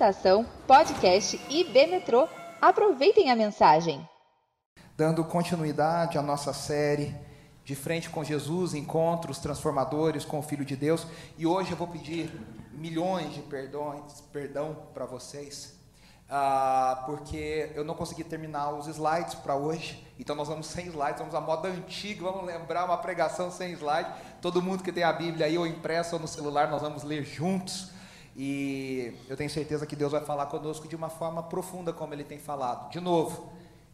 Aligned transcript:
Estação, 0.00 0.46
podcast 0.66 1.38
IB 1.50 1.86
Metrô. 1.88 2.26
Aproveitem 2.58 3.30
a 3.30 3.36
mensagem. 3.36 4.08
Dando 4.96 5.22
continuidade 5.22 6.16
à 6.16 6.22
nossa 6.22 6.54
série 6.54 7.14
de 7.62 7.74
frente 7.74 8.08
com 8.08 8.24
Jesus, 8.24 8.72
encontros 8.72 9.40
transformadores 9.40 10.24
com 10.24 10.38
o 10.38 10.42
Filho 10.42 10.64
de 10.64 10.74
Deus. 10.74 11.06
E 11.36 11.46
hoje 11.46 11.72
eu 11.72 11.76
vou 11.76 11.86
pedir 11.86 12.32
milhões 12.72 13.34
de 13.34 13.42
perdões, 13.42 14.22
perdão 14.32 14.74
para 14.94 15.04
vocês, 15.04 15.78
uh, 16.30 17.04
porque 17.04 17.70
eu 17.74 17.84
não 17.84 17.94
consegui 17.94 18.24
terminar 18.24 18.70
os 18.70 18.86
slides 18.86 19.34
para 19.34 19.54
hoje. 19.54 20.02
Então 20.18 20.34
nós 20.34 20.48
vamos 20.48 20.66
sem 20.66 20.86
slides, 20.86 21.18
vamos 21.18 21.34
à 21.34 21.42
moda 21.42 21.68
antiga, 21.68 22.22
vamos 22.22 22.46
lembrar 22.46 22.86
uma 22.86 22.96
pregação 22.96 23.50
sem 23.50 23.74
slide. 23.74 24.10
Todo 24.40 24.62
mundo 24.62 24.82
que 24.82 24.92
tem 24.92 25.04
a 25.04 25.12
Bíblia 25.12 25.44
aí, 25.44 25.58
ou 25.58 25.66
impressa 25.66 26.16
ou 26.16 26.22
no 26.22 26.26
celular, 26.26 26.70
nós 26.70 26.80
vamos 26.80 27.02
ler 27.02 27.22
juntos. 27.22 27.99
E 28.36 29.14
eu 29.28 29.36
tenho 29.36 29.50
certeza 29.50 29.86
que 29.86 29.96
Deus 29.96 30.12
vai 30.12 30.20
falar 30.20 30.46
conosco 30.46 30.86
de 30.88 30.96
uma 30.96 31.08
forma 31.08 31.42
profunda, 31.42 31.92
como 31.92 32.14
Ele 32.14 32.24
tem 32.24 32.38
falado. 32.38 32.90
De 32.90 33.00
novo, 33.00 33.50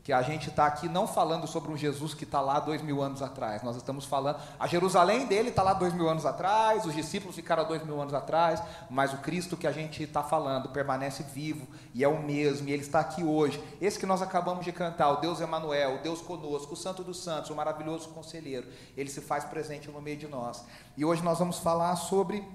que 0.06 0.12
a 0.12 0.22
gente 0.22 0.50
está 0.50 0.66
aqui 0.66 0.88
não 0.88 1.04
falando 1.04 1.48
sobre 1.48 1.72
um 1.72 1.76
Jesus 1.76 2.14
que 2.14 2.22
está 2.22 2.40
lá 2.40 2.60
dois 2.60 2.80
mil 2.80 3.02
anos 3.02 3.22
atrás. 3.22 3.64
Nós 3.64 3.74
estamos 3.74 4.04
falando, 4.04 4.38
a 4.56 4.64
Jerusalém 4.68 5.26
dele 5.26 5.48
está 5.48 5.64
lá 5.64 5.72
dois 5.72 5.92
mil 5.92 6.08
anos 6.08 6.24
atrás, 6.24 6.86
os 6.86 6.94
discípulos 6.94 7.34
ficaram 7.34 7.66
dois 7.66 7.84
mil 7.84 8.00
anos 8.00 8.14
atrás, 8.14 8.62
mas 8.88 9.12
o 9.12 9.16
Cristo 9.16 9.56
que 9.56 9.66
a 9.66 9.72
gente 9.72 10.04
está 10.04 10.22
falando 10.22 10.68
permanece 10.68 11.24
vivo 11.24 11.66
e 11.92 12.04
é 12.04 12.08
o 12.08 12.22
mesmo, 12.22 12.68
e 12.68 12.72
ele 12.72 12.82
está 12.82 13.00
aqui 13.00 13.24
hoje. 13.24 13.60
Esse 13.80 13.98
que 13.98 14.06
nós 14.06 14.22
acabamos 14.22 14.64
de 14.64 14.70
cantar, 14.70 15.10
o 15.10 15.16
Deus 15.16 15.40
Emanuel, 15.40 15.96
o 15.96 16.02
Deus 16.04 16.20
conosco, 16.20 16.74
o 16.74 16.76
Santo 16.76 17.02
dos 17.02 17.20
Santos, 17.20 17.50
o 17.50 17.56
maravilhoso 17.56 18.10
conselheiro, 18.10 18.68
ele 18.96 19.10
se 19.10 19.20
faz 19.20 19.44
presente 19.44 19.90
no 19.90 20.00
meio 20.00 20.18
de 20.18 20.28
nós. 20.28 20.64
E 20.96 21.04
hoje 21.04 21.20
nós 21.24 21.40
vamos 21.40 21.58
falar 21.58 21.96
sobre 21.96 22.46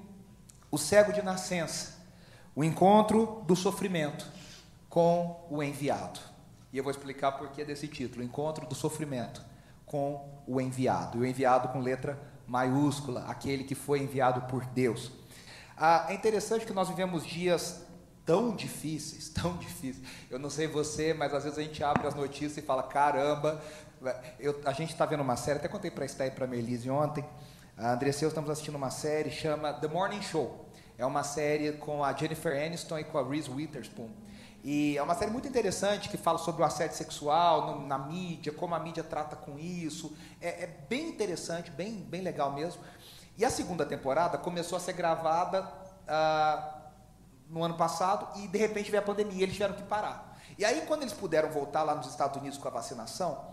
o 0.72 0.78
cego 0.78 1.12
de 1.12 1.22
nascença, 1.22 2.00
o 2.56 2.64
encontro 2.64 3.44
do 3.46 3.56
sofrimento 3.56 4.26
com 4.90 5.46
o 5.50 5.62
enviado. 5.62 6.20
E 6.74 6.78
eu 6.78 6.84
vou 6.84 6.92
explicar 6.92 7.34
por 7.34 7.50
que 7.50 7.64
desse 7.64 7.88
título: 7.88 8.24
Encontro 8.24 8.66
do 8.66 8.76
Sofrimento 8.76 9.44
com 9.86 10.42
o 10.48 10.62
enviado. 10.62 11.18
E 11.18 11.22
o 11.22 11.26
enviado 11.26 11.68
com 11.70 11.80
letra 11.80 12.18
maiúscula, 12.48 13.26
aquele 13.28 13.64
que 13.64 13.76
foi 13.76 14.02
enviado 14.02 14.42
por 14.42 14.66
Deus. 14.66 15.12
Ah, 15.78 16.08
é 16.10 16.14
interessante 16.14 16.66
que 16.66 16.74
nós 16.74 16.88
vivemos 16.88 17.26
dias 17.26 17.84
tão 18.26 18.56
difíceis, 18.56 19.30
tão 19.36 19.58
difíceis. 19.58 20.06
Eu 20.30 20.40
não 20.40 20.50
sei 20.50 20.68
você, 20.68 21.14
mas 21.14 21.34
às 21.34 21.44
vezes 21.44 21.60
a 21.60 21.64
gente 21.64 21.84
abre 21.84 22.08
as 22.08 22.16
notícias 22.16 22.58
e 22.58 22.62
fala: 22.62 22.84
caramba, 22.84 23.62
eu, 24.40 24.62
a 24.66 24.72
gente 24.72 24.92
está 24.92 25.06
vendo 25.06 25.22
uma 25.22 25.36
série, 25.36 25.60
até 25.60 25.68
contei 25.68 25.92
para 25.92 26.04
a 26.04 26.06
Esté 26.06 26.28
e 26.28 26.32
para 26.32 26.46
a 26.46 26.48
Merlise 26.48 26.90
ontem. 26.90 27.26
A 27.78 27.94
Andressa 27.94 28.24
e 28.24 28.26
eu 28.26 28.30
estamos 28.30 28.50
assistindo 28.50 28.76
uma 28.76 28.92
série 28.92 29.32
chama 29.32 29.74
The 29.74 29.88
Morning 29.88 30.22
Show. 30.22 30.66
É 30.98 31.06
uma 31.06 31.24
série 31.24 31.72
com 31.74 32.04
a 32.04 32.14
Jennifer 32.14 32.52
Aniston 32.64 33.00
e 33.00 33.04
com 33.04 33.18
a 33.18 33.28
Reese 33.28 33.50
Witherspoon. 33.50 34.10
E 34.64 34.98
é 34.98 35.02
uma 35.02 35.16
série 35.16 35.32
muito 35.32 35.48
interessante 35.48 36.10
que 36.10 36.18
fala 36.18 36.38
sobre 36.38 36.62
o 36.62 36.66
assédio 36.66 36.96
sexual 36.96 37.68
no, 37.80 37.88
na 37.88 37.98
mídia, 37.98 38.52
como 38.52 38.76
a 38.76 38.80
mídia 38.80 39.04
trata 39.04 39.36
com 39.36 39.58
isso. 39.58 40.16
É, 40.40 40.64
é, 40.64 40.68
bem 40.88 41.10
interessante, 41.10 41.72
bem, 41.72 41.96
bem 41.96 42.22
legal 42.22 42.52
mesmo. 42.52 42.84
E 43.38 43.44
a 43.44 43.50
segunda 43.50 43.86
temporada 43.86 44.38
começou 44.38 44.78
a 44.78 44.82
ser 44.82 44.94
gravada 44.94 45.68
ah, 46.08 46.82
no 47.50 47.64
ano 47.64 47.76
passado 47.76 48.40
e 48.40 48.48
de 48.48 48.58
repente 48.60 48.92
veio 48.92 49.02
a 49.02 49.06
pandemia, 49.06 49.44
eles 49.44 49.54
tiveram 49.54 49.74
que 49.74 49.84
parar. 49.84 50.32
E 50.58 50.66
aí, 50.66 50.84
quando 50.86 51.02
eles 51.02 51.14
puderam 51.14 51.50
voltar 51.50 51.82
lá 51.82 51.96
nos 51.96 52.08
Estados 52.08 52.38
Unidos 52.38 52.58
com 52.58 52.68
a 52.68 52.72
vacinação, 52.72 53.44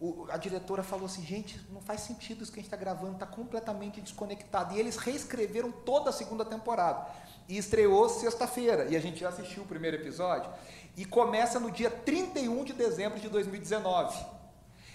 o, 0.00 0.26
a 0.30 0.36
diretora 0.36 0.82
falou 0.82 1.06
assim: 1.06 1.24
gente, 1.24 1.60
não 1.70 1.80
faz 1.80 2.02
sentido 2.02 2.42
isso 2.42 2.52
que 2.52 2.58
a 2.58 2.62
gente 2.62 2.72
está 2.72 2.76
gravando, 2.76 3.14
está 3.14 3.26
completamente 3.26 4.00
desconectado. 4.00 4.74
E 4.74 4.80
eles 4.80 4.96
reescreveram 4.96 5.70
toda 5.70 6.10
a 6.10 6.12
segunda 6.12 6.44
temporada. 6.44 7.06
E 7.48 7.56
estreou 7.56 8.08
sexta-feira, 8.08 8.86
e 8.90 8.96
a 8.96 9.00
gente 9.00 9.20
já 9.20 9.28
assistiu 9.28 9.62
o 9.62 9.66
primeiro 9.66 9.96
episódio. 9.96 10.50
E 10.96 11.04
começa 11.04 11.60
no 11.60 11.70
dia 11.70 11.90
31 11.90 12.64
de 12.64 12.72
dezembro 12.72 13.20
de 13.20 13.28
2019. 13.28 14.34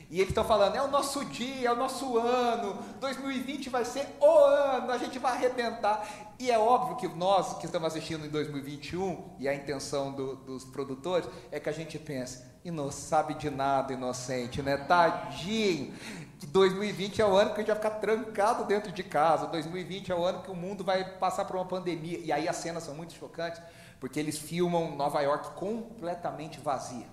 E 0.09 0.15
eles 0.15 0.29
estão 0.29 0.43
falando, 0.43 0.75
é 0.75 0.81
o 0.81 0.87
nosso 0.87 1.23
dia, 1.25 1.69
é 1.69 1.71
o 1.71 1.75
nosso 1.75 2.17
ano, 2.17 2.81
2020 2.99 3.69
vai 3.69 3.85
ser 3.85 4.07
o 4.19 4.25
ano, 4.25 4.91
a 4.91 4.97
gente 4.97 5.19
vai 5.19 5.33
arrebentar. 5.33 6.33
E 6.39 6.49
é 6.49 6.57
óbvio 6.57 6.95
que 6.95 7.07
nós 7.15 7.59
que 7.59 7.67
estamos 7.67 7.89
assistindo 7.89 8.25
em 8.25 8.29
2021, 8.29 9.35
e 9.37 9.47
a 9.47 9.53
intenção 9.53 10.11
do, 10.11 10.35
dos 10.37 10.65
produtores, 10.65 11.29
é 11.51 11.59
que 11.59 11.69
a 11.69 11.71
gente 11.71 11.99
pense, 11.99 12.43
e 12.63 12.71
não 12.71 12.91
sabe 12.91 13.33
de 13.35 13.49
nada, 13.49 13.93
inocente, 13.93 14.61
né? 14.61 14.77
Tadinho 14.77 15.93
que 16.39 16.47
2020 16.47 17.21
é 17.21 17.25
o 17.25 17.35
ano 17.35 17.53
que 17.53 17.57
a 17.57 17.59
gente 17.59 17.67
vai 17.67 17.75
ficar 17.75 17.99
trancado 17.99 18.63
dentro 18.63 18.93
de 18.93 19.03
casa, 19.03 19.45
2020 19.47 20.09
é 20.09 20.15
o 20.15 20.23
ano 20.23 20.41
que 20.41 20.49
o 20.49 20.55
mundo 20.55 20.85
vai 20.85 21.03
passar 21.17 21.43
por 21.43 21.57
uma 21.57 21.65
pandemia. 21.65 22.17
E 22.19 22.31
aí 22.31 22.47
as 22.47 22.55
cenas 22.55 22.83
são 22.83 22.95
muito 22.95 23.13
chocantes, 23.13 23.61
porque 23.99 24.17
eles 24.17 24.37
filmam 24.37 24.95
Nova 24.95 25.19
York 25.21 25.51
completamente 25.51 26.57
vazia. 26.59 27.07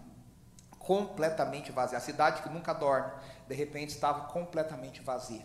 Completamente 0.78 1.72
vazia. 1.72 1.98
A 1.98 2.00
cidade 2.00 2.40
que 2.42 2.48
nunca 2.48 2.72
dorme, 2.72 3.10
de 3.48 3.54
repente 3.54 3.90
estava 3.90 4.28
completamente 4.28 5.02
vazia. 5.02 5.44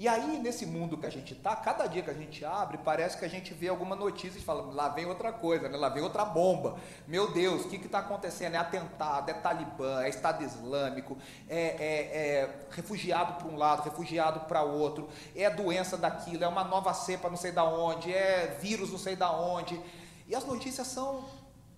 E 0.00 0.08
aí, 0.08 0.38
nesse 0.38 0.64
mundo 0.64 0.96
que 0.96 1.04
a 1.04 1.10
gente 1.10 1.34
está, 1.34 1.54
cada 1.54 1.86
dia 1.86 2.02
que 2.02 2.08
a 2.08 2.14
gente 2.14 2.42
abre, 2.42 2.78
parece 2.78 3.18
que 3.18 3.24
a 3.26 3.28
gente 3.28 3.52
vê 3.52 3.68
alguma 3.68 3.94
notícia 3.94 4.38
e 4.38 4.42
fala, 4.42 4.72
lá 4.72 4.88
vem 4.88 5.04
outra 5.04 5.30
coisa, 5.30 5.68
né? 5.68 5.76
lá 5.76 5.90
vem 5.90 6.02
outra 6.02 6.24
bomba. 6.24 6.78
Meu 7.06 7.30
Deus, 7.34 7.66
o 7.66 7.68
que 7.68 7.76
está 7.76 7.98
acontecendo? 7.98 8.54
É 8.54 8.56
atentado, 8.56 9.30
é 9.30 9.34
Talibã, 9.34 10.02
é 10.02 10.08
Estado 10.08 10.42
Islâmico, 10.42 11.18
é, 11.46 11.58
é, 11.58 12.16
é 12.16 12.66
refugiado 12.70 13.34
para 13.34 13.48
um 13.48 13.58
lado, 13.58 13.82
refugiado 13.82 14.40
para 14.48 14.62
outro, 14.62 15.06
é 15.36 15.50
doença 15.50 15.98
daquilo, 15.98 16.44
é 16.44 16.48
uma 16.48 16.64
nova 16.64 16.94
cepa 16.94 17.28
não 17.28 17.36
sei 17.36 17.52
da 17.52 17.64
onde, 17.64 18.10
é 18.10 18.56
vírus 18.58 18.90
não 18.90 18.98
sei 18.98 19.14
da 19.14 19.30
onde. 19.30 19.78
E 20.26 20.34
as 20.34 20.46
notícias 20.46 20.86
são 20.86 21.26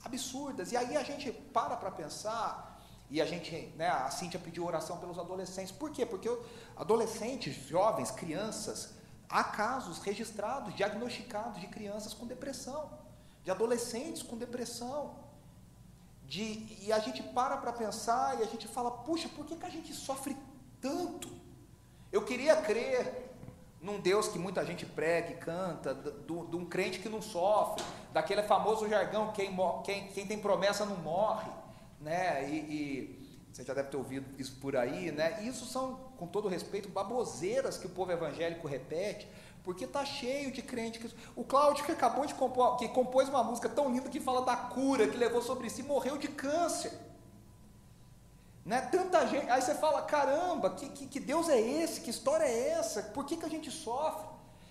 absurdas. 0.04 0.70
E 0.70 0.76
aí 0.76 0.96
a 0.96 1.02
gente 1.02 1.32
para 1.32 1.76
para 1.76 1.90
pensar 1.90 2.71
e 3.12 3.20
a 3.20 3.26
gente, 3.26 3.54
né, 3.76 3.90
a 3.90 4.10
Cíntia 4.10 4.40
pediu 4.40 4.64
oração 4.64 4.96
pelos 4.96 5.18
adolescentes. 5.18 5.70
Por 5.70 5.90
quê? 5.90 6.06
Porque 6.06 6.34
adolescentes, 6.74 7.54
jovens, 7.68 8.10
crianças, 8.10 8.94
há 9.28 9.44
casos 9.44 9.98
registrados, 9.98 10.74
diagnosticados 10.74 11.60
de 11.60 11.66
crianças 11.66 12.14
com 12.14 12.26
depressão, 12.26 12.90
de 13.44 13.50
adolescentes 13.50 14.22
com 14.22 14.38
depressão. 14.38 15.14
De, 16.24 16.74
e 16.80 16.90
a 16.90 16.98
gente 17.00 17.22
para 17.22 17.58
para 17.58 17.70
pensar 17.74 18.40
e 18.40 18.42
a 18.44 18.46
gente 18.46 18.66
fala, 18.66 18.90
puxa, 18.90 19.28
por 19.28 19.44
que, 19.44 19.56
que 19.56 19.66
a 19.66 19.70
gente 19.70 19.92
sofre 19.92 20.34
tanto? 20.80 21.28
Eu 22.10 22.24
queria 22.24 22.56
crer 22.62 23.30
num 23.78 24.00
Deus 24.00 24.28
que 24.28 24.38
muita 24.38 24.64
gente 24.64 24.86
prega 24.86 25.32
e 25.32 25.36
canta, 25.36 25.94
de 25.94 26.56
um 26.56 26.64
crente 26.64 26.98
que 26.98 27.10
não 27.10 27.20
sofre, 27.20 27.84
daquele 28.10 28.42
famoso 28.44 28.88
jargão, 28.88 29.32
quem, 29.32 29.54
quem, 29.84 30.08
quem 30.08 30.26
tem 30.26 30.38
promessa 30.38 30.86
não 30.86 30.96
morre 30.96 31.50
né? 32.02 32.48
E, 32.48 32.56
e, 32.56 33.22
você 33.52 33.64
já 33.64 33.74
deve 33.74 33.90
ter 33.90 33.96
ouvido 33.96 34.26
isso 34.38 34.56
por 34.60 34.76
aí, 34.76 35.12
né? 35.12 35.42
E 35.42 35.48
isso 35.48 35.66
são, 35.66 35.96
com 36.16 36.26
todo 36.26 36.48
respeito, 36.48 36.88
baboseiras 36.88 37.76
que 37.76 37.86
o 37.86 37.90
povo 37.90 38.10
evangélico 38.10 38.66
repete, 38.66 39.28
porque 39.62 39.86
tá 39.86 40.04
cheio 40.04 40.50
de 40.50 40.62
crente 40.62 40.98
que 40.98 41.14
o 41.36 41.44
Cláudio 41.44 41.84
que 41.84 41.92
acabou 41.92 42.26
de 42.26 42.34
compor, 42.34 42.76
que 42.76 42.88
compôs 42.88 43.28
uma 43.28 43.44
música 43.44 43.68
tão 43.68 43.92
linda 43.92 44.08
que 44.08 44.20
fala 44.20 44.42
da 44.42 44.56
cura 44.56 45.06
que 45.06 45.16
levou 45.16 45.42
sobre 45.42 45.68
si, 45.70 45.82
morreu 45.82 46.16
de 46.16 46.28
câncer. 46.28 46.92
Né? 48.64 48.80
Tanta 48.80 49.26
gente, 49.26 49.50
aí 49.50 49.60
você 49.60 49.74
fala, 49.74 50.02
caramba, 50.02 50.70
que, 50.70 50.88
que, 50.88 51.06
que 51.06 51.20
Deus 51.20 51.48
é 51.48 51.60
esse? 51.60 52.00
Que 52.00 52.10
história 52.10 52.44
é 52.44 52.70
essa? 52.70 53.02
Por 53.02 53.24
que, 53.24 53.36
que 53.36 53.44
a 53.44 53.50
gente 53.50 53.70
sofre? 53.70 54.26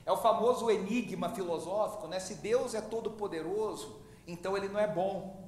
É 0.06 0.12
o 0.12 0.18
famoso 0.18 0.72
enigma 0.72 1.30
filosófico, 1.30 2.08
né? 2.08 2.20
Se 2.20 2.36
Deus 2.36 2.74
é 2.74 2.82
todo 2.82 3.12
poderoso, 3.12 4.02
então 4.26 4.58
ele 4.58 4.68
não 4.68 4.80
é 4.80 4.88
bom. 4.88 5.41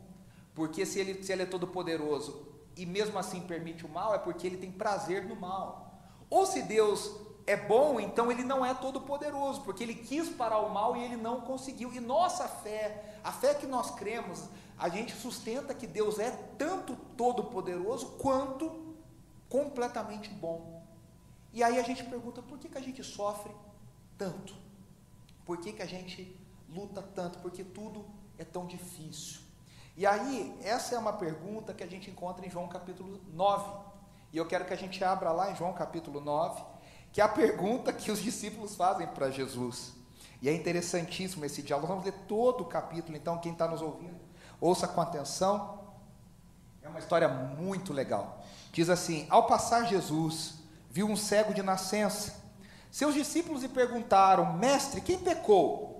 Porque 0.53 0.85
se 0.85 0.99
ele, 0.99 1.23
se 1.23 1.31
ele 1.31 1.43
é 1.43 1.45
todo 1.45 1.67
poderoso 1.67 2.47
e 2.75 2.85
mesmo 2.85 3.17
assim 3.17 3.41
permite 3.41 3.85
o 3.85 3.89
mal, 3.89 4.13
é 4.13 4.17
porque 4.17 4.47
ele 4.47 4.57
tem 4.57 4.71
prazer 4.71 5.25
no 5.25 5.35
mal. 5.35 5.93
Ou 6.29 6.45
se 6.45 6.61
Deus 6.63 7.15
é 7.45 7.55
bom, 7.55 7.99
então 7.99 8.31
ele 8.31 8.43
não 8.43 8.65
é 8.65 8.73
todo 8.73 9.01
poderoso, 9.01 9.61
porque 9.61 9.83
ele 9.83 9.95
quis 9.95 10.29
parar 10.29 10.59
o 10.59 10.73
mal 10.73 10.95
e 10.95 11.03
ele 11.03 11.17
não 11.17 11.41
conseguiu. 11.41 11.91
E 11.93 11.99
nossa 11.99 12.47
fé, 12.47 13.19
a 13.23 13.31
fé 13.31 13.53
que 13.53 13.67
nós 13.67 13.91
cremos, 13.91 14.47
a 14.77 14.89
gente 14.89 15.13
sustenta 15.13 15.73
que 15.73 15.85
Deus 15.85 16.19
é 16.19 16.31
tanto 16.57 16.95
todo 17.17 17.45
poderoso 17.45 18.17
quanto 18.17 18.95
completamente 19.49 20.29
bom. 20.29 20.83
E 21.51 21.63
aí 21.63 21.79
a 21.79 21.83
gente 21.83 22.03
pergunta, 22.03 22.41
por 22.41 22.57
que, 22.57 22.69
que 22.69 22.77
a 22.77 22.81
gente 22.81 23.03
sofre 23.03 23.53
tanto? 24.17 24.55
Por 25.45 25.57
que, 25.57 25.73
que 25.73 25.81
a 25.81 25.85
gente 25.85 26.35
luta 26.73 27.01
tanto? 27.01 27.39
Porque 27.39 27.63
tudo 27.63 28.05
é 28.37 28.43
tão 28.43 28.65
difícil. 28.65 29.41
E 29.95 30.05
aí, 30.05 30.57
essa 30.63 30.95
é 30.95 30.97
uma 30.97 31.13
pergunta 31.13 31.73
que 31.73 31.83
a 31.83 31.87
gente 31.87 32.09
encontra 32.09 32.45
em 32.45 32.49
João 32.49 32.67
capítulo 32.67 33.21
9. 33.31 33.71
E 34.31 34.37
eu 34.37 34.45
quero 34.45 34.65
que 34.65 34.73
a 34.73 34.77
gente 34.77 35.03
abra 35.03 35.31
lá 35.31 35.51
em 35.51 35.55
João 35.55 35.73
capítulo 35.73 36.19
9, 36.19 36.63
que 37.11 37.21
é 37.21 37.23
a 37.23 37.27
pergunta 37.27 37.93
que 37.93 38.11
os 38.11 38.19
discípulos 38.19 38.75
fazem 38.75 39.05
para 39.07 39.29
Jesus. 39.29 39.93
E 40.41 40.49
é 40.49 40.53
interessantíssimo 40.53 41.45
esse 41.45 41.61
diálogo. 41.61 41.87
Vamos 41.87 42.05
ler 42.05 42.13
todo 42.27 42.61
o 42.61 42.65
capítulo, 42.65 43.15
então, 43.15 43.37
quem 43.37 43.51
está 43.51 43.67
nos 43.67 43.81
ouvindo, 43.81 44.19
ouça 44.59 44.87
com 44.87 44.99
atenção. 44.99 45.79
É 46.81 46.89
uma 46.89 46.99
história 46.99 47.27
muito 47.27 47.93
legal. 47.93 48.43
Diz 48.71 48.89
assim: 48.89 49.27
Ao 49.29 49.45
passar 49.45 49.85
Jesus, 49.85 50.55
viu 50.89 51.07
um 51.07 51.15
cego 51.15 51.53
de 51.53 51.61
nascença. 51.61 52.43
Seus 52.91 53.13
discípulos 53.13 53.61
lhe 53.61 53.69
perguntaram: 53.69 54.53
Mestre, 54.53 55.01
quem 55.01 55.19
pecou? 55.19 55.93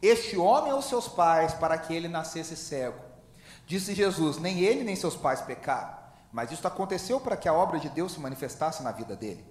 este 0.00 0.36
homem 0.36 0.72
ou 0.72 0.80
seus 0.80 1.08
pais 1.08 1.52
para 1.54 1.76
que 1.76 1.92
ele 1.92 2.08
nascesse 2.08 2.56
cego? 2.56 3.07
Disse 3.68 3.94
Jesus: 3.94 4.38
Nem 4.38 4.60
ele 4.60 4.82
nem 4.82 4.96
seus 4.96 5.14
pais 5.14 5.42
pecaram, 5.42 5.94
mas 6.32 6.50
isto 6.50 6.66
aconteceu 6.66 7.20
para 7.20 7.36
que 7.36 7.46
a 7.46 7.52
obra 7.52 7.78
de 7.78 7.90
Deus 7.90 8.12
se 8.12 8.18
manifestasse 8.18 8.82
na 8.82 8.90
vida 8.90 9.14
dele. 9.14 9.44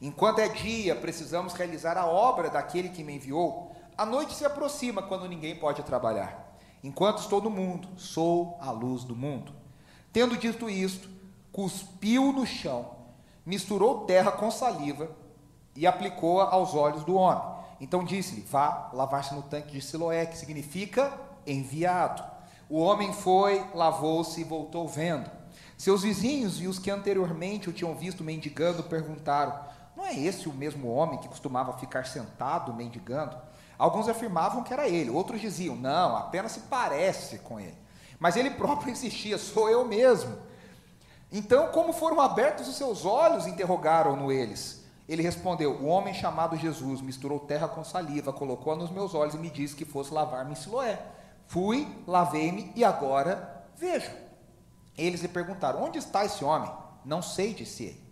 Enquanto 0.00 0.38
é 0.38 0.48
dia, 0.48 0.96
precisamos 0.96 1.52
realizar 1.52 1.98
a 1.98 2.06
obra 2.06 2.48
daquele 2.48 2.88
que 2.88 3.04
me 3.04 3.16
enviou. 3.16 3.70
A 3.96 4.06
noite 4.06 4.34
se 4.34 4.44
aproxima 4.44 5.02
quando 5.02 5.28
ninguém 5.28 5.54
pode 5.54 5.82
trabalhar. 5.82 6.56
Enquanto 6.82 7.18
estou 7.18 7.42
no 7.42 7.50
mundo, 7.50 7.88
sou 7.98 8.56
a 8.60 8.70
luz 8.70 9.04
do 9.04 9.14
mundo. 9.14 9.52
Tendo 10.12 10.38
dito 10.38 10.70
isto, 10.70 11.06
cuspiu 11.52 12.32
no 12.32 12.46
chão, 12.46 12.92
misturou 13.44 14.06
terra 14.06 14.32
com 14.32 14.50
saliva 14.50 15.10
e 15.76 15.86
aplicou-a 15.86 16.48
aos 16.50 16.74
olhos 16.74 17.04
do 17.04 17.16
homem. 17.16 17.58
Então 17.78 18.02
disse-lhe: 18.02 18.40
Vá 18.40 18.88
lavar-se 18.94 19.34
no 19.34 19.42
tanque 19.42 19.72
de 19.72 19.82
Siloé, 19.82 20.24
que 20.24 20.38
significa 20.38 21.12
enviado. 21.46 22.37
O 22.68 22.78
homem 22.80 23.12
foi, 23.12 23.64
lavou-se 23.74 24.40
e 24.40 24.44
voltou 24.44 24.86
vendo. 24.86 25.30
Seus 25.76 26.02
vizinhos 26.02 26.60
e 26.60 26.66
os 26.66 26.78
que 26.78 26.90
anteriormente 26.90 27.70
o 27.70 27.72
tinham 27.72 27.94
visto 27.94 28.22
mendigando 28.22 28.82
perguntaram: 28.82 29.58
Não 29.96 30.04
é 30.04 30.14
esse 30.14 30.48
o 30.48 30.52
mesmo 30.52 30.88
homem 30.88 31.18
que 31.18 31.28
costumava 31.28 31.78
ficar 31.78 32.04
sentado 32.04 32.74
mendigando? 32.74 33.36
Alguns 33.78 34.08
afirmavam 34.08 34.64
que 34.64 34.72
era 34.72 34.88
ele, 34.88 35.08
outros 35.08 35.40
diziam: 35.40 35.76
Não, 35.76 36.16
apenas 36.16 36.52
se 36.52 36.60
parece 36.60 37.38
com 37.38 37.58
ele. 37.58 37.78
Mas 38.18 38.36
ele 38.36 38.50
próprio 38.50 38.90
insistia: 38.92 39.38
Sou 39.38 39.70
eu 39.70 39.86
mesmo. 39.86 40.36
Então, 41.30 41.68
como 41.68 41.92
foram 41.92 42.20
abertos 42.20 42.68
os 42.68 42.76
seus 42.76 43.04
olhos? 43.04 43.46
interrogaram-no 43.46 44.32
eles. 44.32 44.84
Ele 45.08 45.22
respondeu: 45.22 45.72
O 45.72 45.86
homem 45.86 46.12
chamado 46.12 46.56
Jesus 46.56 47.00
misturou 47.00 47.38
terra 47.40 47.68
com 47.68 47.84
saliva, 47.84 48.32
colocou-a 48.32 48.76
nos 48.76 48.90
meus 48.90 49.14
olhos 49.14 49.34
e 49.34 49.38
me 49.38 49.48
disse 49.48 49.76
que 49.76 49.84
fosse 49.84 50.12
lavar-me 50.12 50.52
em 50.52 50.56
Siloé. 50.56 50.98
Fui, 51.48 51.88
lavei-me 52.06 52.70
e 52.76 52.84
agora 52.84 53.64
vejo. 53.74 54.10
Eles 54.96 55.22
lhe 55.22 55.28
perguntaram: 55.28 55.82
Onde 55.82 55.98
está 55.98 56.22
esse 56.24 56.44
homem? 56.44 56.70
Não 57.04 57.22
sei, 57.22 57.54
disse 57.54 57.84
ele. 57.84 58.04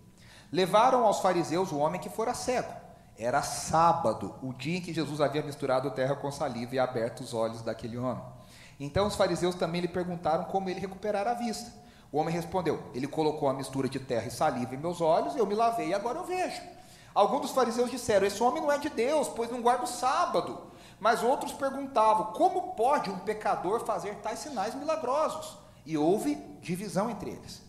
Levaram 0.50 1.04
aos 1.04 1.20
fariseus 1.20 1.70
o 1.70 1.76
homem 1.76 2.00
que 2.00 2.08
fora 2.08 2.32
cego. 2.32 2.72
Era 3.18 3.42
sábado, 3.42 4.34
o 4.42 4.54
dia 4.54 4.78
em 4.78 4.80
que 4.80 4.92
Jesus 4.92 5.20
havia 5.20 5.42
misturado 5.42 5.90
terra 5.90 6.16
com 6.16 6.30
saliva 6.32 6.74
e 6.74 6.78
aberto 6.78 7.20
os 7.20 7.34
olhos 7.34 7.60
daquele 7.60 7.98
homem. 7.98 8.24
Então 8.80 9.06
os 9.06 9.16
fariseus 9.16 9.54
também 9.54 9.82
lhe 9.82 9.88
perguntaram 9.88 10.44
como 10.44 10.70
ele 10.70 10.80
recuperara 10.80 11.32
a 11.32 11.34
vista. 11.34 11.70
O 12.10 12.16
homem 12.16 12.34
respondeu: 12.34 12.82
Ele 12.94 13.06
colocou 13.06 13.50
a 13.50 13.54
mistura 13.54 13.86
de 13.86 14.00
terra 14.00 14.28
e 14.28 14.30
saliva 14.30 14.74
em 14.74 14.78
meus 14.78 15.02
olhos, 15.02 15.36
eu 15.36 15.46
me 15.46 15.54
lavei 15.54 15.88
e 15.88 15.94
agora 15.94 16.18
eu 16.18 16.24
vejo. 16.24 16.62
Alguns 17.14 17.42
dos 17.42 17.50
fariseus 17.50 17.90
disseram: 17.90 18.26
Esse 18.26 18.42
homem 18.42 18.62
não 18.62 18.72
é 18.72 18.78
de 18.78 18.88
Deus, 18.88 19.28
pois 19.28 19.50
não 19.50 19.60
guarda 19.60 19.84
o 19.84 19.86
sábado. 19.86 20.74
Mas 20.98 21.22
outros 21.22 21.52
perguntavam: 21.52 22.32
Como 22.32 22.74
pode 22.74 23.10
um 23.10 23.18
pecador 23.18 23.84
fazer 23.84 24.16
tais 24.16 24.38
sinais 24.38 24.74
milagrosos? 24.74 25.58
E 25.84 25.96
houve 25.96 26.34
divisão 26.60 27.08
entre 27.10 27.30
eles. 27.30 27.62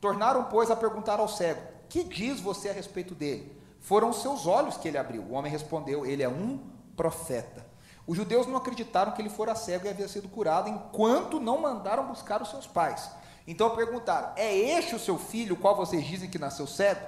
Tornaram, 0.00 0.44
pois, 0.44 0.70
a 0.70 0.76
perguntar 0.76 1.18
ao 1.18 1.28
cego: 1.28 1.62
Que 1.88 2.04
diz 2.04 2.40
você 2.40 2.68
a 2.68 2.72
respeito 2.72 3.14
dele? 3.14 3.60
Foram 3.80 4.10
os 4.10 4.22
seus 4.22 4.46
olhos 4.46 4.76
que 4.76 4.88
ele 4.88 4.98
abriu. 4.98 5.22
O 5.22 5.32
homem 5.32 5.50
respondeu: 5.50 6.06
Ele 6.06 6.22
é 6.22 6.28
um 6.28 6.58
profeta. 6.96 7.64
Os 8.06 8.16
judeus 8.16 8.46
não 8.46 8.56
acreditaram 8.56 9.12
que 9.12 9.22
ele 9.22 9.30
fora 9.30 9.54
cego 9.54 9.86
e 9.86 9.88
havia 9.88 10.08
sido 10.08 10.28
curado, 10.28 10.68
enquanto 10.68 11.40
não 11.40 11.58
mandaram 11.58 12.06
buscar 12.06 12.42
os 12.42 12.50
seus 12.50 12.66
pais. 12.66 13.10
Então 13.46 13.74
perguntaram: 13.74 14.32
É 14.36 14.54
este 14.54 14.94
o 14.94 14.98
seu 14.98 15.18
filho, 15.18 15.56
qual 15.56 15.74
vocês 15.74 16.04
dizem 16.04 16.28
que 16.28 16.38
nasceu 16.38 16.66
cego? 16.66 17.00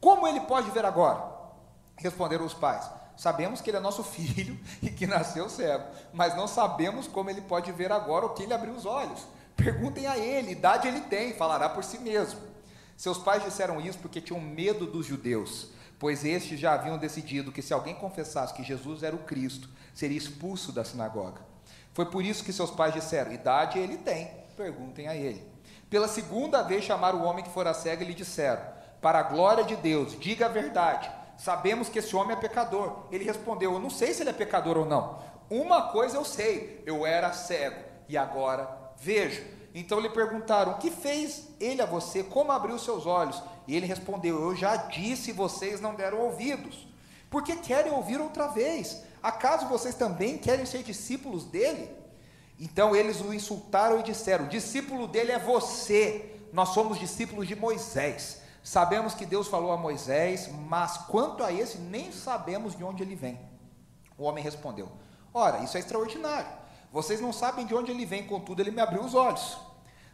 Como 0.00 0.26
ele 0.26 0.40
pode 0.40 0.70
ver 0.70 0.84
agora? 0.84 1.22
Responderam 1.96 2.44
os 2.44 2.54
pais: 2.54 2.90
Sabemos 3.20 3.60
que 3.60 3.68
ele 3.68 3.76
é 3.76 3.80
nosso 3.80 4.02
filho 4.16 4.58
e 4.80 4.88
que 4.88 5.06
nasceu 5.06 5.46
cego, 5.50 5.84
mas 6.10 6.34
não 6.34 6.48
sabemos 6.48 7.06
como 7.06 7.28
ele 7.28 7.42
pode 7.42 7.70
ver 7.70 7.92
agora 7.92 8.24
o 8.24 8.30
que 8.30 8.44
ele 8.44 8.54
abriu 8.54 8.72
os 8.72 8.86
olhos. 8.86 9.26
Perguntem 9.54 10.06
a 10.06 10.16
ele, 10.16 10.52
idade 10.52 10.88
ele 10.88 11.02
tem, 11.02 11.34
falará 11.34 11.68
por 11.68 11.84
si 11.84 11.98
mesmo. 11.98 12.40
Seus 12.96 13.18
pais 13.18 13.44
disseram 13.44 13.78
isso 13.78 13.98
porque 13.98 14.22
tinham 14.22 14.40
medo 14.40 14.86
dos 14.86 15.04
judeus, 15.04 15.68
pois 15.98 16.24
estes 16.24 16.58
já 16.58 16.72
haviam 16.72 16.96
decidido 16.96 17.52
que 17.52 17.60
se 17.60 17.74
alguém 17.74 17.94
confessasse 17.94 18.54
que 18.54 18.64
Jesus 18.64 19.02
era 19.02 19.14
o 19.14 19.24
Cristo, 19.24 19.68
seria 19.92 20.16
expulso 20.16 20.72
da 20.72 20.82
sinagoga. 20.82 21.42
Foi 21.92 22.06
por 22.06 22.24
isso 22.24 22.42
que 22.42 22.54
seus 22.54 22.70
pais 22.70 22.94
disseram: 22.94 23.32
idade 23.32 23.78
ele 23.78 23.98
tem, 23.98 24.30
perguntem 24.56 25.08
a 25.08 25.14
ele. 25.14 25.46
Pela 25.90 26.08
segunda 26.08 26.62
vez 26.62 26.84
chamaram 26.84 27.20
o 27.20 27.24
homem 27.24 27.44
que 27.44 27.52
fora 27.52 27.74
cego 27.74 28.02
e 28.02 28.06
lhe 28.06 28.14
disseram: 28.14 28.62
Para 29.02 29.18
a 29.18 29.24
glória 29.24 29.62
de 29.62 29.76
Deus, 29.76 30.18
diga 30.18 30.46
a 30.46 30.48
verdade 30.48 31.19
Sabemos 31.40 31.88
que 31.88 32.00
esse 32.00 32.14
homem 32.14 32.36
é 32.36 32.38
pecador. 32.38 33.04
Ele 33.10 33.24
respondeu: 33.24 33.72
Eu 33.72 33.78
não 33.78 33.88
sei 33.88 34.12
se 34.12 34.22
ele 34.22 34.28
é 34.28 34.34
pecador 34.34 34.76
ou 34.76 34.84
não. 34.84 35.18
Uma 35.48 35.88
coisa 35.90 36.18
eu 36.18 36.24
sei: 36.24 36.82
eu 36.84 37.06
era 37.06 37.32
cego 37.32 37.82
e 38.06 38.18
agora 38.18 38.68
vejo. 38.98 39.42
Então 39.74 39.98
lhe 39.98 40.10
perguntaram: 40.10 40.72
O 40.72 40.76
que 40.76 40.90
fez 40.90 41.48
ele 41.58 41.80
a 41.80 41.86
você? 41.86 42.22
Como 42.22 42.52
abriu 42.52 42.78
seus 42.78 43.06
olhos? 43.06 43.42
E 43.66 43.74
ele 43.74 43.86
respondeu: 43.86 44.38
Eu 44.38 44.54
já 44.54 44.76
disse, 44.76 45.32
vocês 45.32 45.80
não 45.80 45.94
deram 45.94 46.18
ouvidos. 46.18 46.86
Por 47.30 47.42
que 47.42 47.56
querem 47.56 47.90
ouvir 47.90 48.20
outra 48.20 48.48
vez? 48.48 49.02
Acaso 49.22 49.66
vocês 49.66 49.94
também 49.94 50.36
querem 50.36 50.66
ser 50.66 50.82
discípulos 50.82 51.46
dele? 51.46 51.88
Então 52.58 52.94
eles 52.94 53.18
o 53.22 53.32
insultaram 53.32 53.98
e 53.98 54.02
disseram: 54.02 54.46
Discípulo 54.46 55.06
dele 55.06 55.32
é 55.32 55.38
você. 55.38 56.36
Nós 56.52 56.68
somos 56.74 56.98
discípulos 56.98 57.48
de 57.48 57.56
Moisés. 57.56 58.39
Sabemos 58.62 59.14
que 59.14 59.24
Deus 59.24 59.48
falou 59.48 59.72
a 59.72 59.76
Moisés, 59.76 60.50
mas 60.68 60.98
quanto 60.98 61.42
a 61.42 61.52
esse, 61.52 61.78
nem 61.78 62.12
sabemos 62.12 62.76
de 62.76 62.84
onde 62.84 63.02
ele 63.02 63.14
vem. 63.14 63.40
O 64.18 64.24
homem 64.24 64.44
respondeu: 64.44 64.90
Ora, 65.32 65.58
isso 65.64 65.76
é 65.76 65.80
extraordinário. 65.80 66.50
Vocês 66.92 67.20
não 67.20 67.32
sabem 67.32 67.64
de 67.64 67.74
onde 67.74 67.90
ele 67.90 68.04
vem, 68.04 68.26
contudo, 68.26 68.60
ele 68.60 68.70
me 68.70 68.80
abriu 68.80 69.02
os 69.02 69.14
olhos. 69.14 69.58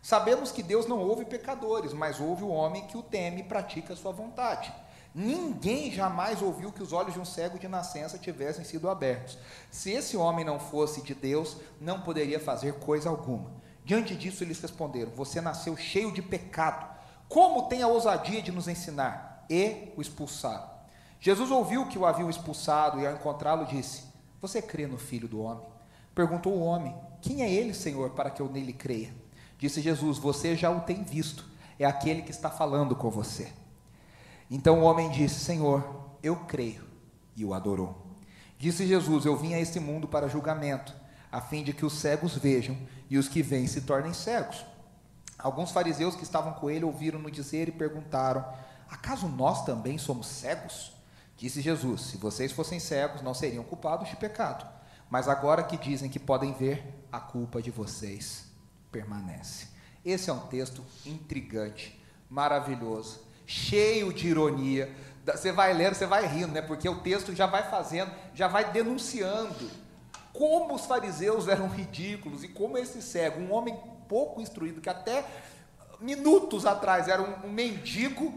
Sabemos 0.00 0.52
que 0.52 0.62
Deus 0.62 0.86
não 0.86 1.00
ouve 1.00 1.24
pecadores, 1.24 1.92
mas 1.92 2.20
ouve 2.20 2.44
o 2.44 2.48
homem 2.48 2.86
que 2.86 2.96
o 2.96 3.02
teme 3.02 3.40
e 3.40 3.44
pratica 3.44 3.94
a 3.94 3.96
sua 3.96 4.12
vontade. 4.12 4.72
Ninguém 5.12 5.90
jamais 5.90 6.42
ouviu 6.42 6.70
que 6.70 6.82
os 6.82 6.92
olhos 6.92 7.14
de 7.14 7.18
um 7.18 7.24
cego 7.24 7.58
de 7.58 7.66
nascença 7.66 8.18
tivessem 8.18 8.64
sido 8.64 8.88
abertos. 8.88 9.36
Se 9.70 9.90
esse 9.90 10.16
homem 10.16 10.44
não 10.44 10.60
fosse 10.60 11.00
de 11.00 11.14
Deus, 11.14 11.56
não 11.80 12.02
poderia 12.02 12.38
fazer 12.38 12.74
coisa 12.74 13.08
alguma. 13.08 13.50
Diante 13.84 14.14
disso, 14.14 14.44
eles 14.44 14.60
responderam: 14.60 15.10
Você 15.12 15.40
nasceu 15.40 15.76
cheio 15.76 16.12
de 16.12 16.22
pecado 16.22 16.95
como 17.28 17.68
tem 17.68 17.82
a 17.82 17.88
ousadia 17.88 18.40
de 18.40 18.52
nos 18.52 18.68
ensinar? 18.68 19.44
E 19.48 19.92
o 19.96 20.00
expulsaram. 20.00 20.76
Jesus 21.20 21.50
ouviu 21.50 21.86
que 21.86 21.98
o 21.98 22.06
haviam 22.06 22.30
expulsado 22.30 23.00
e, 23.00 23.06
ao 23.06 23.14
encontrá-lo, 23.14 23.66
disse: 23.66 24.04
Você 24.40 24.60
crê 24.60 24.86
no 24.86 24.98
filho 24.98 25.28
do 25.28 25.40
homem? 25.40 25.66
Perguntou 26.14 26.52
o 26.52 26.62
homem: 26.62 26.94
Quem 27.20 27.42
é 27.42 27.50
ele, 27.50 27.74
Senhor, 27.74 28.10
para 28.10 28.30
que 28.30 28.40
eu 28.40 28.48
nele 28.48 28.72
creia? 28.72 29.12
Disse 29.58 29.80
Jesus: 29.80 30.18
Você 30.18 30.56
já 30.56 30.70
o 30.70 30.80
tem 30.80 31.02
visto, 31.02 31.44
é 31.78 31.84
aquele 31.84 32.22
que 32.22 32.30
está 32.30 32.50
falando 32.50 32.94
com 32.94 33.10
você. 33.10 33.52
Então 34.50 34.80
o 34.80 34.84
homem 34.84 35.10
disse: 35.10 35.40
Senhor, 35.40 35.84
eu 36.22 36.36
creio, 36.36 36.84
e 37.34 37.44
o 37.44 37.54
adorou. 37.54 38.06
Disse 38.58 38.86
Jesus: 38.86 39.24
Eu 39.24 39.36
vim 39.36 39.54
a 39.54 39.60
este 39.60 39.80
mundo 39.80 40.06
para 40.06 40.28
julgamento, 40.28 40.94
a 41.30 41.40
fim 41.40 41.62
de 41.62 41.72
que 41.72 41.84
os 41.84 41.94
cegos 41.94 42.36
vejam 42.36 42.76
e 43.10 43.18
os 43.18 43.28
que 43.28 43.42
veem 43.42 43.66
se 43.66 43.82
tornem 43.82 44.12
cegos. 44.12 44.64
Alguns 45.46 45.70
fariseus 45.70 46.16
que 46.16 46.24
estavam 46.24 46.54
com 46.54 46.68
ele 46.68 46.84
ouviram-no 46.84 47.30
dizer 47.30 47.68
e 47.68 47.70
perguntaram: 47.70 48.44
Acaso 48.90 49.28
nós 49.28 49.64
também 49.64 49.96
somos 49.96 50.26
cegos? 50.26 50.90
Disse 51.36 51.60
Jesus: 51.60 52.00
Se 52.00 52.16
vocês 52.16 52.50
fossem 52.50 52.80
cegos, 52.80 53.22
não 53.22 53.32
seriam 53.32 53.62
culpados 53.62 54.08
de 54.08 54.16
pecado. 54.16 54.66
Mas 55.08 55.28
agora 55.28 55.62
que 55.62 55.76
dizem 55.76 56.10
que 56.10 56.18
podem 56.18 56.52
ver, 56.52 57.06
a 57.12 57.20
culpa 57.20 57.62
de 57.62 57.70
vocês 57.70 58.46
permanece. 58.90 59.68
Esse 60.04 60.30
é 60.30 60.32
um 60.32 60.48
texto 60.48 60.84
intrigante, 61.04 61.96
maravilhoso, 62.28 63.20
cheio 63.46 64.12
de 64.12 64.26
ironia. 64.26 64.92
Você 65.24 65.52
vai 65.52 65.72
lendo, 65.72 65.94
você 65.94 66.06
vai 66.06 66.26
rindo, 66.26 66.54
né? 66.54 66.60
Porque 66.60 66.88
o 66.88 66.98
texto 67.02 67.32
já 67.32 67.46
vai 67.46 67.70
fazendo, 67.70 68.10
já 68.34 68.48
vai 68.48 68.72
denunciando 68.72 69.70
como 70.32 70.74
os 70.74 70.86
fariseus 70.86 71.46
eram 71.46 71.68
ridículos 71.68 72.42
e 72.42 72.48
como 72.48 72.76
esse 72.76 73.00
cego, 73.00 73.40
um 73.40 73.52
homem 73.52 73.78
pouco 74.08 74.40
instruído, 74.40 74.80
que 74.80 74.88
até 74.88 75.24
minutos 76.00 76.66
atrás 76.66 77.08
era 77.08 77.22
um, 77.22 77.46
um 77.46 77.50
mendigo, 77.50 78.32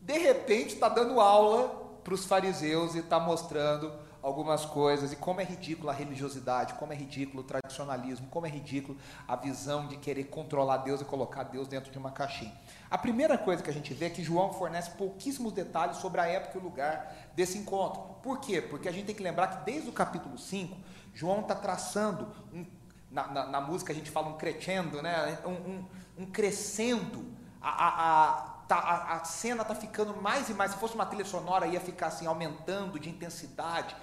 de 0.00 0.18
repente 0.18 0.74
está 0.74 0.88
dando 0.88 1.20
aula 1.20 1.68
para 2.02 2.14
os 2.14 2.24
fariseus 2.24 2.94
e 2.94 2.98
está 2.98 3.18
mostrando 3.18 3.92
algumas 4.26 4.64
coisas 4.64 5.12
e 5.12 5.16
como 5.16 5.40
é 5.40 5.44
ridícula 5.44 5.92
a 5.92 5.94
religiosidade, 5.94 6.74
como 6.74 6.92
é 6.92 6.96
ridículo 6.96 7.42
o 7.42 7.44
tradicionalismo, 7.44 8.26
como 8.26 8.44
é 8.44 8.48
ridículo 8.48 8.98
a 9.26 9.36
visão 9.36 9.86
de 9.86 9.96
querer 9.96 10.24
controlar 10.24 10.78
Deus 10.78 11.00
e 11.00 11.04
colocar 11.04 11.44
Deus 11.44 11.68
dentro 11.68 11.92
de 11.92 11.98
uma 11.98 12.10
caixinha. 12.10 12.52
A 12.90 12.98
primeira 12.98 13.38
coisa 13.38 13.62
que 13.62 13.70
a 13.70 13.72
gente 13.72 13.94
vê 13.94 14.06
é 14.06 14.10
que 14.10 14.24
João 14.24 14.52
fornece 14.52 14.90
pouquíssimos 14.90 15.52
detalhes 15.52 15.98
sobre 15.98 16.20
a 16.20 16.26
época 16.26 16.58
e 16.58 16.60
o 16.60 16.64
lugar 16.64 17.30
desse 17.36 17.56
encontro. 17.56 18.02
Por 18.20 18.40
quê? 18.40 18.60
Porque 18.60 18.88
a 18.88 18.92
gente 18.92 19.06
tem 19.06 19.14
que 19.14 19.22
lembrar 19.22 19.46
que 19.46 19.64
desde 19.64 19.88
o 19.88 19.92
capítulo 19.92 20.36
5, 20.36 20.76
João 21.14 21.42
está 21.42 21.54
traçando 21.54 22.26
um 22.52 22.66
na, 23.10 23.26
na, 23.28 23.46
na, 23.46 23.60
música 23.60 23.92
a 23.92 23.96
gente 23.96 24.10
fala 24.10 24.28
um 24.28 24.36
crescendo, 24.36 25.02
né? 25.02 25.38
um, 25.44 25.50
um, 25.50 25.84
um 26.18 26.26
crescendo. 26.26 27.24
A, 27.60 27.70
a, 27.70 27.88
a, 27.88 28.42
tá, 28.68 28.76
a, 28.76 29.14
a 29.14 29.24
cena 29.24 29.62
está 29.62 29.74
ficando 29.74 30.20
mais 30.20 30.48
e 30.48 30.54
mais. 30.54 30.72
Se 30.72 30.78
fosse 30.78 30.94
uma 30.94 31.06
trilha 31.06 31.24
sonora, 31.24 31.66
ia 31.66 31.80
ficar 31.80 32.08
assim, 32.08 32.26
aumentando 32.26 32.98
de 32.98 33.08
intensidade. 33.08 33.96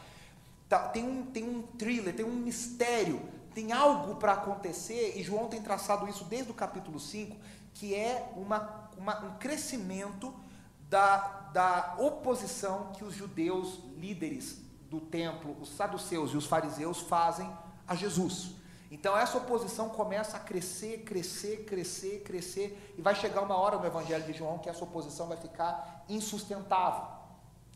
Tá, 0.67 0.87
tem, 0.89 1.07
um, 1.07 1.25
tem 1.25 1.47
um 1.47 1.61
thriller, 1.61 2.15
tem 2.15 2.25
um 2.25 2.33
mistério, 2.33 3.21
tem 3.53 3.71
algo 3.71 4.15
para 4.15 4.33
acontecer, 4.33 5.13
e 5.15 5.23
João 5.23 5.47
tem 5.47 5.61
traçado 5.61 6.07
isso 6.07 6.25
desde 6.25 6.49
o 6.49 6.53
capítulo 6.53 6.99
5, 6.99 7.35
que 7.73 7.93
é 7.93 8.31
uma, 8.35 8.89
uma, 8.97 9.19
um 9.25 9.37
crescimento 9.37 10.33
da, 10.89 11.17
da 11.53 11.95
oposição 11.99 12.91
que 12.93 13.03
os 13.03 13.13
judeus 13.13 13.79
líderes 13.97 14.61
do 14.89 14.99
templo, 14.99 15.55
os 15.59 15.69
saduceus 15.69 16.31
e 16.31 16.37
os 16.37 16.45
fariseus 16.45 17.01
fazem 17.01 17.51
a 17.87 17.95
Jesus. 17.95 18.51
Então 18.93 19.17
essa 19.17 19.39
oposição 19.39 19.89
começa 19.89 20.37
a 20.37 20.39
crescer, 20.39 20.99
crescer, 20.99 21.65
crescer, 21.65 22.21
crescer, 22.21 22.93
e 22.95 23.01
vai 23.01 23.15
chegar 23.15 23.41
uma 23.41 23.57
hora 23.57 23.79
no 23.79 23.87
Evangelho 23.87 24.23
de 24.23 24.33
João 24.33 24.59
que 24.59 24.69
essa 24.69 24.83
oposição 24.83 25.27
vai 25.27 25.35
ficar 25.35 26.05
insustentável. 26.07 27.03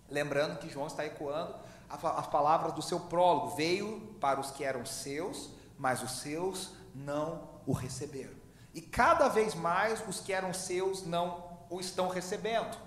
Lembrando 0.08 0.60
que 0.60 0.70
João 0.70 0.86
está 0.86 1.04
ecoando 1.04 1.56
as 1.90 2.28
palavras 2.28 2.72
do 2.74 2.84
seu 2.84 3.00
prólogo: 3.00 3.56
veio 3.56 4.16
para 4.22 4.40
os 4.40 4.52
que 4.52 4.64
eram 4.64 4.86
seus, 4.86 5.50
mas 5.76 6.04
os 6.04 6.20
seus 6.20 6.74
não 6.94 7.50
o 7.66 7.72
receberam. 7.72 8.36
E 8.72 8.80
cada 8.80 9.28
vez 9.28 9.56
mais 9.56 10.08
os 10.08 10.20
que 10.20 10.32
eram 10.32 10.54
seus 10.54 11.04
não 11.04 11.58
o 11.68 11.80
estão 11.80 12.10
recebendo. 12.10 12.78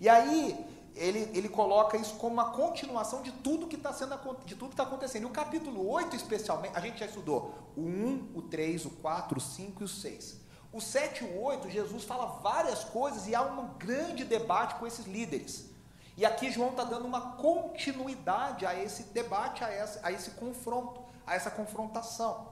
E 0.00 0.08
aí 0.08 0.79
ele, 0.94 1.30
ele 1.36 1.48
coloca 1.48 1.96
isso 1.96 2.14
como 2.16 2.34
uma 2.34 2.50
continuação 2.50 3.22
de 3.22 3.32
tudo 3.32 3.66
que 3.66 3.76
está 3.76 3.92
sendo 3.92 4.16
de 4.44 4.54
tudo 4.54 4.68
que 4.68 4.74
está 4.74 4.82
acontecendo. 4.82 5.22
E 5.22 5.26
o 5.26 5.30
capítulo 5.30 5.88
8, 5.88 6.16
especialmente, 6.16 6.76
a 6.76 6.80
gente 6.80 6.98
já 6.98 7.06
estudou 7.06 7.54
o 7.76 7.82
1, 7.82 8.32
o 8.34 8.42
3, 8.42 8.86
o 8.86 8.90
4, 8.90 9.38
o 9.38 9.40
5 9.40 9.82
e 9.82 9.84
o 9.84 9.88
6. 9.88 10.40
O 10.72 10.80
7 10.80 11.24
e 11.24 11.26
o 11.26 11.42
8, 11.42 11.68
Jesus 11.70 12.04
fala 12.04 12.26
várias 12.40 12.84
coisas 12.84 13.26
e 13.26 13.34
há 13.34 13.42
um 13.42 13.74
grande 13.78 14.24
debate 14.24 14.76
com 14.76 14.86
esses 14.86 15.06
líderes. 15.06 15.70
E 16.16 16.24
aqui 16.24 16.50
João 16.50 16.70
está 16.70 16.84
dando 16.84 17.06
uma 17.06 17.32
continuidade 17.32 18.66
a 18.66 18.74
esse 18.74 19.04
debate, 19.04 19.64
a, 19.64 19.68
essa, 19.70 20.06
a 20.06 20.12
esse 20.12 20.32
confronto, 20.32 21.00
a 21.26 21.34
essa 21.34 21.50
confrontação. 21.50 22.48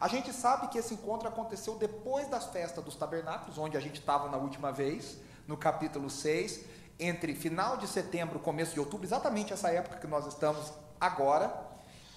A 0.00 0.08
gente 0.08 0.32
sabe 0.32 0.68
que 0.68 0.78
esse 0.78 0.94
encontro 0.94 1.28
aconteceu 1.28 1.74
depois 1.74 2.26
das 2.28 2.46
festas 2.46 2.82
dos 2.82 2.96
tabernáculos, 2.96 3.58
onde 3.58 3.76
a 3.76 3.80
gente 3.80 4.00
estava 4.00 4.28
na 4.30 4.38
última 4.38 4.72
vez, 4.72 5.18
no 5.46 5.56
capítulo 5.56 6.08
6, 6.08 6.64
entre 7.00 7.34
final 7.34 7.76
de 7.76 7.88
setembro 7.88 8.38
e 8.38 8.42
começo 8.42 8.74
de 8.74 8.80
outubro, 8.80 9.06
exatamente 9.06 9.52
essa 9.52 9.70
época 9.70 9.96
que 9.96 10.06
nós 10.06 10.26
estamos 10.26 10.72
agora, 11.00 11.52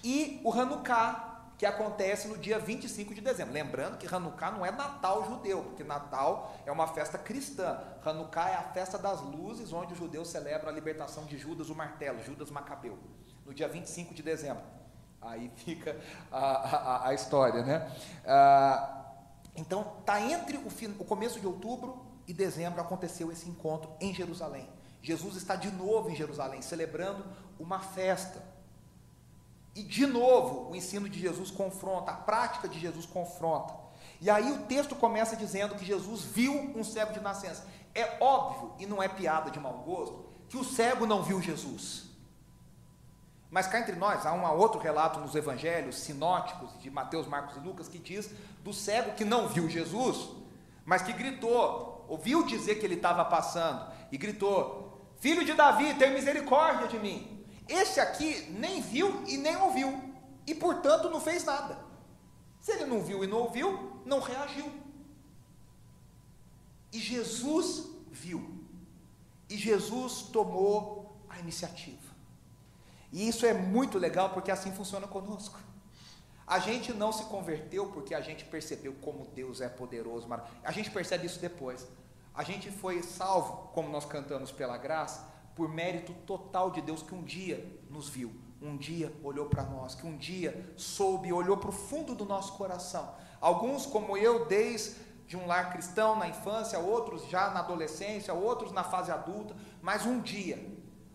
e 0.02 0.40
o 0.44 0.52
Hanukkah, 0.52 1.32
que 1.56 1.64
acontece 1.64 2.28
no 2.28 2.36
dia 2.36 2.58
25 2.58 3.14
de 3.14 3.20
dezembro. 3.20 3.54
Lembrando 3.54 3.96
que 3.96 4.12
Hanukkah 4.12 4.50
não 4.50 4.66
é 4.66 4.70
Natal 4.70 5.24
judeu, 5.24 5.62
porque 5.62 5.82
Natal 5.82 6.54
é 6.66 6.70
uma 6.70 6.86
festa 6.88 7.16
cristã. 7.16 7.80
Hanukkah 8.04 8.50
é 8.50 8.56
a 8.56 8.62
festa 8.62 8.98
das 8.98 9.20
luzes, 9.22 9.72
onde 9.72 9.92
os 9.92 9.98
judeus 9.98 10.28
celebram 10.28 10.68
a 10.68 10.72
libertação 10.72 11.24
de 11.24 11.38
Judas, 11.38 11.70
o 11.70 11.74
martelo, 11.74 12.22
Judas 12.22 12.50
Macabeu, 12.50 12.98
no 13.46 13.54
dia 13.54 13.68
25 13.68 14.12
de 14.12 14.22
dezembro. 14.22 14.62
Aí 15.22 15.50
fica 15.56 15.98
a, 16.30 16.38
a, 16.38 17.08
a 17.08 17.14
história, 17.14 17.62
né? 17.62 17.90
Ah, 18.26 19.04
então, 19.56 19.94
está 20.00 20.20
entre 20.20 20.58
o, 20.58 20.68
fim, 20.68 20.94
o 20.98 21.04
começo 21.04 21.40
de 21.40 21.46
outubro 21.46 22.04
e 22.26 22.32
dezembro 22.32 22.80
aconteceu 22.80 23.30
esse 23.30 23.48
encontro 23.48 23.90
em 24.00 24.12
Jerusalém. 24.12 24.68
Jesus 25.04 25.36
está 25.36 25.54
de 25.54 25.70
novo 25.70 26.08
em 26.08 26.16
Jerusalém, 26.16 26.62
celebrando 26.62 27.22
uma 27.60 27.78
festa. 27.78 28.42
E 29.74 29.82
de 29.82 30.06
novo, 30.06 30.70
o 30.70 30.74
ensino 30.74 31.10
de 31.10 31.20
Jesus 31.20 31.50
confronta, 31.50 32.10
a 32.10 32.16
prática 32.16 32.66
de 32.66 32.80
Jesus 32.80 33.04
confronta. 33.04 33.74
E 34.18 34.30
aí 34.30 34.50
o 34.50 34.62
texto 34.62 34.94
começa 34.94 35.36
dizendo 35.36 35.74
que 35.74 35.84
Jesus 35.84 36.22
viu 36.22 36.54
um 36.74 36.82
cego 36.82 37.12
de 37.12 37.20
nascença. 37.20 37.66
É 37.94 38.16
óbvio, 38.18 38.72
e 38.78 38.86
não 38.86 39.02
é 39.02 39.06
piada 39.06 39.50
de 39.50 39.60
mau 39.60 39.74
gosto, 39.74 40.24
que 40.48 40.56
o 40.56 40.64
cego 40.64 41.04
não 41.04 41.22
viu 41.22 41.38
Jesus. 41.38 42.04
Mas 43.50 43.66
cá 43.66 43.78
entre 43.78 43.96
nós, 43.96 44.24
há 44.24 44.32
um 44.32 44.50
outro 44.56 44.80
relato 44.80 45.20
nos 45.20 45.34
evangelhos 45.34 45.96
sinóticos 45.98 46.70
de 46.80 46.90
Mateus, 46.90 47.26
Marcos 47.26 47.56
e 47.56 47.60
Lucas 47.60 47.88
que 47.88 47.98
diz 47.98 48.30
do 48.62 48.72
cego 48.72 49.12
que 49.12 49.24
não 49.24 49.48
viu 49.48 49.68
Jesus, 49.68 50.30
mas 50.82 51.02
que 51.02 51.12
gritou: 51.12 52.06
ouviu 52.08 52.46
dizer 52.46 52.76
que 52.76 52.86
ele 52.86 52.94
estava 52.94 53.24
passando 53.24 53.92
e 54.10 54.16
gritou: 54.16 54.83
Filho 55.18 55.44
de 55.44 55.54
Davi, 55.54 55.94
tem 55.94 56.12
misericórdia 56.12 56.88
de 56.88 56.98
mim. 56.98 57.44
Esse 57.68 58.00
aqui 58.00 58.46
nem 58.50 58.82
viu 58.82 59.24
e 59.26 59.36
nem 59.36 59.56
ouviu, 59.56 60.14
e 60.46 60.54
portanto 60.54 61.08
não 61.08 61.20
fez 61.20 61.44
nada. 61.44 61.78
Se 62.60 62.72
ele 62.72 62.86
não 62.86 63.02
viu 63.02 63.24
e 63.24 63.26
não 63.26 63.38
ouviu, 63.38 64.00
não 64.04 64.20
reagiu. 64.20 64.70
E 66.92 66.98
Jesus 66.98 67.86
viu. 68.10 68.64
E 69.48 69.56
Jesus 69.56 70.22
tomou 70.22 71.16
a 71.28 71.38
iniciativa. 71.38 72.14
E 73.12 73.28
isso 73.28 73.44
é 73.46 73.52
muito 73.52 73.98
legal 73.98 74.30
porque 74.30 74.50
assim 74.50 74.72
funciona 74.72 75.06
conosco. 75.06 75.58
A 76.46 76.58
gente 76.58 76.92
não 76.92 77.12
se 77.12 77.24
converteu 77.24 77.90
porque 77.92 78.14
a 78.14 78.20
gente 78.20 78.44
percebeu 78.44 78.94
como 79.00 79.26
Deus 79.26 79.60
é 79.60 79.68
poderoso. 79.68 80.28
A 80.62 80.72
gente 80.72 80.90
percebe 80.90 81.26
isso 81.26 81.40
depois. 81.40 81.86
A 82.34 82.42
gente 82.42 82.70
foi 82.70 83.02
salvo, 83.02 83.68
como 83.72 83.88
nós 83.88 84.04
cantamos 84.04 84.50
pela 84.50 84.76
graça, 84.76 85.24
por 85.54 85.68
mérito 85.68 86.12
total 86.26 86.70
de 86.70 86.80
Deus 86.80 87.00
que 87.00 87.14
um 87.14 87.22
dia 87.22 87.64
nos 87.88 88.08
viu, 88.08 88.32
um 88.60 88.76
dia 88.76 89.12
olhou 89.22 89.46
para 89.46 89.62
nós, 89.62 89.94
que 89.94 90.04
um 90.04 90.16
dia 90.16 90.74
soube, 90.76 91.32
olhou 91.32 91.56
para 91.56 91.70
o 91.70 91.72
fundo 91.72 92.12
do 92.14 92.24
nosso 92.24 92.54
coração. 92.54 93.14
Alguns, 93.40 93.86
como 93.86 94.16
eu, 94.16 94.46
desde 94.46 94.96
de 95.26 95.36
um 95.36 95.46
lar 95.46 95.72
cristão 95.72 96.16
na 96.16 96.28
infância, 96.28 96.78
outros 96.78 97.28
já 97.28 97.50
na 97.50 97.60
adolescência, 97.60 98.34
outros 98.34 98.72
na 98.72 98.84
fase 98.84 99.10
adulta, 99.10 99.54
mas 99.80 100.04
um 100.04 100.20
dia, 100.20 100.58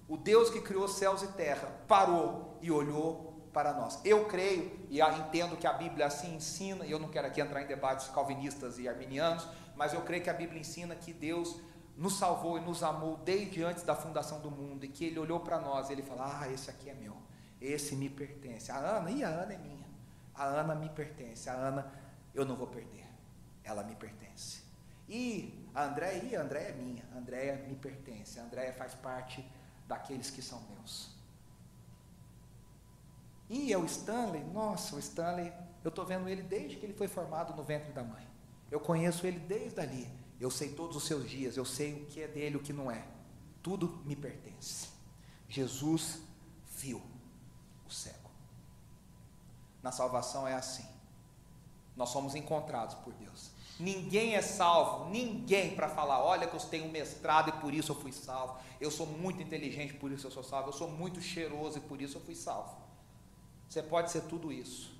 o 0.07 0.17
Deus 0.17 0.49
que 0.49 0.61
criou 0.61 0.87
céus 0.87 1.21
e 1.21 1.27
terra 1.27 1.69
parou 1.87 2.57
e 2.61 2.71
olhou 2.71 3.29
para 3.53 3.73
nós. 3.73 3.99
Eu 4.03 4.25
creio 4.25 4.71
e 4.89 4.99
entendo 5.01 5.57
que 5.57 5.67
a 5.67 5.73
Bíblia 5.73 6.05
assim 6.05 6.35
ensina, 6.35 6.85
e 6.85 6.91
eu 6.91 6.99
não 6.99 7.09
quero 7.09 7.27
aqui 7.27 7.41
entrar 7.41 7.61
em 7.61 7.67
debates 7.67 8.07
calvinistas 8.07 8.79
e 8.79 8.87
arminianos, 8.87 9.47
mas 9.79 9.93
eu 9.93 10.01
creio 10.01 10.21
que 10.21 10.29
a 10.29 10.33
Bíblia 10.33 10.59
ensina 10.59 10.93
que 10.93 11.13
Deus 11.13 11.57
nos 11.95 12.17
salvou 12.17 12.57
e 12.57 12.61
nos 12.61 12.83
amou 12.83 13.15
desde 13.15 13.63
antes 13.63 13.81
da 13.81 13.95
fundação 13.95 14.41
do 14.41 14.51
mundo, 14.51 14.83
e 14.83 14.89
que 14.89 15.05
Ele 15.05 15.17
olhou 15.17 15.39
para 15.39 15.57
nós 15.57 15.89
e 15.89 15.93
Ele 15.93 16.03
falou: 16.03 16.25
Ah, 16.25 16.51
esse 16.51 16.69
aqui 16.69 16.89
é 16.89 16.93
meu, 16.93 17.15
esse 17.61 17.95
me 17.95 18.09
pertence. 18.09 18.69
A 18.73 18.77
Ana, 18.77 19.09
e 19.09 19.23
a 19.23 19.29
Ana 19.29 19.53
é 19.53 19.57
minha, 19.57 19.87
a 20.35 20.43
Ana 20.43 20.75
me 20.75 20.89
pertence, 20.89 21.49
a 21.49 21.53
Ana 21.53 21.93
eu 22.35 22.43
não 22.43 22.57
vou 22.57 22.67
perder, 22.67 23.07
ela 23.63 23.81
me 23.81 23.95
pertence. 23.95 24.63
E 25.07 25.65
a 25.73 25.85
Andréia, 25.85 26.23
e 26.25 26.35
a 26.35 26.41
Andréia 26.41 26.67
é 26.67 26.73
minha, 26.73 27.05
a 27.15 27.17
Andréia 27.17 27.55
me 27.65 27.75
pertence, 27.77 28.37
a 28.37 28.43
Andréia 28.43 28.73
faz 28.73 28.93
parte 28.95 29.49
daqueles 29.87 30.29
que 30.29 30.41
são 30.41 30.61
meus. 30.73 31.15
E 33.49 33.71
é 33.71 33.77
o 33.77 33.85
Stanley, 33.85 34.43
nossa, 34.43 34.97
o 34.97 34.99
Stanley, 34.99 35.53
eu 35.85 35.89
estou 35.89 36.05
vendo 36.05 36.27
ele 36.27 36.43
desde 36.43 36.75
que 36.75 36.85
ele 36.85 36.93
foi 36.93 37.07
formado 37.07 37.55
no 37.55 37.63
ventre 37.63 37.93
da 37.93 38.03
mãe. 38.03 38.27
Eu 38.71 38.79
conheço 38.79 39.25
ele 39.25 39.39
desde 39.39 39.79
ali. 39.79 40.09
Eu 40.39 40.49
sei 40.49 40.69
todos 40.69 40.95
os 40.95 41.03
seus 41.03 41.29
dias, 41.29 41.57
eu 41.57 41.65
sei 41.65 41.93
o 41.93 42.05
que 42.05 42.21
é 42.21 42.27
dele, 42.27 42.57
o 42.57 42.61
que 42.61 42.71
não 42.71 42.89
é. 42.89 43.05
Tudo 43.61 44.01
me 44.05 44.15
pertence. 44.15 44.89
Jesus 45.47 46.21
viu 46.77 47.01
o 47.85 47.91
cego. 47.91 48.29
Na 49.81 49.91
salvação 49.91 50.47
é 50.47 50.53
assim. 50.53 50.87
Nós 51.95 52.09
somos 52.09 52.35
encontrados 52.35 52.95
por 52.95 53.13
Deus. 53.13 53.51
Ninguém 53.79 54.35
é 54.35 54.41
salvo, 54.41 55.09
ninguém 55.09 55.73
para 55.73 55.87
falar, 55.87 56.21
olha 56.21 56.45
que 56.45 56.53
eu 56.53 56.59
tenho 56.59 56.85
um 56.85 56.91
mestrado 56.91 57.49
e 57.49 57.53
por 57.61 57.73
isso 57.73 57.91
eu 57.93 57.95
fui 57.95 58.11
salvo. 58.11 58.59
Eu 58.79 58.91
sou 58.91 59.05
muito 59.05 59.41
inteligente, 59.41 59.93
por 59.93 60.11
isso 60.11 60.27
eu 60.27 60.31
sou 60.31 60.43
salvo. 60.43 60.69
Eu 60.69 60.73
sou 60.73 60.89
muito 60.89 61.21
cheiroso 61.21 61.77
e 61.77 61.81
por 61.81 62.01
isso 62.01 62.17
eu 62.17 62.21
fui 62.21 62.35
salvo. 62.35 62.75
Você 63.69 63.81
pode 63.81 64.11
ser 64.11 64.23
tudo 64.23 64.51
isso, 64.51 64.99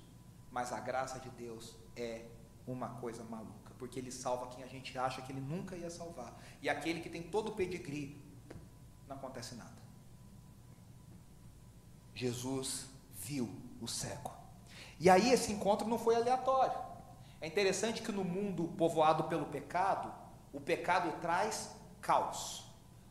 mas 0.50 0.72
a 0.72 0.80
graça 0.80 1.18
de 1.18 1.28
Deus 1.30 1.74
é 1.94 2.24
uma 2.66 2.88
coisa 3.00 3.22
maluca, 3.24 3.59
porque 3.80 3.98
ele 3.98 4.12
salva 4.12 4.48
quem 4.48 4.62
a 4.62 4.66
gente 4.66 4.96
acha 4.98 5.22
que 5.22 5.32
ele 5.32 5.40
nunca 5.40 5.74
ia 5.74 5.88
salvar. 5.88 6.38
E 6.60 6.68
aquele 6.68 7.00
que 7.00 7.08
tem 7.08 7.22
todo 7.22 7.48
o 7.48 7.54
pedigree, 7.54 8.14
não 9.08 9.16
acontece 9.16 9.54
nada. 9.54 9.80
Jesus 12.14 12.90
viu 13.14 13.48
o 13.80 13.88
cego. 13.88 14.32
E 14.98 15.08
aí 15.08 15.32
esse 15.32 15.50
encontro 15.50 15.88
não 15.88 15.98
foi 15.98 16.14
aleatório. 16.14 16.78
É 17.40 17.46
interessante 17.46 18.02
que 18.02 18.12
no 18.12 18.22
mundo 18.22 18.68
povoado 18.76 19.24
pelo 19.24 19.46
pecado, 19.46 20.12
o 20.52 20.60
pecado 20.60 21.18
traz 21.22 21.74
caos. 22.02 22.66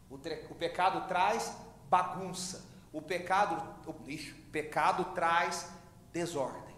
O, 0.07 0.15
o 0.51 0.55
pecado 0.55 1.07
traz 1.07 1.51
bagunça. 1.89 2.63
O 2.93 3.01
pecado, 3.01 3.55
o, 3.87 4.07
ixi, 4.07 4.33
o 4.33 4.51
pecado 4.51 5.15
traz 5.15 5.67
desordem. 6.13 6.75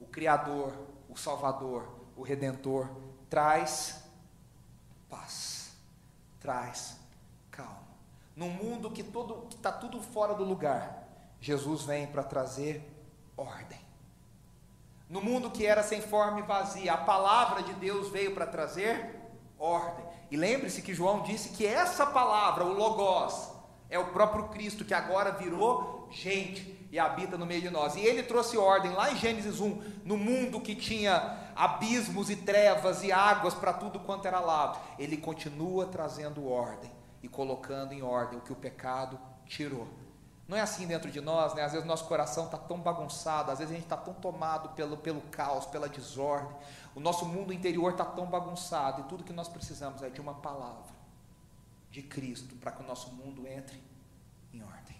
O 0.00 0.06
Criador, 0.06 0.72
o 1.06 1.16
Salvador, 1.16 1.97
o 2.18 2.22
Redentor, 2.22 2.90
traz 3.30 4.02
paz, 5.08 5.70
traz 6.40 6.98
calma. 7.50 7.86
Num 8.34 8.50
mundo 8.50 8.90
que 8.90 9.04
está 9.50 9.70
tudo 9.70 10.02
fora 10.02 10.34
do 10.34 10.42
lugar, 10.44 11.06
Jesus 11.40 11.82
vem 11.82 12.08
para 12.08 12.24
trazer 12.24 12.82
ordem. 13.36 13.78
No 15.08 15.22
mundo 15.22 15.50
que 15.50 15.64
era 15.64 15.82
sem 15.82 16.02
forma 16.02 16.40
e 16.40 16.42
vazia, 16.42 16.92
a 16.92 16.98
palavra 16.98 17.62
de 17.62 17.72
Deus 17.74 18.10
veio 18.10 18.34
para 18.34 18.46
trazer 18.46 19.16
ordem. 19.56 20.04
E 20.30 20.36
lembre-se 20.36 20.82
que 20.82 20.92
João 20.92 21.22
disse 21.22 21.50
que 21.50 21.64
essa 21.64 22.04
palavra, 22.04 22.64
o 22.64 22.74
Logos, 22.74 23.48
é 23.88 23.98
o 23.98 24.08
próprio 24.08 24.48
Cristo 24.48 24.84
que 24.84 24.92
agora 24.92 25.30
virou 25.32 26.08
gente 26.10 26.76
e 26.90 26.98
habita 26.98 27.38
no 27.38 27.46
meio 27.46 27.62
de 27.62 27.70
nós. 27.70 27.96
E 27.96 28.00
ele 28.00 28.22
trouxe 28.22 28.58
ordem 28.58 28.92
lá 28.92 29.10
em 29.10 29.16
Gênesis 29.16 29.60
1, 29.60 29.82
no 30.04 30.16
mundo 30.16 30.60
que 30.60 30.74
tinha 30.74 31.47
abismos 31.58 32.30
e 32.30 32.36
trevas 32.36 33.02
e 33.02 33.10
águas 33.10 33.52
para 33.52 33.72
tudo 33.72 33.98
quanto 33.98 34.28
era 34.28 34.38
lado. 34.38 34.78
Ele 34.96 35.16
continua 35.16 35.86
trazendo 35.86 36.48
ordem 36.48 36.90
e 37.20 37.28
colocando 37.28 37.92
em 37.92 38.00
ordem 38.00 38.38
o 38.38 38.42
que 38.42 38.52
o 38.52 38.56
pecado 38.56 39.18
tirou. 39.44 39.88
Não 40.46 40.56
é 40.56 40.60
assim 40.60 40.86
dentro 40.86 41.10
de 41.10 41.20
nós, 41.20 41.54
né? 41.54 41.62
Às 41.62 41.72
vezes 41.72 41.86
nosso 41.86 42.06
coração 42.06 42.44
está 42.44 42.56
tão 42.56 42.78
bagunçado, 42.78 43.50
às 43.50 43.58
vezes 43.58 43.72
a 43.72 43.74
gente 43.74 43.84
está 43.84 43.96
tão 43.96 44.14
tomado 44.14 44.68
pelo, 44.70 44.96
pelo 44.96 45.20
caos, 45.22 45.66
pela 45.66 45.88
desordem. 45.88 46.56
O 46.94 47.00
nosso 47.00 47.26
mundo 47.26 47.52
interior 47.52 47.90
está 47.90 48.04
tão 48.04 48.26
bagunçado 48.26 49.00
e 49.00 49.04
tudo 49.04 49.24
que 49.24 49.32
nós 49.32 49.48
precisamos 49.48 50.00
é 50.02 50.08
de 50.08 50.20
uma 50.20 50.34
palavra 50.34 50.96
de 51.90 52.02
Cristo 52.02 52.54
para 52.54 52.70
que 52.70 52.82
o 52.82 52.86
nosso 52.86 53.10
mundo 53.12 53.46
entre 53.48 53.82
em 54.54 54.62
ordem, 54.62 54.96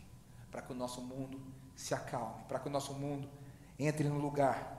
para 0.50 0.60
que 0.60 0.72
o 0.72 0.74
nosso 0.74 1.00
mundo 1.00 1.40
se 1.76 1.94
acalme, 1.94 2.42
para 2.48 2.58
que 2.58 2.66
o 2.66 2.70
nosso 2.70 2.92
mundo 2.94 3.28
entre 3.78 4.08
no 4.08 4.18
lugar. 4.18 4.76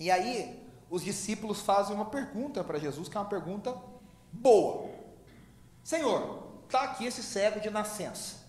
E 0.00 0.10
aí, 0.10 0.71
os 0.92 1.02
discípulos 1.02 1.62
fazem 1.62 1.96
uma 1.96 2.04
pergunta 2.04 2.62
para 2.62 2.78
Jesus, 2.78 3.08
que 3.08 3.16
é 3.16 3.20
uma 3.20 3.26
pergunta 3.26 3.74
boa. 4.30 4.90
Senhor, 5.82 6.52
está 6.66 6.82
aqui 6.82 7.06
esse 7.06 7.22
cego 7.22 7.60
de 7.60 7.70
nascença. 7.70 8.42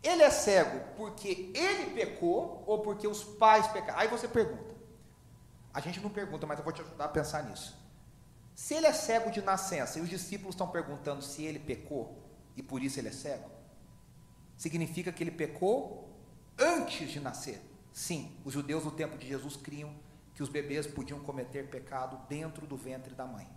Ele 0.00 0.22
é 0.22 0.30
cego 0.30 0.78
porque 0.96 1.50
ele 1.52 1.90
pecou 1.90 2.62
ou 2.68 2.82
porque 2.82 3.08
os 3.08 3.24
pais 3.24 3.66
pecaram? 3.66 3.98
Aí 3.98 4.06
você 4.06 4.28
pergunta. 4.28 4.76
A 5.74 5.80
gente 5.80 5.98
não 5.98 6.08
pergunta, 6.08 6.46
mas 6.46 6.56
eu 6.56 6.64
vou 6.64 6.72
te 6.72 6.82
ajudar 6.82 7.06
a 7.06 7.08
pensar 7.08 7.42
nisso. 7.42 7.76
Se 8.54 8.74
ele 8.74 8.86
é 8.86 8.92
cego 8.92 9.28
de 9.32 9.42
nascença 9.42 9.98
e 9.98 10.02
os 10.02 10.08
discípulos 10.08 10.54
estão 10.54 10.68
perguntando 10.68 11.20
se 11.20 11.42
ele 11.42 11.58
pecou 11.58 12.16
e 12.56 12.62
por 12.62 12.80
isso 12.80 13.00
ele 13.00 13.08
é 13.08 13.12
cego, 13.12 13.50
significa 14.56 15.10
que 15.10 15.20
ele 15.20 15.32
pecou 15.32 16.08
antes 16.56 17.10
de 17.10 17.18
nascer. 17.18 17.60
Sim, 17.92 18.30
os 18.44 18.52
judeus 18.52 18.84
no 18.84 18.92
tempo 18.92 19.18
de 19.18 19.26
Jesus 19.26 19.56
criam 19.56 20.05
que 20.36 20.42
os 20.42 20.50
bebês 20.50 20.86
podiam 20.86 21.18
cometer 21.18 21.66
pecado 21.70 22.20
dentro 22.28 22.66
do 22.66 22.76
ventre 22.76 23.14
da 23.14 23.24
mãe. 23.24 23.48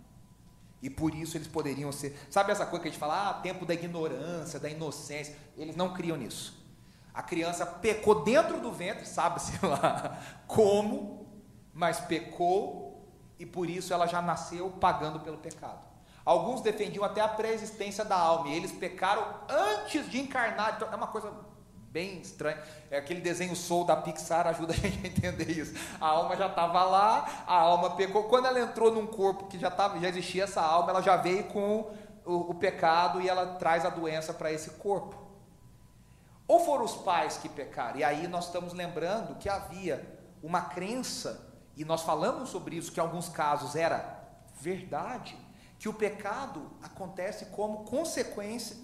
E 0.80 0.88
por 0.88 1.14
isso 1.14 1.36
eles 1.36 1.46
poderiam 1.46 1.92
ser. 1.92 2.18
Sabe 2.30 2.52
essa 2.52 2.64
coisa 2.64 2.82
que 2.82 2.88
a 2.88 2.90
gente 2.90 2.98
fala, 2.98 3.28
ah, 3.28 3.34
tempo 3.34 3.66
da 3.66 3.74
ignorância, 3.74 4.58
da 4.58 4.70
inocência? 4.70 5.36
Eles 5.58 5.76
não 5.76 5.92
criam 5.92 6.16
nisso. 6.16 6.58
A 7.12 7.22
criança 7.22 7.66
pecou 7.66 8.24
dentro 8.24 8.62
do 8.62 8.72
ventre, 8.72 9.06
sabe-se 9.06 9.64
lá 9.64 10.18
como, 10.46 11.26
mas 11.74 12.00
pecou 12.00 13.06
e 13.38 13.44
por 13.44 13.68
isso 13.68 13.92
ela 13.92 14.06
já 14.06 14.22
nasceu 14.22 14.70
pagando 14.70 15.20
pelo 15.20 15.36
pecado. 15.36 15.86
Alguns 16.24 16.62
defendiam 16.62 17.04
até 17.04 17.20
a 17.20 17.28
pré-existência 17.28 18.06
da 18.06 18.16
alma, 18.16 18.48
e 18.48 18.54
eles 18.54 18.72
pecaram 18.72 19.22
antes 19.48 20.08
de 20.10 20.18
encarnar. 20.18 20.76
Então, 20.76 20.88
é 20.90 20.96
uma 20.96 21.08
coisa 21.08 21.30
bem 21.90 22.20
estranho. 22.20 22.58
É 22.90 22.98
aquele 22.98 23.20
desenho 23.20 23.54
Soul 23.56 23.84
da 23.84 23.96
Pixar 23.96 24.46
ajuda 24.46 24.72
a 24.72 24.76
gente 24.76 25.04
a 25.04 25.08
entender 25.08 25.50
isso. 25.50 25.74
A 26.00 26.06
alma 26.06 26.36
já 26.36 26.46
estava 26.46 26.84
lá, 26.84 27.44
a 27.46 27.54
alma 27.54 27.96
pecou. 27.96 28.24
Quando 28.24 28.46
ela 28.46 28.60
entrou 28.60 28.92
num 28.92 29.06
corpo 29.06 29.46
que 29.46 29.58
já 29.58 29.70
tava, 29.70 29.98
já 29.98 30.08
existia 30.08 30.44
essa 30.44 30.62
alma, 30.62 30.90
ela 30.90 31.02
já 31.02 31.16
veio 31.16 31.44
com 31.44 31.92
o, 32.24 32.50
o 32.50 32.54
pecado 32.54 33.20
e 33.20 33.28
ela 33.28 33.54
traz 33.56 33.84
a 33.84 33.90
doença 33.90 34.32
para 34.32 34.52
esse 34.52 34.70
corpo. 34.70 35.18
Ou 36.46 36.60
foram 36.60 36.84
os 36.84 36.96
pais 36.96 37.36
que 37.38 37.48
pecaram? 37.48 37.98
E 37.98 38.04
aí 38.04 38.26
nós 38.28 38.46
estamos 38.46 38.72
lembrando 38.72 39.36
que 39.36 39.48
havia 39.48 40.18
uma 40.42 40.62
crença, 40.62 41.48
e 41.76 41.84
nós 41.84 42.02
falamos 42.02 42.48
sobre 42.48 42.76
isso, 42.76 42.90
que 42.90 42.98
em 42.98 43.02
alguns 43.02 43.28
casos 43.28 43.76
era 43.76 44.18
verdade, 44.60 45.36
que 45.78 45.88
o 45.88 45.94
pecado 45.94 46.70
acontece 46.82 47.46
como 47.46 47.84
consequência 47.84 48.76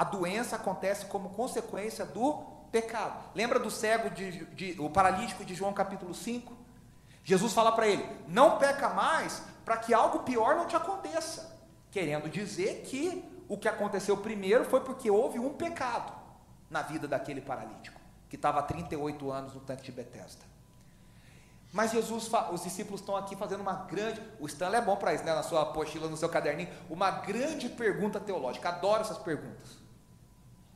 a 0.00 0.04
doença 0.04 0.56
acontece 0.56 1.04
como 1.04 1.28
consequência 1.28 2.06
do 2.06 2.32
pecado. 2.72 3.22
Lembra 3.34 3.58
do 3.58 3.70
cego, 3.70 4.08
de, 4.08 4.46
de, 4.46 4.80
o 4.80 4.88
paralítico 4.88 5.44
de 5.44 5.54
João 5.54 5.74
capítulo 5.74 6.14
5? 6.14 6.56
Jesus 7.22 7.52
fala 7.52 7.70
para 7.70 7.86
ele: 7.86 8.08
não 8.26 8.56
peca 8.56 8.88
mais 8.88 9.42
para 9.62 9.76
que 9.76 9.92
algo 9.92 10.20
pior 10.20 10.56
não 10.56 10.66
te 10.66 10.74
aconteça. 10.74 11.54
Querendo 11.90 12.30
dizer 12.30 12.80
que 12.86 13.22
o 13.46 13.58
que 13.58 13.68
aconteceu 13.68 14.16
primeiro 14.16 14.64
foi 14.64 14.80
porque 14.80 15.10
houve 15.10 15.38
um 15.38 15.52
pecado 15.52 16.14
na 16.70 16.80
vida 16.80 17.06
daquele 17.06 17.42
paralítico, 17.42 18.00
que 18.30 18.36
estava 18.36 18.60
há 18.60 18.62
38 18.62 19.30
anos 19.30 19.52
no 19.52 19.60
tanque 19.60 19.82
de 19.82 19.92
Betesda. 19.92 20.46
Mas 21.74 21.90
Jesus, 21.90 22.30
os 22.52 22.62
discípulos 22.62 23.00
estão 23.00 23.16
aqui 23.16 23.36
fazendo 23.36 23.60
uma 23.60 23.74
grande, 23.74 24.22
o 24.40 24.46
Stanley 24.46 24.80
é 24.80 24.82
bom 24.82 24.96
para 24.96 25.12
isso, 25.12 25.24
né, 25.24 25.34
na 25.34 25.42
sua 25.42 25.60
apostila, 25.60 26.08
no 26.08 26.16
seu 26.16 26.30
caderninho, 26.30 26.70
uma 26.88 27.10
grande 27.10 27.68
pergunta 27.68 28.18
teológica. 28.18 28.70
Adoro 28.70 29.02
essas 29.02 29.18
perguntas. 29.18 29.79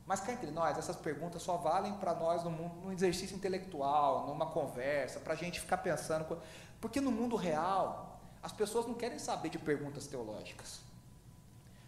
Mas 0.06 0.20
cá 0.20 0.32
entre 0.32 0.50
nós, 0.50 0.76
essas 0.76 0.96
perguntas 0.96 1.42
só 1.42 1.56
valem 1.56 1.94
para 1.94 2.14
nós 2.14 2.44
no 2.44 2.50
mundo, 2.50 2.74
num 2.82 2.92
exercício 2.92 3.34
intelectual, 3.34 4.26
numa 4.26 4.46
conversa, 4.46 5.18
para 5.18 5.32
a 5.32 5.36
gente 5.36 5.60
ficar 5.60 5.78
pensando. 5.78 6.38
Porque 6.80 7.00
no 7.00 7.10
mundo 7.10 7.36
real, 7.36 8.20
as 8.42 8.52
pessoas 8.52 8.86
não 8.86 8.94
querem 8.94 9.18
saber 9.18 9.48
de 9.48 9.58
perguntas 9.58 10.06
teológicas. 10.06 10.80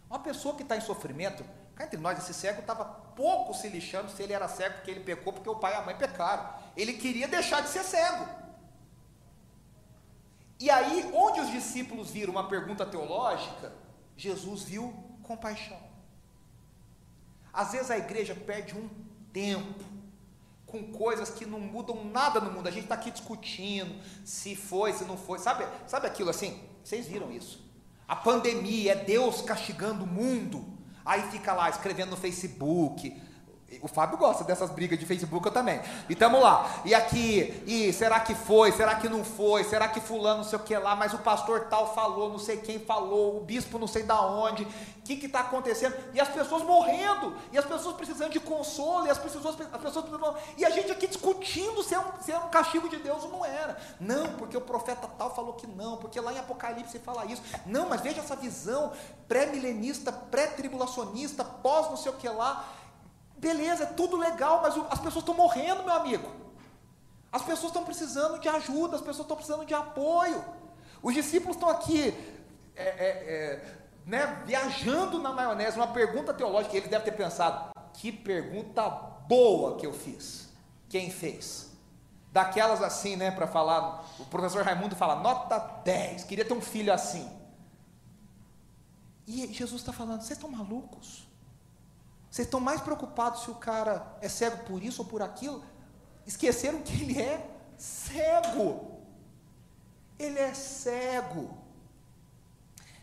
Uma 0.09 0.19
pessoa 0.19 0.55
que 0.55 0.63
está 0.63 0.77
em 0.77 0.81
sofrimento, 0.81 1.45
cá 1.75 1.85
entre 1.85 1.99
nós, 1.99 2.19
esse 2.19 2.33
cego 2.33 2.61
estava 2.61 2.85
pouco 2.85 3.53
se 3.53 3.69
lixando 3.69 4.11
se 4.11 4.23
ele 4.23 4.33
era 4.33 4.49
cego 4.49 4.77
porque 4.77 4.91
ele 4.91 5.01
pecou, 5.01 5.33
porque 5.33 5.51
o 5.51 5.57
pai 5.57 5.75
e 5.75 5.77
a 5.77 5.83
mãe 5.83 5.95
pecaram. 5.95 6.49
Ele 6.75 6.95
queria 6.95 7.29
deixar 7.29 7.61
de 7.61 7.69
ser 7.69 7.83
cego. 7.83 8.27
E 10.59 10.71
aí, 10.71 11.11
onde 11.15 11.41
os 11.41 11.51
discípulos 11.51 12.11
viram 12.11 12.33
uma 12.33 12.49
pergunta 12.49 12.87
teológica, 12.87 13.73
Jesus 14.17 14.63
viu 14.63 14.95
compaixão. 15.23 15.86
Às 17.57 17.73
vezes 17.73 17.91
a 17.91 17.97
igreja 17.97 18.35
perde 18.35 18.77
um 18.77 18.87
tempo 19.33 19.83
com 20.67 20.93
coisas 20.93 21.31
que 21.31 21.47
não 21.47 21.59
mudam 21.59 22.05
nada 22.05 22.39
no 22.39 22.53
mundo. 22.53 22.69
A 22.69 22.71
gente 22.71 22.83
está 22.83 22.97
aqui 22.97 23.11
discutindo 23.11 23.99
se 24.27 24.55
foi, 24.55 24.93
se 24.93 25.05
não 25.05 25.17
foi. 25.17 25.39
Sabe, 25.39 25.67
sabe 25.87 26.07
aquilo 26.07 26.29
assim? 26.29 26.61
Vocês 26.85 27.07
viram 27.07 27.33
isso? 27.33 27.65
A 28.07 28.15
pandemia 28.15 28.93
é 28.93 28.95
Deus 28.95 29.41
castigando 29.41 30.05
o 30.05 30.07
mundo. 30.07 30.67
Aí 31.03 31.23
fica 31.31 31.55
lá 31.55 31.71
escrevendo 31.71 32.11
no 32.11 32.17
Facebook, 32.17 33.19
o 33.83 33.89
Fábio 33.89 34.17
gosta 34.17 34.45
dessas 34.45 34.71
brigas 34.71 34.97
de 34.99 35.05
Facebook, 35.05 35.45
eu 35.45 35.53
também. 35.53 35.81
E 36.09 36.15
tamo 36.15 36.41
lá. 36.41 36.83
E 36.85 36.95
aqui, 36.95 37.63
e 37.67 37.93
será 37.93 38.21
que 38.21 38.33
foi? 38.33 38.71
Será 38.71 38.95
que 38.95 39.09
não 39.09 39.25
foi? 39.25 39.65
Será 39.65 39.89
que 39.89 40.01
fulano 40.01 40.39
não 40.39 40.45
sei 40.45 40.59
o 40.59 40.63
que 40.63 40.77
lá? 40.77 40.95
Mas 40.95 41.13
o 41.13 41.19
pastor 41.19 41.67
tal 41.69 41.93
falou, 41.93 42.31
não 42.31 42.39
sei 42.39 42.59
quem 42.59 42.79
falou, 42.79 43.37
o 43.37 43.41
bispo 43.41 43.77
não 43.77 43.89
sei 43.89 44.05
da 44.05 44.21
onde. 44.21 44.63
O 44.63 45.03
que 45.03 45.27
está 45.27 45.41
acontecendo? 45.41 45.97
E 46.15 46.21
as 46.21 46.29
pessoas 46.29 46.63
morrendo, 46.63 47.35
e 47.53 47.59
as 47.59 47.65
pessoas 47.65 47.97
precisando 47.97 48.33
de 48.33 48.41
consolo, 48.41 49.07
e 49.07 49.11
as 49.11 49.19
pessoas, 49.19 49.45
as 49.47 49.81
pessoas. 49.81 50.05
E 50.57 50.65
a 50.65 50.71
gente 50.71 50.91
aqui 50.93 51.09
discutindo 51.09 51.83
se 51.83 51.95
é, 51.95 51.99
um, 51.99 52.05
se 52.21 52.31
é 52.31 52.39
um 52.39 52.49
castigo 52.49 52.89
de 52.89 52.99
Deus 52.99 53.25
ou 53.25 53.31
não 53.31 53.45
era. 53.45 53.77
Não, 53.99 54.29
porque 54.35 54.57
o 54.57 54.61
profeta 54.61 55.09
tal 55.19 55.35
falou 55.35 55.55
que 55.55 55.67
não, 55.67 55.97
porque 55.97 56.21
lá 56.21 56.33
em 56.33 56.39
Apocalipse 56.39 57.01
fala 57.01 57.27
isso. 57.27 57.43
Não, 57.65 57.89
mas 57.89 58.01
veja 58.01 58.21
essa 58.21 58.37
visão 58.37 58.93
pré-milenista, 59.27 60.13
pré-tribulacionista, 60.13 61.45
pós 61.45 61.89
não 61.89 61.97
sei 61.97 62.13
o 62.13 62.15
que 62.15 62.29
lá. 62.29 62.65
Beleza, 63.39 63.85
é 63.85 63.87
tudo 63.87 64.17
legal, 64.17 64.63
mas 64.63 64.75
as 64.91 64.99
pessoas 64.99 65.23
estão 65.23 65.35
morrendo, 65.35 65.83
meu 65.83 65.95
amigo. 65.95 66.31
As 67.31 67.43
pessoas 67.43 67.67
estão 67.67 67.85
precisando 67.85 68.39
de 68.39 68.49
ajuda, 68.49 68.97
as 68.97 69.03
pessoas 69.03 69.25
estão 69.25 69.37
precisando 69.37 69.67
de 69.67 69.75
apoio. 69.75 70.43
Os 71.03 71.15
discípulos 71.15 71.57
estão 71.57 71.69
aqui, 71.69 72.15
é, 72.75 72.85
é, 72.85 73.09
é, 73.09 73.77
né, 74.07 74.43
viajando 74.47 75.19
na 75.19 75.33
maionese, 75.33 75.77
uma 75.77 75.89
pergunta 75.89 76.33
teológica, 76.33 76.77
eles 76.77 76.89
devem 76.89 77.05
ter 77.05 77.13
pensado: 77.13 77.73
que 77.93 78.11
pergunta 78.11 78.89
boa 78.89 79.77
que 79.77 79.87
eu 79.87 79.93
fiz. 79.93 80.49
Quem 80.89 81.11
fez? 81.11 81.71
Daquelas 82.33 82.83
assim, 82.83 83.17
né, 83.17 83.31
para 83.31 83.47
falar, 83.47 84.05
o 84.19 84.25
professor 84.27 84.65
Raimundo 84.65 84.95
fala, 84.95 85.17
nota 85.17 85.59
10, 85.59 86.25
queria 86.25 86.45
ter 86.45 86.55
um 86.55 86.61
filho 86.61 86.93
assim. 86.93 87.31
E 89.27 89.53
Jesus 89.53 89.81
está 89.81 89.93
falando, 89.93 90.21
vocês 90.21 90.39
estão 90.39 90.51
malucos? 90.51 91.26
Vocês 92.37 92.47
estão 92.47 92.61
mais 92.61 92.83
preocupados 92.83 93.45
se 93.45 93.51
o 93.51 93.55
cara 93.55 94.15
é 94.21 94.29
cego 94.29 94.59
por 94.65 94.83
isso 94.83 95.01
ou 95.01 95.09
por 95.09 95.23
aquilo? 95.23 95.65
Esqueceram 96.27 96.83
que 96.83 96.93
ele 96.93 97.19
é 97.19 97.43
cego. 97.79 99.01
Ele 100.19 100.39
é 100.39 100.53
cego. 100.53 101.57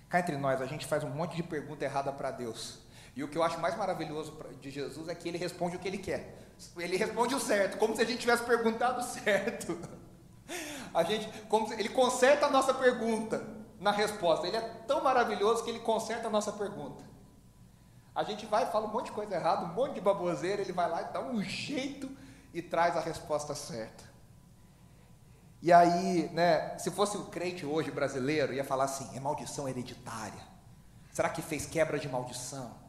Cá 0.07 0.19
entre 0.19 0.37
nós, 0.37 0.61
a 0.61 0.67
gente 0.67 0.85
faz 0.85 1.03
um 1.03 1.09
monte 1.09 1.35
de 1.35 1.41
pergunta 1.41 1.83
errada 1.83 2.11
para 2.11 2.29
Deus. 2.29 2.77
E 3.15 3.23
o 3.23 3.27
que 3.27 3.35
eu 3.35 3.41
acho 3.41 3.59
mais 3.59 3.75
maravilhoso 3.75 4.37
de 4.61 4.69
Jesus 4.69 5.09
é 5.09 5.15
que 5.15 5.27
ele 5.29 5.39
responde 5.39 5.77
o 5.77 5.79
que 5.79 5.87
ele 5.87 5.97
quer. 5.97 6.37
Ele 6.77 6.95
responde 6.95 7.33
o 7.33 7.39
certo, 7.39 7.79
como 7.79 7.95
se 7.95 8.03
a 8.03 8.05
gente 8.05 8.19
tivesse 8.19 8.43
perguntado 8.43 9.01
certo. 9.01 9.75
A 10.93 11.01
gente, 11.01 11.27
como 11.49 11.67
se, 11.67 11.73
ele 11.73 11.89
conserta 11.89 12.45
a 12.45 12.51
nossa 12.51 12.71
pergunta 12.71 13.43
na 13.79 13.89
resposta. 13.89 14.45
Ele 14.45 14.57
é 14.57 14.61
tão 14.85 15.03
maravilhoso 15.03 15.63
que 15.63 15.71
ele 15.71 15.79
conserta 15.79 16.27
a 16.27 16.29
nossa 16.29 16.51
pergunta. 16.51 17.12
A 18.15 18.23
gente 18.23 18.45
vai, 18.45 18.71
fala 18.71 18.85
um 18.85 18.91
monte 18.91 19.05
de 19.05 19.11
coisa 19.11 19.33
errada, 19.33 19.65
um 19.65 19.73
monte 19.73 19.95
de 19.95 20.01
baboseira, 20.01 20.61
ele 20.61 20.71
vai 20.71 20.89
lá 20.89 21.01
e 21.01 21.13
dá 21.13 21.21
um 21.21 21.41
jeito 21.41 22.09
e 22.53 22.61
traz 22.61 22.95
a 22.95 22.99
resposta 22.99 23.55
certa. 23.55 24.03
E 25.61 25.71
aí, 25.71 26.29
né, 26.33 26.77
se 26.77 26.91
fosse 26.91 27.17
o 27.17 27.25
crente 27.25 27.65
hoje 27.65 27.89
brasileiro, 27.89 28.53
ia 28.53 28.63
falar 28.63 28.83
assim: 28.83 29.15
é 29.15 29.19
maldição 29.19 29.67
hereditária. 29.67 30.41
Será 31.11 31.29
que 31.29 31.41
fez 31.41 31.65
quebra 31.65 31.97
de 31.97 32.09
maldição? 32.09 32.82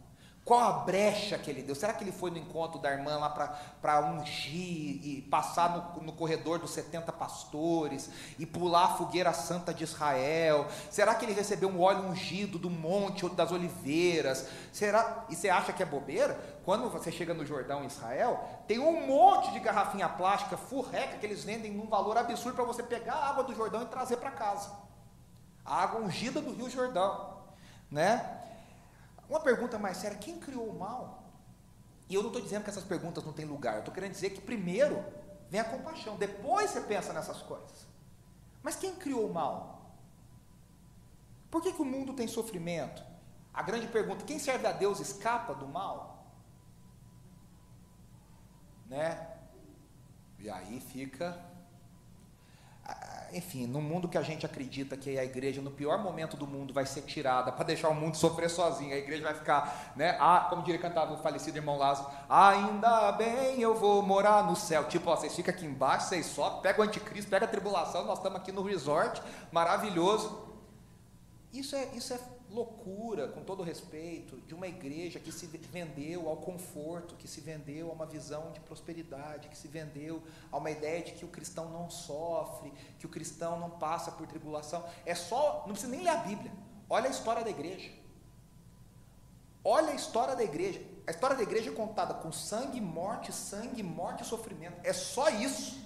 Qual 0.44 0.60
a 0.60 0.72
brecha 0.80 1.38
que 1.38 1.50
ele 1.50 1.62
deu? 1.62 1.74
Será 1.74 1.94
que 1.94 2.04
ele 2.04 2.12
foi 2.12 2.30
no 2.30 2.36
encontro 2.36 2.78
da 2.78 2.92
irmã 2.92 3.16
lá 3.16 3.30
para 3.80 4.00
ungir 4.10 5.00
e 5.02 5.26
passar 5.30 5.94
no, 5.96 6.02
no, 6.02 6.12
corredor 6.12 6.58
dos 6.58 6.70
70 6.72 7.10
pastores 7.12 8.10
e 8.38 8.44
pular 8.44 8.84
a 8.84 8.88
fogueira 8.88 9.32
santa 9.32 9.72
de 9.72 9.84
Israel? 9.84 10.66
Será 10.90 11.14
que 11.14 11.24
ele 11.24 11.32
recebeu 11.32 11.70
um 11.70 11.80
óleo 11.80 12.02
ungido 12.02 12.58
do 12.58 12.68
monte 12.68 13.24
ou 13.24 13.30
das 13.30 13.52
oliveiras? 13.52 14.46
Será? 14.70 15.24
E 15.30 15.34
você 15.34 15.48
acha 15.48 15.72
que 15.72 15.82
é 15.82 15.86
bobeira? 15.86 16.38
Quando 16.62 16.90
você 16.90 17.10
chega 17.10 17.32
no 17.32 17.46
Jordão 17.46 17.82
em 17.82 17.86
Israel, 17.86 18.46
tem 18.68 18.78
um 18.78 19.06
monte 19.06 19.50
de 19.50 19.60
garrafinha 19.60 20.10
plástica, 20.10 20.58
furreca, 20.58 21.16
que 21.16 21.24
eles 21.24 21.42
vendem 21.42 21.72
num 21.72 21.86
valor 21.86 22.18
absurdo 22.18 22.56
para 22.56 22.64
você 22.64 22.82
pegar 22.82 23.14
a 23.14 23.30
água 23.30 23.44
do 23.44 23.54
Jordão 23.54 23.80
e 23.80 23.86
trazer 23.86 24.18
para 24.18 24.30
casa. 24.30 24.70
A 25.64 25.82
água 25.82 26.02
ungida 26.02 26.42
do 26.42 26.52
Rio 26.52 26.68
Jordão, 26.68 27.38
né? 27.90 28.43
Uma 29.28 29.40
pergunta 29.40 29.78
mais 29.78 29.96
séria: 29.96 30.18
quem 30.18 30.38
criou 30.38 30.68
o 30.68 30.78
mal? 30.78 31.24
E 32.08 32.14
eu 32.14 32.22
não 32.22 32.28
estou 32.28 32.42
dizendo 32.42 32.64
que 32.64 32.70
essas 32.70 32.84
perguntas 32.84 33.24
não 33.24 33.32
têm 33.32 33.44
lugar, 33.44 33.74
eu 33.74 33.78
estou 33.80 33.94
querendo 33.94 34.12
dizer 34.12 34.30
que 34.30 34.40
primeiro 34.40 35.04
vem 35.48 35.60
a 35.60 35.64
compaixão, 35.64 36.16
depois 36.16 36.70
você 36.70 36.80
pensa 36.82 37.12
nessas 37.12 37.40
coisas. 37.42 37.86
Mas 38.62 38.76
quem 38.76 38.94
criou 38.94 39.28
o 39.28 39.32
mal? 39.32 39.94
Por 41.50 41.62
que, 41.62 41.72
que 41.72 41.82
o 41.82 41.84
mundo 41.84 42.14
tem 42.14 42.26
sofrimento? 42.26 43.02
A 43.52 43.62
grande 43.62 43.86
pergunta: 43.86 44.24
quem 44.24 44.38
serve 44.38 44.66
a 44.66 44.72
Deus 44.72 45.00
escapa 45.00 45.54
do 45.54 45.66
mal? 45.66 46.26
Né? 48.86 49.34
E 50.38 50.50
aí 50.50 50.80
fica 50.80 51.40
enfim, 53.36 53.66
no 53.66 53.80
mundo 53.80 54.08
que 54.08 54.16
a 54.16 54.22
gente 54.22 54.46
acredita 54.46 54.96
que 54.96 55.18
a 55.18 55.24
igreja, 55.24 55.60
no 55.60 55.70
pior 55.70 56.02
momento 56.02 56.36
do 56.36 56.46
mundo, 56.46 56.72
vai 56.72 56.86
ser 56.86 57.02
tirada 57.02 57.50
para 57.50 57.64
deixar 57.64 57.88
o 57.88 57.94
mundo 57.94 58.16
sofrer 58.16 58.48
sozinho, 58.48 58.94
a 58.94 58.96
igreja 58.96 59.22
vai 59.22 59.34
ficar, 59.34 59.92
né? 59.96 60.16
Ah, 60.20 60.46
como 60.48 60.62
diria 60.62 60.80
cantava 60.80 61.14
o 61.14 61.18
falecido 61.18 61.58
irmão 61.58 61.76
Lázaro, 61.76 62.08
ainda 62.28 63.12
bem 63.12 63.60
eu 63.60 63.74
vou 63.74 64.02
morar 64.02 64.44
no 64.44 64.54
céu. 64.54 64.84
Tipo, 64.84 65.10
ó, 65.10 65.16
vocês 65.16 65.34
ficam 65.34 65.52
aqui 65.52 65.66
embaixo, 65.66 66.08
vocês 66.08 66.26
só 66.26 66.50
pega 66.50 66.80
o 66.80 66.84
anticristo, 66.84 67.30
pega 67.30 67.46
a 67.46 67.48
tribulação, 67.48 68.04
nós 68.04 68.18
estamos 68.18 68.38
aqui 68.38 68.52
no 68.52 68.62
resort, 68.62 69.20
maravilhoso. 69.50 70.44
Isso 71.52 71.74
é, 71.76 71.84
isso 71.94 72.12
é 72.12 72.18
loucura, 72.54 73.28
com 73.28 73.42
todo 73.42 73.62
respeito, 73.62 74.36
de 74.42 74.54
uma 74.54 74.66
igreja 74.66 75.18
que 75.18 75.32
se 75.32 75.46
vendeu 75.46 76.28
ao 76.28 76.36
conforto, 76.36 77.16
que 77.16 77.26
se 77.26 77.40
vendeu 77.40 77.90
a 77.90 77.92
uma 77.92 78.06
visão 78.06 78.52
de 78.52 78.60
prosperidade, 78.60 79.48
que 79.48 79.58
se 79.58 79.68
vendeu 79.68 80.22
a 80.50 80.56
uma 80.56 80.70
ideia 80.70 81.02
de 81.02 81.12
que 81.12 81.24
o 81.24 81.28
cristão 81.28 81.68
não 81.68 81.90
sofre, 81.90 82.72
que 82.98 83.06
o 83.06 83.08
cristão 83.08 83.58
não 83.58 83.70
passa 83.70 84.12
por 84.12 84.26
tribulação. 84.26 84.84
É 85.04 85.14
só, 85.14 85.64
não 85.66 85.72
precisa 85.72 85.90
nem 85.90 86.02
ler 86.02 86.10
a 86.10 86.16
Bíblia. 86.16 86.52
Olha 86.88 87.08
a 87.08 87.10
história 87.10 87.42
da 87.42 87.50
igreja. 87.50 87.90
Olha 89.64 89.90
a 89.90 89.94
história 89.94 90.36
da 90.36 90.44
igreja. 90.44 90.80
A 91.06 91.10
história 91.10 91.36
da 91.36 91.42
igreja 91.42 91.70
é 91.70 91.74
contada 91.74 92.14
com 92.14 92.30
sangue, 92.30 92.80
morte, 92.80 93.32
sangue, 93.32 93.82
morte 93.82 94.22
e 94.22 94.26
sofrimento. 94.26 94.78
É 94.82 94.92
só 94.92 95.28
isso. 95.28 95.82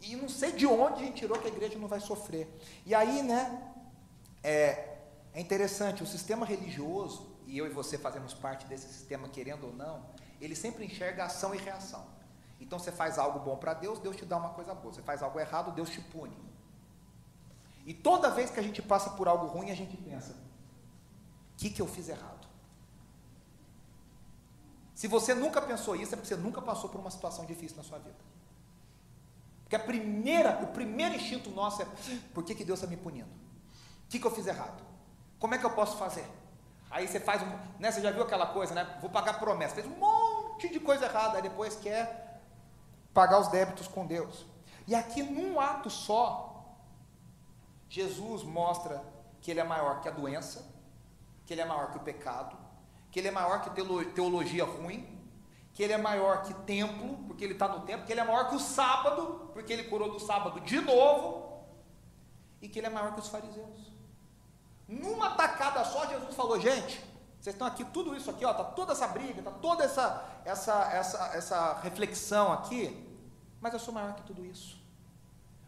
E 0.00 0.16
não 0.16 0.28
sei 0.28 0.52
de 0.52 0.66
onde 0.66 1.02
a 1.02 1.06
gente 1.06 1.18
tirou 1.18 1.38
que 1.38 1.46
a 1.46 1.50
igreja 1.50 1.78
não 1.78 1.86
vai 1.86 2.00
sofrer. 2.00 2.48
E 2.84 2.94
aí, 2.94 3.22
né? 3.22 3.72
É, 4.42 4.91
é 5.34 5.40
interessante, 5.40 6.02
o 6.02 6.06
sistema 6.06 6.44
religioso, 6.44 7.32
e 7.46 7.56
eu 7.56 7.66
e 7.66 7.70
você 7.70 7.96
fazemos 7.96 8.34
parte 8.34 8.66
desse 8.66 8.86
sistema, 8.92 9.28
querendo 9.28 9.66
ou 9.66 9.72
não, 9.72 10.04
ele 10.40 10.54
sempre 10.54 10.84
enxerga 10.84 11.24
ação 11.24 11.54
e 11.54 11.58
reação. 11.58 12.04
Então 12.60 12.78
você 12.78 12.92
faz 12.92 13.18
algo 13.18 13.40
bom 13.40 13.56
para 13.56 13.74
Deus, 13.74 13.98
Deus 13.98 14.16
te 14.16 14.24
dá 14.24 14.36
uma 14.36 14.50
coisa 14.50 14.74
boa. 14.74 14.92
Você 14.94 15.02
faz 15.02 15.22
algo 15.22 15.38
errado, 15.40 15.72
Deus 15.72 15.90
te 15.90 16.00
pune. 16.00 16.36
E 17.84 17.92
toda 17.92 18.30
vez 18.30 18.50
que 18.50 18.60
a 18.60 18.62
gente 18.62 18.80
passa 18.80 19.10
por 19.10 19.26
algo 19.26 19.46
ruim, 19.46 19.70
a 19.70 19.74
gente 19.74 19.96
pensa: 19.96 20.32
o 20.32 21.56
que, 21.56 21.70
que 21.70 21.82
eu 21.82 21.86
fiz 21.86 22.08
errado? 22.08 22.46
Se 24.94 25.08
você 25.08 25.34
nunca 25.34 25.60
pensou 25.60 25.96
isso, 25.96 26.14
é 26.14 26.16
porque 26.16 26.28
você 26.28 26.36
nunca 26.36 26.62
passou 26.62 26.88
por 26.88 27.00
uma 27.00 27.10
situação 27.10 27.44
difícil 27.44 27.76
na 27.76 27.82
sua 27.82 27.98
vida. 27.98 28.14
Porque 29.64 29.74
a 29.74 29.80
primeira, 29.80 30.62
o 30.62 30.68
primeiro 30.68 31.16
instinto 31.16 31.50
nosso 31.50 31.82
é: 31.82 31.86
por 32.32 32.44
que, 32.44 32.54
que 32.54 32.64
Deus 32.64 32.78
está 32.78 32.88
me 32.88 32.96
punindo? 32.96 33.30
O 34.04 34.08
que, 34.08 34.20
que 34.20 34.26
eu 34.26 34.30
fiz 34.30 34.46
errado? 34.46 34.91
Como 35.42 35.56
é 35.56 35.58
que 35.58 35.66
eu 35.66 35.70
posso 35.70 35.96
fazer? 35.96 36.24
Aí 36.88 37.08
você 37.08 37.18
faz 37.18 37.42
um. 37.42 37.48
Né, 37.80 37.90
você 37.90 38.00
já 38.00 38.12
viu 38.12 38.22
aquela 38.22 38.46
coisa, 38.46 38.72
né? 38.76 38.96
Vou 39.00 39.10
pagar 39.10 39.40
promessa. 39.40 39.74
Fez 39.74 39.88
um 39.88 39.96
monte 39.96 40.68
de 40.68 40.78
coisa 40.78 41.06
errada, 41.06 41.34
aí 41.34 41.42
depois 41.42 41.74
quer 41.74 42.40
pagar 43.12 43.40
os 43.40 43.48
débitos 43.48 43.88
com 43.88 44.06
Deus. 44.06 44.46
E 44.86 44.94
aqui, 44.94 45.20
num 45.20 45.58
ato 45.58 45.90
só, 45.90 46.76
Jesus 47.88 48.44
mostra 48.44 49.02
que 49.40 49.50
ele 49.50 49.58
é 49.58 49.64
maior 49.64 50.00
que 50.00 50.08
a 50.08 50.12
doença, 50.12 50.64
que 51.44 51.52
ele 51.52 51.60
é 51.60 51.64
maior 51.64 51.90
que 51.90 51.96
o 51.96 52.02
pecado, 52.02 52.56
que 53.10 53.18
ele 53.18 53.26
é 53.26 53.32
maior 53.32 53.62
que 53.62 53.70
teologia 54.14 54.64
ruim, 54.64 55.20
que 55.74 55.82
ele 55.82 55.92
é 55.92 55.98
maior 55.98 56.42
que 56.42 56.54
templo, 56.54 57.16
porque 57.26 57.42
ele 57.42 57.54
está 57.54 57.66
no 57.66 57.80
templo, 57.80 58.06
que 58.06 58.12
ele 58.12 58.20
é 58.20 58.24
maior 58.24 58.48
que 58.48 58.54
o 58.54 58.60
sábado, 58.60 59.50
porque 59.52 59.72
ele 59.72 59.84
curou 59.90 60.08
do 60.08 60.20
sábado 60.20 60.60
de 60.60 60.80
novo, 60.80 61.64
e 62.60 62.68
que 62.68 62.78
ele 62.78 62.86
é 62.86 62.90
maior 62.90 63.12
que 63.12 63.18
os 63.18 63.28
fariseus. 63.28 63.91
Numa 64.88 65.30
tacada 65.30 65.84
só, 65.84 66.06
Jesus 66.06 66.34
falou: 66.34 66.60
gente, 66.60 67.02
vocês 67.40 67.54
estão 67.54 67.66
aqui, 67.66 67.84
tudo 67.84 68.14
isso 68.14 68.30
aqui, 68.30 68.44
ó, 68.44 68.54
tá 68.54 68.62
toda 68.62 68.92
essa 68.92 69.08
briga, 69.08 69.42
tá 69.42 69.50
toda 69.50 69.82
essa, 69.82 70.40
essa, 70.44 70.92
essa, 70.92 71.26
essa 71.34 71.80
reflexão 71.80 72.52
aqui, 72.52 73.04
mas 73.60 73.72
eu 73.72 73.80
sou 73.80 73.92
maior 73.92 74.14
que 74.14 74.22
tudo 74.22 74.44
isso. 74.44 74.80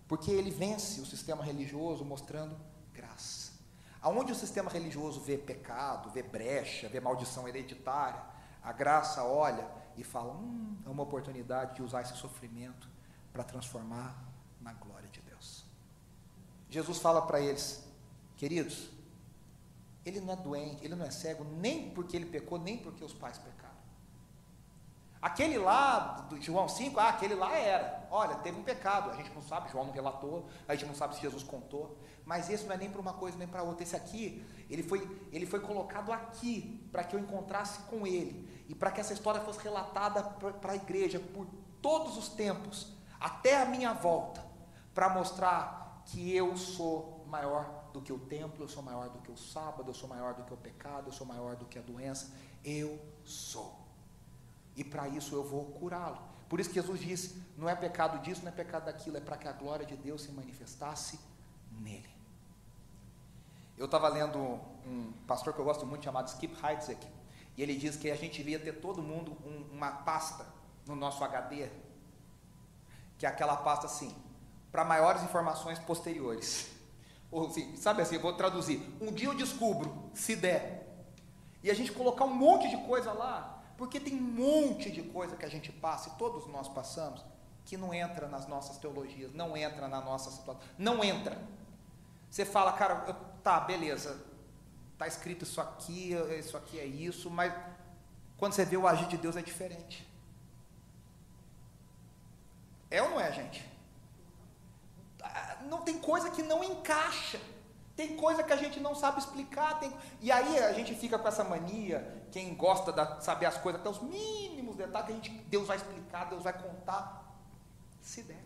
Porque 0.07 0.31
ele 0.31 0.50
vence 0.50 1.00
o 1.00 1.07
sistema 1.07 1.42
religioso 1.42 2.05
mostrando 2.05 2.57
graça. 2.92 3.53
Aonde 4.00 4.31
o 4.31 4.35
sistema 4.35 4.70
religioso 4.70 5.20
vê 5.20 5.37
pecado, 5.37 6.11
vê 6.11 6.22
brecha, 6.22 6.88
vê 6.88 7.00
maldição 7.00 7.48
hereditária, 7.48 8.22
a 8.62 8.72
graça 8.72 9.24
olha 9.24 9.66
e 9.96 10.05
fala: 10.05 10.33
hum, 10.33 10.77
é 10.87 10.88
uma 10.88 11.03
oportunidade 11.03 11.74
de 11.74 11.83
usar 11.83 12.03
esse 12.03 12.16
sofrimento 12.16 12.88
para 13.33 13.42
transformar 13.42 14.16
na 14.61 14.72
glória 14.74 15.09
de 15.09 15.20
Deus. 15.22 15.64
Jesus 16.70 16.98
fala 16.98 17.22
para 17.22 17.40
eles, 17.40 17.85
queridos, 18.37 18.93
ele 20.04 20.20
não 20.20 20.34
é 20.34 20.36
doente, 20.36 20.84
ele 20.84 20.94
não 20.94 21.04
é 21.04 21.10
cego, 21.10 21.44
nem 21.44 21.90
porque 21.90 22.16
ele 22.16 22.26
pecou, 22.26 22.58
nem 22.58 22.76
porque 22.76 23.04
os 23.04 23.14
pais 23.14 23.38
pecaram. 23.38 23.74
Aquele 25.24 25.56
lá, 25.56 26.26
do 26.28 26.38
João 26.38 26.68
5, 26.68 27.00
ah, 27.00 27.08
aquele 27.08 27.34
lá 27.34 27.56
era. 27.56 28.06
Olha, 28.10 28.34
teve 28.36 28.60
um 28.60 28.62
pecado, 28.62 29.10
a 29.10 29.14
gente 29.14 29.30
não 29.34 29.40
sabe, 29.40 29.72
João 29.72 29.86
não 29.86 29.92
relatou, 29.92 30.46
a 30.68 30.74
gente 30.74 30.84
não 30.86 30.94
sabe 30.94 31.14
se 31.14 31.22
Jesus 31.22 31.42
contou, 31.42 31.96
mas 32.26 32.50
esse 32.50 32.64
não 32.64 32.74
é 32.74 32.76
nem 32.76 32.90
para 32.90 33.00
uma 33.00 33.14
coisa 33.14 33.38
nem 33.38 33.48
para 33.48 33.62
outra. 33.62 33.82
Esse 33.82 33.96
aqui, 33.96 34.44
ele 34.68 34.82
foi, 34.82 35.08
ele 35.32 35.46
foi 35.46 35.60
colocado 35.60 36.12
aqui 36.12 36.86
para 36.92 37.04
que 37.04 37.16
eu 37.16 37.20
encontrasse 37.20 37.78
com 37.84 38.06
ele 38.06 38.46
e 38.68 38.74
para 38.74 38.90
que 38.90 39.00
essa 39.00 39.14
história 39.14 39.40
fosse 39.40 39.60
relatada 39.60 40.22
para 40.22 40.72
a 40.72 40.76
igreja 40.76 41.18
por 41.18 41.46
todos 41.80 42.18
os 42.18 42.28
tempos, 42.28 42.92
até 43.18 43.62
a 43.62 43.64
minha 43.64 43.94
volta, 43.94 44.44
para 44.92 45.08
mostrar 45.08 46.02
que 46.04 46.36
eu 46.36 46.54
sou 46.54 47.13
maior 47.28 47.90
do 47.92 48.00
que 48.00 48.12
o 48.12 48.18
templo, 48.18 48.64
eu 48.64 48.68
sou 48.68 48.82
maior 48.82 49.08
do 49.08 49.18
que 49.20 49.30
o 49.30 49.37
sábado, 49.37 49.88
eu 49.88 49.94
sou 49.94 50.08
maior 50.08 50.34
do 50.34 50.44
que 50.44 50.52
o 50.52 50.56
pecado, 50.56 51.08
eu 51.08 51.12
sou 51.12 51.26
maior 51.26 51.56
do 51.56 51.64
que 51.64 51.78
a 51.78 51.82
doença. 51.82 52.32
Eu 52.64 52.98
sou. 53.24 53.78
E 54.76 54.82
para 54.82 55.08
isso 55.08 55.34
eu 55.34 55.44
vou 55.44 55.66
curá-lo. 55.66 56.18
Por 56.48 56.60
isso 56.60 56.68
que 56.68 56.76
Jesus 56.76 57.00
disse: 57.00 57.42
não 57.56 57.68
é 57.68 57.74
pecado 57.74 58.20
disso, 58.22 58.42
não 58.42 58.48
é 58.48 58.54
pecado 58.54 58.84
daquilo, 58.84 59.16
é 59.16 59.20
para 59.20 59.37
que 59.37 59.48
a 59.48 59.52
glória 59.52 59.87
de 59.87 59.96
Deus 59.96 60.22
se 60.22 60.32
manifestasse 60.32 61.18
nele. 61.72 62.08
Eu 63.76 63.87
estava 63.87 64.08
lendo 64.08 64.38
um 64.87 65.12
pastor 65.26 65.52
que 65.52 65.58
eu 65.58 65.64
gosto 65.64 65.84
muito 65.84 66.04
chamado 66.04 66.28
Skip 66.28 66.56
Heitzig, 66.64 66.98
e 67.56 67.62
ele 67.62 67.76
diz 67.76 67.96
que 67.96 68.10
a 68.10 68.16
gente 68.16 68.38
devia 68.38 68.58
ter 68.58 68.74
todo 68.74 69.02
mundo 69.02 69.37
um, 69.44 69.74
uma 69.74 69.90
pasta 69.90 70.46
no 70.87 70.94
nosso 70.94 71.24
HD, 71.24 71.68
que 73.18 73.26
é 73.26 73.28
aquela 73.28 73.56
pasta 73.56 73.87
assim, 73.87 74.14
para 74.70 74.84
maiores 74.84 75.22
informações 75.22 75.78
posteriores. 75.78 76.73
Assim, 77.42 77.77
sabe 77.77 78.03
assim, 78.03 78.16
eu 78.16 78.20
vou 78.20 78.33
traduzir. 78.33 78.81
Um 79.01 79.12
dia 79.12 79.29
eu 79.29 79.35
descubro, 79.35 80.11
se 80.14 80.37
der. 80.37 80.85
E 81.62 81.70
a 81.70 81.75
gente 81.75 81.92
colocar 81.92 82.25
um 82.25 82.35
monte 82.35 82.68
de 82.68 82.77
coisa 82.87 83.12
lá, 83.12 83.62
porque 83.77 83.99
tem 83.99 84.14
um 84.14 84.20
monte 84.20 84.90
de 84.90 85.03
coisa 85.03 85.37
que 85.37 85.44
a 85.44 85.49
gente 85.49 85.73
passa, 85.73 86.11
e 86.11 86.12
todos 86.18 86.47
nós 86.47 86.68
passamos, 86.68 87.25
que 87.64 87.77
não 87.77 87.92
entra 87.94 88.29
nas 88.29 88.47
nossas 88.47 88.77
teologias, 88.77 89.33
não 89.33 89.57
entra 89.57 89.88
na 89.88 90.01
nossa 90.01 90.31
situação, 90.31 90.62
não 90.79 91.03
entra. 91.03 91.40
Você 92.31 92.44
fala, 92.44 92.73
cara, 92.73 93.05
eu, 93.09 93.14
tá, 93.42 93.59
beleza, 93.61 94.23
tá 94.99 95.07
escrito 95.07 95.44
isso 95.44 95.61
aqui, 95.61 96.12
isso 96.38 96.57
aqui 96.57 96.79
é 96.79 96.85
isso, 96.85 97.31
mas 97.31 97.53
quando 98.37 98.53
você 98.53 98.64
vê 98.64 98.77
o 98.77 98.87
agir 98.87 99.09
de 99.09 99.16
Deus 99.16 99.37
é 99.37 99.42
diferente. 99.42 100.07
É 102.90 103.03
ou 103.03 103.11
não 103.11 103.20
é, 103.20 103.33
gente? 103.33 103.73
Não 105.68 105.83
tem 105.83 105.98
coisa 105.98 106.31
que 106.31 106.42
não 106.42 106.62
encaixa. 106.62 107.40
Tem 107.96 108.16
coisa 108.16 108.42
que 108.42 108.53
a 108.53 108.57
gente 108.57 108.81
não 108.81 108.94
sabe 108.94 109.20
explicar. 109.20 109.79
Tem... 109.79 109.92
E 110.20 110.33
aí 110.33 110.59
a 110.59 110.72
gente 110.72 110.94
fica 110.94 111.18
com 111.18 111.29
essa 111.29 111.44
mania, 111.44 112.27
quem 112.33 112.55
gosta 112.55 112.92
de 112.92 113.24
saber 113.24 113.46
as 113.46 113.57
coisas, 113.57 113.81
até 113.81 113.88
os 113.88 114.00
mínimos 114.03 114.77
detalhes, 114.77 115.07
que 115.07 115.12
a 115.12 115.16
gente, 115.16 115.31
Deus 115.44 115.66
vai 115.66 115.77
explicar, 115.77 116.29
Deus 116.29 116.42
vai 116.42 116.53
contar. 116.53 117.24
Se 118.00 118.22
der. 118.22 118.44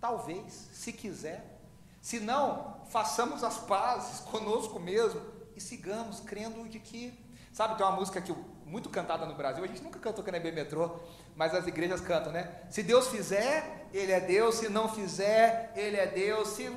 Talvez, 0.00 0.52
se 0.72 0.92
quiser. 0.92 1.60
Se 2.00 2.20
não, 2.20 2.80
façamos 2.86 3.42
as 3.44 3.58
pazes 3.58 4.20
conosco 4.30 4.78
mesmo 4.78 5.20
e 5.56 5.60
sigamos 5.60 6.20
crendo 6.20 6.68
de 6.68 6.78
que 6.78 7.24
Sabe, 7.54 7.76
tem 7.76 7.86
uma 7.86 7.94
música 7.94 8.20
que 8.20 8.34
muito 8.66 8.88
cantada 8.88 9.26
no 9.26 9.34
Brasil, 9.34 9.62
a 9.62 9.66
gente 9.66 9.82
nunca 9.82 9.98
cantou 9.98 10.24
na 10.24 10.40
metrô, 10.40 10.98
mas 11.36 11.54
as 11.54 11.66
igrejas 11.66 12.00
cantam, 12.00 12.32
né? 12.32 12.62
Se 12.70 12.82
Deus 12.82 13.08
fizer, 13.08 13.88
Ele 13.92 14.12
é 14.12 14.20
Deus, 14.20 14.56
se 14.56 14.68
não 14.68 14.88
fizer, 14.88 15.72
Ele 15.76 15.96
é 15.96 16.06
Deus, 16.06 16.48
se... 16.48 16.70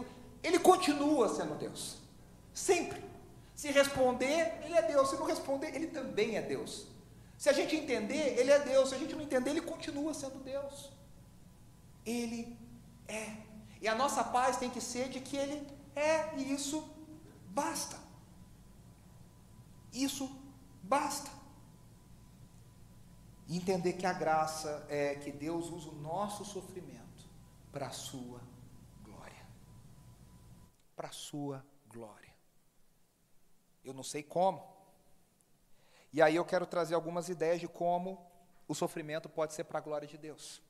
Ele 0.43 0.59
continua 0.59 1.33
sendo 1.33 1.55
Deus, 1.55 1.97
sempre. 2.53 3.03
Se 3.55 3.71
responder, 3.71 4.59
Ele 4.63 4.75
é 4.75 4.81
Deus, 4.81 5.09
se 5.09 5.15
não 5.15 5.25
responder, 5.25 5.75
Ele 5.75 5.87
também 5.87 6.37
é 6.37 6.41
Deus. 6.41 6.87
Se 7.37 7.49
a 7.49 7.53
gente 7.53 7.75
entender, 7.75 8.37
Ele 8.37 8.51
é 8.51 8.59
Deus, 8.59 8.89
se 8.89 8.95
a 8.95 8.97
gente 8.97 9.15
não 9.15 9.21
entender, 9.23 9.49
Ele 9.49 9.61
continua 9.61 10.13
sendo 10.13 10.39
Deus. 10.43 10.91
Ele 12.05 12.57
é. 13.07 13.31
E 13.81 13.87
a 13.87 13.95
nossa 13.95 14.23
paz 14.23 14.57
tem 14.57 14.69
que 14.69 14.81
ser 14.81 15.09
de 15.09 15.19
que 15.19 15.37
Ele 15.37 15.67
é, 15.95 16.35
e 16.37 16.53
isso 16.53 16.87
basta. 17.49 17.97
Isso 19.91 20.29
basta. 20.83 21.36
Entender 23.49 23.93
que 23.93 24.05
a 24.05 24.13
graça 24.13 24.85
é 24.89 25.15
que 25.15 25.31
Deus 25.31 25.69
usa 25.69 25.89
o 25.89 25.95
nosso 25.95 26.43
sofrimento 26.43 27.29
para 27.71 27.87
a 27.87 27.91
sua 27.91 28.41
glória. 29.03 29.45
Para 30.95 31.07
a 31.07 31.13
sua 31.13 31.65
glória. 31.87 32.33
Eu 33.83 33.93
não 33.93 34.03
sei 34.03 34.21
como. 34.21 34.75
E 36.11 36.21
aí 36.21 36.35
eu 36.35 36.43
quero 36.43 36.65
trazer 36.65 36.95
algumas 36.95 37.29
ideias 37.29 37.59
de 37.59 37.67
como 37.67 38.25
o 38.67 38.75
sofrimento 38.75 39.29
pode 39.29 39.53
ser 39.53 39.63
para 39.63 39.79
a 39.79 39.81
glória 39.81 40.07
de 40.07 40.17
Deus. 40.17 40.61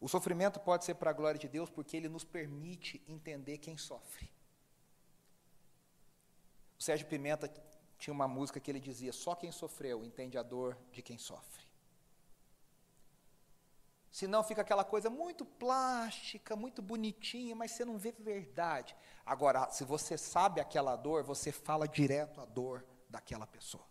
O 0.00 0.08
sofrimento 0.08 0.60
pode 0.60 0.84
ser 0.84 0.94
para 0.94 1.10
a 1.10 1.12
glória 1.12 1.38
de 1.38 1.48
Deus 1.48 1.68
porque 1.68 1.96
ele 1.96 2.08
nos 2.08 2.24
permite 2.24 3.02
entender 3.06 3.58
quem 3.58 3.76
sofre. 3.76 4.30
O 6.78 6.82
Sérgio 6.82 7.06
Pimenta 7.08 7.48
tinha 7.98 8.14
uma 8.14 8.28
música 8.28 8.60
que 8.60 8.70
ele 8.70 8.80
dizia: 8.80 9.12
Só 9.12 9.34
quem 9.34 9.50
sofreu 9.50 10.04
entende 10.04 10.38
a 10.38 10.42
dor 10.42 10.78
de 10.92 11.02
quem 11.02 11.18
sofre. 11.18 11.66
Senão 14.10 14.42
fica 14.42 14.62
aquela 14.62 14.84
coisa 14.84 15.10
muito 15.10 15.44
plástica, 15.44 16.56
muito 16.56 16.80
bonitinha, 16.80 17.54
mas 17.54 17.72
você 17.72 17.84
não 17.84 17.98
vê 17.98 18.12
verdade. 18.12 18.96
Agora, 19.24 19.70
se 19.70 19.84
você 19.84 20.16
sabe 20.16 20.60
aquela 20.60 20.96
dor, 20.96 21.22
você 21.22 21.52
fala 21.52 21.86
direto 21.86 22.40
a 22.40 22.44
dor 22.44 22.84
daquela 23.08 23.46
pessoa. 23.46 23.86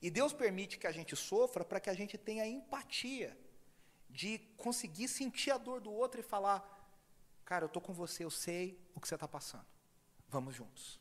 E 0.00 0.10
Deus 0.10 0.32
permite 0.32 0.78
que 0.78 0.86
a 0.86 0.92
gente 0.92 1.16
sofra 1.16 1.64
para 1.64 1.80
que 1.80 1.90
a 1.90 1.94
gente 1.94 2.16
tenha 2.16 2.46
empatia 2.46 3.36
de 4.08 4.38
conseguir 4.56 5.08
sentir 5.08 5.50
a 5.50 5.58
dor 5.58 5.80
do 5.80 5.92
outro 5.92 6.20
e 6.20 6.22
falar: 6.22 6.62
Cara, 7.44 7.64
eu 7.64 7.66
estou 7.66 7.82
com 7.82 7.92
você, 7.92 8.24
eu 8.24 8.30
sei 8.30 8.78
o 8.94 9.00
que 9.00 9.08
você 9.08 9.16
está 9.16 9.26
passando. 9.26 9.66
Vamos 10.28 10.54
juntos. 10.54 11.00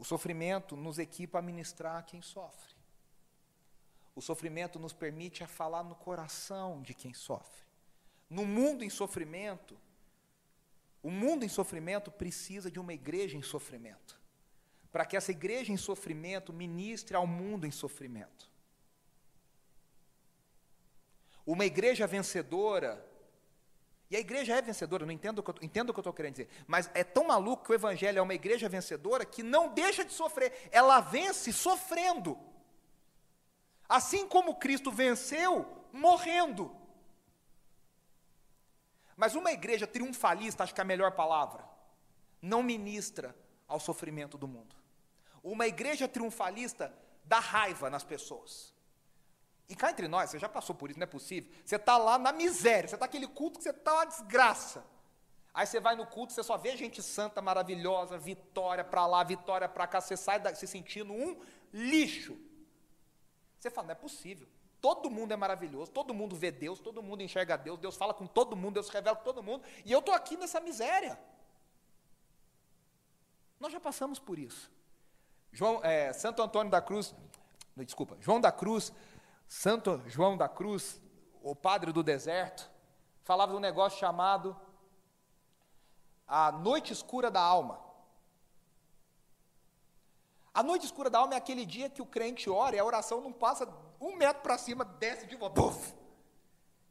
O 0.00 0.04
sofrimento 0.04 0.78
nos 0.78 0.98
equipa 0.98 1.40
a 1.40 1.42
ministrar 1.42 2.06
quem 2.06 2.22
sofre. 2.22 2.74
O 4.16 4.22
sofrimento 4.22 4.78
nos 4.78 4.94
permite 4.94 5.44
a 5.44 5.46
falar 5.46 5.84
no 5.84 5.94
coração 5.94 6.80
de 6.80 6.94
quem 6.94 7.12
sofre. 7.12 7.66
No 8.28 8.46
mundo 8.46 8.82
em 8.82 8.88
sofrimento, 8.88 9.78
o 11.02 11.10
mundo 11.10 11.44
em 11.44 11.50
sofrimento 11.50 12.10
precisa 12.10 12.70
de 12.70 12.80
uma 12.80 12.94
igreja 12.94 13.36
em 13.36 13.42
sofrimento. 13.42 14.18
Para 14.90 15.04
que 15.04 15.18
essa 15.18 15.32
igreja 15.32 15.70
em 15.70 15.76
sofrimento 15.76 16.50
ministre 16.50 17.14
ao 17.14 17.26
mundo 17.26 17.66
em 17.66 17.70
sofrimento. 17.70 18.50
Uma 21.44 21.66
igreja 21.66 22.06
vencedora 22.06 23.06
e 24.10 24.16
a 24.16 24.20
igreja 24.20 24.56
é 24.56 24.60
vencedora, 24.60 25.06
não 25.06 25.12
entendo, 25.12 25.44
entendo 25.62 25.90
o 25.90 25.92
que 25.92 26.00
eu 26.00 26.02
estou 26.02 26.12
querendo 26.12 26.32
dizer. 26.32 26.48
Mas 26.66 26.90
é 26.94 27.04
tão 27.04 27.28
maluco 27.28 27.64
que 27.64 27.70
o 27.70 27.74
evangelho 27.74 28.18
é 28.18 28.22
uma 28.22 28.34
igreja 28.34 28.68
vencedora 28.68 29.24
que 29.24 29.40
não 29.40 29.68
deixa 29.68 30.04
de 30.04 30.12
sofrer. 30.12 30.68
Ela 30.72 31.00
vence 31.00 31.52
sofrendo. 31.52 32.36
Assim 33.88 34.26
como 34.26 34.56
Cristo 34.56 34.90
venceu 34.90 35.64
morrendo. 35.92 36.74
Mas 39.16 39.36
uma 39.36 39.52
igreja 39.52 39.86
triunfalista, 39.86 40.64
acho 40.64 40.74
que 40.74 40.80
é 40.80 40.82
a 40.82 40.84
melhor 40.84 41.12
palavra, 41.12 41.64
não 42.42 42.64
ministra 42.64 43.36
ao 43.68 43.78
sofrimento 43.78 44.36
do 44.36 44.48
mundo. 44.48 44.74
Uma 45.40 45.68
igreja 45.68 46.08
triunfalista 46.08 46.92
dá 47.24 47.38
raiva 47.38 47.88
nas 47.88 48.02
pessoas. 48.02 48.74
E 49.70 49.76
cá 49.76 49.88
entre 49.88 50.08
nós, 50.08 50.30
você 50.30 50.38
já 50.38 50.48
passou 50.48 50.74
por 50.74 50.90
isso, 50.90 50.98
não 50.98 51.04
é 51.04 51.06
possível. 51.06 51.48
Você 51.64 51.76
está 51.76 51.96
lá 51.96 52.18
na 52.18 52.32
miséria, 52.32 52.88
você 52.88 52.96
está 52.96 53.06
naquele 53.06 53.28
culto 53.28 53.58
que 53.58 53.62
você 53.62 53.70
está 53.70 53.94
uma 53.94 54.04
desgraça. 54.04 54.84
Aí 55.54 55.64
você 55.64 55.78
vai 55.78 55.94
no 55.94 56.04
culto, 56.04 56.32
você 56.32 56.42
só 56.42 56.56
vê 56.56 56.76
gente 56.76 57.00
santa, 57.00 57.40
maravilhosa, 57.40 58.18
vitória 58.18 58.82
para 58.82 59.06
lá, 59.06 59.22
vitória 59.22 59.68
para 59.68 59.86
cá, 59.86 60.00
você 60.00 60.16
sai 60.16 60.42
se 60.56 60.66
sentindo 60.66 61.12
um 61.12 61.40
lixo. 61.72 62.36
Você 63.60 63.70
fala, 63.70 63.86
não 63.86 63.92
é 63.92 63.94
possível. 63.94 64.48
Todo 64.80 65.08
mundo 65.08 65.30
é 65.30 65.36
maravilhoso, 65.36 65.92
todo 65.92 66.12
mundo 66.12 66.34
vê 66.34 66.50
Deus, 66.50 66.80
todo 66.80 67.00
mundo 67.00 67.22
enxerga 67.22 67.56
Deus, 67.56 67.78
Deus 67.78 67.96
fala 67.96 68.12
com 68.12 68.26
todo 68.26 68.56
mundo, 68.56 68.74
Deus 68.74 68.88
revela 68.88 69.16
com 69.16 69.22
todo 69.22 69.40
mundo, 69.40 69.62
e 69.84 69.92
eu 69.92 70.00
estou 70.00 70.14
aqui 70.14 70.36
nessa 70.36 70.58
miséria. 70.58 71.16
Nós 73.60 73.72
já 73.72 73.78
passamos 73.78 74.18
por 74.18 74.36
isso. 74.36 74.68
João, 75.52 75.80
é, 75.84 76.12
Santo 76.12 76.42
Antônio 76.42 76.72
da 76.72 76.80
Cruz, 76.80 77.14
desculpa, 77.76 78.16
João 78.20 78.40
da 78.40 78.50
Cruz 78.50 78.92
Santo 79.50 80.00
João 80.06 80.36
da 80.36 80.48
Cruz, 80.48 81.02
o 81.42 81.56
padre 81.56 81.92
do 81.92 82.04
deserto, 82.04 82.70
falava 83.24 83.50
de 83.50 83.58
um 83.58 83.60
negócio 83.60 83.98
chamado 83.98 84.56
a 86.24 86.52
noite 86.52 86.92
escura 86.92 87.32
da 87.32 87.40
alma. 87.40 87.84
A 90.54 90.62
noite 90.62 90.86
escura 90.86 91.10
da 91.10 91.18
alma 91.18 91.34
é 91.34 91.36
aquele 91.36 91.66
dia 91.66 91.90
que 91.90 92.00
o 92.00 92.06
crente 92.06 92.48
ora 92.48 92.76
e 92.76 92.78
a 92.78 92.84
oração 92.84 93.20
não 93.20 93.32
passa 93.32 93.68
um 94.00 94.14
metro 94.14 94.40
para 94.40 94.56
cima, 94.56 94.84
desce 94.84 95.26
de 95.26 95.34
volta. 95.34 95.60
Buf! 95.60 95.94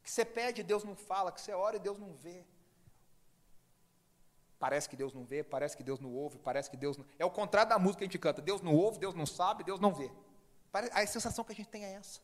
Que 0.02 0.10
você 0.10 0.22
pede 0.22 0.60
e 0.60 0.64
Deus 0.64 0.84
não 0.84 0.94
fala, 0.94 1.32
que 1.32 1.40
você 1.40 1.54
ora 1.54 1.76
e 1.76 1.80
Deus 1.80 1.98
não 1.98 2.12
vê. 2.12 2.44
Parece 4.58 4.86
que 4.86 4.96
Deus 4.96 5.14
não 5.14 5.24
vê, 5.24 5.42
parece 5.42 5.74
que 5.74 5.82
Deus 5.82 5.98
não 5.98 6.12
ouve, 6.12 6.38
parece 6.38 6.68
que 6.68 6.76
Deus 6.76 6.98
não. 6.98 7.06
É 7.18 7.24
o 7.24 7.30
contrário 7.30 7.70
da 7.70 7.78
música 7.78 8.00
que 8.00 8.04
a 8.04 8.06
gente 8.08 8.18
canta. 8.18 8.42
Deus 8.42 8.60
não 8.60 8.74
ouve, 8.74 8.98
Deus 8.98 9.14
não 9.14 9.24
sabe, 9.24 9.64
Deus 9.64 9.80
não 9.80 9.94
vê. 9.94 10.12
A 10.92 11.06
sensação 11.06 11.42
que 11.42 11.52
a 11.52 11.56
gente 11.56 11.70
tem 11.70 11.86
é 11.86 11.94
essa. 11.94 12.20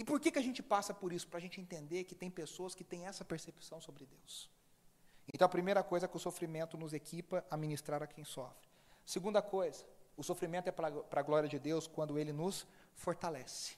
E 0.00 0.04
por 0.04 0.18
que, 0.18 0.30
que 0.30 0.38
a 0.38 0.42
gente 0.42 0.62
passa 0.62 0.94
por 0.94 1.12
isso? 1.12 1.28
Para 1.28 1.36
a 1.36 1.42
gente 1.42 1.60
entender 1.60 2.04
que 2.04 2.14
tem 2.14 2.30
pessoas 2.30 2.74
que 2.74 2.82
têm 2.82 3.06
essa 3.06 3.22
percepção 3.22 3.82
sobre 3.82 4.06
Deus. 4.06 4.48
Então, 5.30 5.44
a 5.44 5.48
primeira 5.48 5.82
coisa 5.82 6.06
é 6.06 6.08
que 6.08 6.16
o 6.16 6.18
sofrimento 6.18 6.78
nos 6.78 6.94
equipa 6.94 7.44
a 7.50 7.54
ministrar 7.54 8.02
a 8.02 8.06
quem 8.06 8.24
sofre. 8.24 8.66
Segunda 9.04 9.42
coisa, 9.42 9.84
o 10.16 10.22
sofrimento 10.22 10.68
é 10.68 10.72
para 10.72 10.88
a 11.10 11.22
glória 11.22 11.50
de 11.50 11.58
Deus 11.58 11.86
quando 11.86 12.18
ele 12.18 12.32
nos 12.32 12.66
fortalece. 12.94 13.74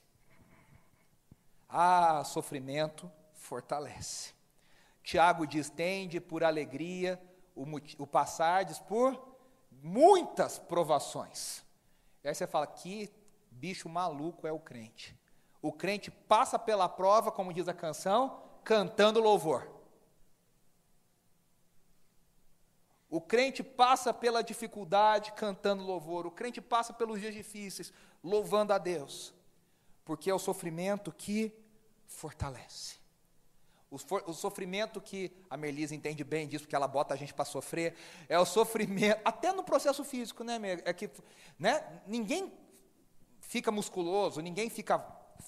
Ah, 1.68 2.22
sofrimento 2.22 3.10
fortalece. 3.34 4.32
Tiago 5.02 5.44
diz: 5.44 5.70
tende 5.70 6.20
por 6.20 6.44
alegria 6.44 7.20
o, 7.52 7.64
o 7.98 8.06
passardes 8.06 8.78
por 8.78 9.20
muitas 9.72 10.56
provações. 10.56 11.64
E 12.22 12.28
aí 12.28 12.34
você 12.34 12.46
fala: 12.46 12.68
que 12.68 13.12
bicho 13.50 13.88
maluco 13.88 14.46
é 14.46 14.52
o 14.52 14.60
crente. 14.60 15.20
O 15.62 15.72
crente 15.72 16.10
passa 16.10 16.58
pela 16.58 16.88
prova, 16.88 17.30
como 17.30 17.52
diz 17.52 17.68
a 17.68 17.72
canção, 17.72 18.42
cantando 18.64 19.20
louvor. 19.20 19.70
O 23.08 23.20
crente 23.20 23.62
passa 23.62 24.12
pela 24.12 24.42
dificuldade 24.42 25.32
cantando 25.32 25.84
louvor. 25.84 26.26
O 26.26 26.30
crente 26.32 26.60
passa 26.60 26.92
pelos 26.92 27.20
dias 27.20 27.32
difíceis 27.32 27.92
louvando 28.24 28.72
a 28.72 28.78
Deus. 28.78 29.32
Porque 30.04 30.28
é 30.28 30.34
o 30.34 30.38
sofrimento 30.38 31.12
que 31.12 31.54
fortalece. 32.06 32.96
O, 33.90 33.98
for, 33.98 34.24
o 34.26 34.32
sofrimento 34.32 35.00
que 35.00 35.30
a 35.50 35.56
Merlise 35.56 35.94
entende 35.94 36.24
bem 36.24 36.48
disso, 36.48 36.64
porque 36.64 36.74
ela 36.74 36.88
bota 36.88 37.12
a 37.12 37.16
gente 37.16 37.34
para 37.34 37.44
sofrer, 37.44 37.94
é 38.26 38.38
o 38.38 38.46
sofrimento, 38.46 39.20
até 39.22 39.52
no 39.52 39.62
processo 39.62 40.02
físico, 40.02 40.42
né, 40.42 40.58
é 40.86 40.94
que, 40.94 41.10
né, 41.58 42.00
ninguém 42.06 42.50
fica 43.38 43.70
musculoso, 43.70 44.40
ninguém 44.40 44.70
fica 44.70 44.98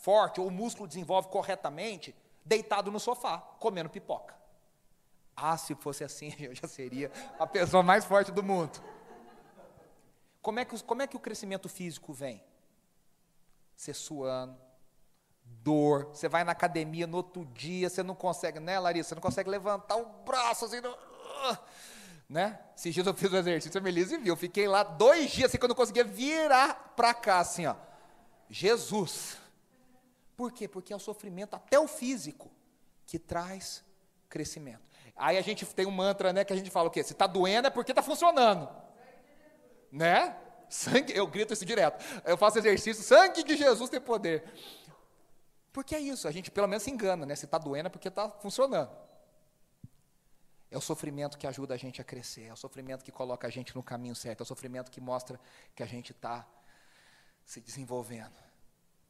forte 0.02 0.40
ou 0.40 0.48
o 0.48 0.50
músculo 0.50 0.86
desenvolve 0.86 1.28
corretamente 1.28 2.14
deitado 2.44 2.90
no 2.90 3.00
sofá, 3.00 3.38
comendo 3.58 3.88
pipoca. 3.88 4.34
Ah, 5.36 5.56
se 5.56 5.74
fosse 5.74 6.04
assim, 6.04 6.34
eu 6.38 6.54
já 6.54 6.68
seria 6.68 7.10
a 7.38 7.46
pessoa 7.46 7.82
mais 7.82 8.04
forte 8.04 8.30
do 8.30 8.42
mundo. 8.42 8.82
Como 10.40 10.60
é 10.60 10.64
que, 10.64 10.82
como 10.82 11.02
é 11.02 11.06
que 11.06 11.16
o 11.16 11.20
crescimento 11.20 11.68
físico 11.68 12.12
vem? 12.12 12.42
Você 13.74 13.94
suando, 13.94 14.56
dor, 15.42 16.10
você 16.12 16.28
vai 16.28 16.44
na 16.44 16.52
academia 16.52 17.06
no 17.06 17.16
outro 17.16 17.44
dia, 17.46 17.88
você 17.88 18.02
não 18.02 18.14
consegue, 18.14 18.60
né, 18.60 18.78
Larissa? 18.78 19.10
Você 19.10 19.14
não 19.14 19.22
consegue 19.22 19.48
levantar 19.48 19.96
o 19.96 20.04
braço 20.24 20.66
assim, 20.66 20.80
não, 20.80 20.96
né? 22.28 22.58
Esses 22.76 22.94
dias 22.94 23.06
eu 23.06 23.14
fiz 23.14 23.32
o 23.32 23.36
exercício, 23.36 23.78
a 23.78 23.82
Melissa 23.82 24.18
viu, 24.18 24.32
eu 24.32 24.36
fiquei 24.36 24.66
lá 24.68 24.82
dois 24.82 25.30
dias 25.30 25.50
assim 25.50 25.58
que 25.58 25.64
eu 25.64 25.68
não 25.68 25.76
conseguia 25.76 26.04
virar 26.04 26.92
para 26.96 27.12
cá, 27.14 27.38
assim, 27.38 27.66
ó. 27.66 27.74
Jesus. 28.48 29.38
Por 30.36 30.52
quê? 30.52 30.66
Porque 30.66 30.92
é 30.92 30.96
o 30.96 31.00
sofrimento, 31.00 31.54
até 31.54 31.78
o 31.78 31.86
físico, 31.86 32.50
que 33.06 33.18
traz 33.18 33.84
crescimento. 34.28 34.82
Aí 35.16 35.38
a 35.38 35.42
gente 35.42 35.64
tem 35.66 35.86
um 35.86 35.90
mantra, 35.90 36.32
né, 36.32 36.44
que 36.44 36.52
a 36.52 36.56
gente 36.56 36.70
fala 36.70 36.88
o 36.88 36.90
quê? 36.90 37.02
Se 37.02 37.12
está 37.12 37.26
doendo 37.26 37.68
é 37.68 37.70
porque 37.70 37.92
está 37.92 38.02
funcionando. 38.02 38.68
Né? 39.92 40.36
Sangue, 40.68 41.16
eu 41.16 41.26
grito 41.26 41.52
isso 41.52 41.64
direto. 41.64 42.04
Eu 42.24 42.36
faço 42.36 42.58
exercício, 42.58 43.02
sangue 43.02 43.44
de 43.44 43.56
Jesus 43.56 43.88
tem 43.90 44.00
poder. 44.00 44.44
Porque 45.72 45.94
é 45.94 46.00
isso, 46.00 46.26
a 46.26 46.32
gente 46.32 46.50
pelo 46.50 46.66
menos 46.66 46.82
se 46.82 46.90
engana, 46.90 47.26
né? 47.26 47.34
Se 47.34 47.44
está 47.44 47.58
doendo 47.58 47.86
é 47.86 47.90
porque 47.90 48.08
está 48.08 48.28
funcionando. 48.28 48.90
É 50.70 50.76
o 50.76 50.80
sofrimento 50.80 51.38
que 51.38 51.46
ajuda 51.46 51.74
a 51.74 51.76
gente 51.76 52.00
a 52.00 52.04
crescer, 52.04 52.46
é 52.46 52.52
o 52.52 52.56
sofrimento 52.56 53.04
que 53.04 53.12
coloca 53.12 53.46
a 53.46 53.50
gente 53.50 53.74
no 53.76 53.82
caminho 53.82 54.14
certo, 54.14 54.40
é 54.40 54.42
o 54.42 54.46
sofrimento 54.46 54.90
que 54.90 55.00
mostra 55.00 55.38
que 55.74 55.82
a 55.82 55.86
gente 55.86 56.10
está 56.10 56.44
se 57.44 57.60
desenvolvendo. 57.60 58.34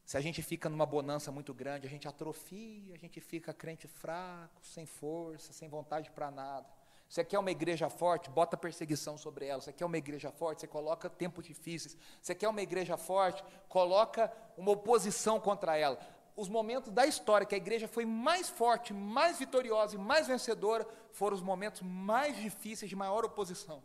Se 0.05 0.19
a 0.19 0.21
gente 0.21 0.43
fica 0.43 0.69
numa 0.69 0.85
bonança 0.85 1.33
muito 1.33 1.55
grande, 1.55 1.87
a 1.87 1.91
gente 1.91 2.07
atrofia, 2.07 2.95
a 2.95 2.99
gente 2.99 3.21
fica 3.21 3.55
crente 3.55 3.89
fraco, 3.89 4.61
sem 4.63 4.85
força, 4.85 5.53
sem 5.53 5.69
vontade 5.69 6.11
para 6.11 6.31
nada. 6.31 6.69
Você 7.09 7.25
quer 7.25 7.39
uma 7.39 7.51
igreja 7.51 7.89
forte, 7.89 8.29
bota 8.29 8.57
perseguição 8.57 9.17
sobre 9.17 9.47
ela. 9.47 9.61
Você 9.61 9.73
quer 9.73 9.85
uma 9.85 9.97
igreja 9.97 10.31
forte, 10.31 10.61
você 10.61 10.67
coloca 10.67 11.09
tempos 11.09 11.45
difíceis. 11.45 11.97
Você 12.21 12.35
quer 12.35 12.49
uma 12.49 12.61
igreja 12.61 12.97
forte, 12.97 13.43
coloca 13.69 14.31
uma 14.57 14.73
oposição 14.73 15.41
contra 15.41 15.77
ela. 15.77 15.99
Os 16.37 16.49
momentos 16.49 16.91
da 16.91 17.07
história 17.07 17.47
que 17.47 17.55
a 17.55 17.59
igreja 17.59 17.87
foi 17.87 18.05
mais 18.05 18.49
forte, 18.49 18.93
mais 18.93 19.39
vitoriosa 19.39 19.95
e 19.95 19.99
mais 19.99 20.27
vencedora 20.27 20.87
foram 21.13 21.37
os 21.37 21.43
momentos 21.43 21.81
mais 21.83 22.37
difíceis 22.37 22.91
de 22.91 22.97
maior 22.97 23.25
oposição. 23.25 23.83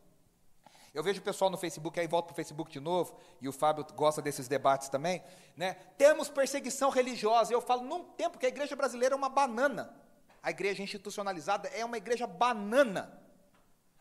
Eu 0.93 1.04
vejo 1.04 1.19
o 1.19 1.23
pessoal 1.23 1.52
no 1.52 1.58
Facebook, 1.58 1.99
aí 1.99 2.08
volto 2.08 2.28
para 2.28 2.34
o 2.34 2.36
Facebook 2.36 2.71
de 2.71 2.80
novo, 2.80 3.15
e 3.39 3.47
o 3.47 3.52
Fábio 3.52 3.86
gosta 3.95 4.21
desses 4.21 4.47
debates 4.47 4.89
também, 4.89 5.23
né? 5.56 5.75
Temos 5.97 6.30
perseguição 6.30 6.89
religiosa. 6.89 7.54
Eu 7.54 7.62
falo, 7.62 7.84
num 7.84 8.04
tempo 8.04 8.38
que 8.38 8.45
a 8.45 8.49
igreja 8.49 8.75
brasileira 8.75 9.13
é 9.13 9.17
uma 9.17 9.30
banana. 9.30 9.95
A 10.41 10.49
igreja 10.49 10.82
institucionalizada 10.82 11.67
é 11.69 11.84
uma 11.86 11.97
igreja 11.97 12.25
banana. 12.25 13.21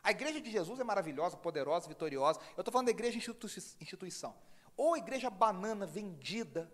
A 0.03 0.11
igreja 0.11 0.41
de 0.41 0.51
Jesus 0.51 0.81
é 0.81 0.85
maravilhosa, 0.85 1.37
poderosa, 1.37 1.89
vitoriosa. 1.89 2.41
Eu 2.57 2.63
estou 2.63 2.73
falando 2.73 2.87
da 2.87 2.93
igreja 2.93 3.19
instituição. 3.19 4.35
Ou 4.77 4.97
igreja 4.97 5.29
banana 5.29 5.85
vendida, 5.85 6.73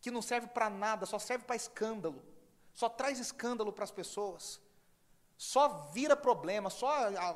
que 0.00 0.10
não 0.10 0.20
serve 0.20 0.48
para 0.48 0.68
nada, 0.68 1.06
só 1.06 1.18
serve 1.18 1.44
para 1.44 1.56
escândalo, 1.56 2.22
só 2.74 2.90
traz 2.90 3.18
escândalo 3.18 3.72
para 3.72 3.84
as 3.84 3.90
pessoas, 3.90 4.60
só 5.36 5.88
vira 5.94 6.14
problema, 6.14 6.68
só 6.68 6.86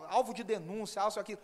alvo 0.09 0.35
de 0.35 0.45
denúncia, 0.45 1.01
algo 1.01 1.19
aquilo. 1.19 1.41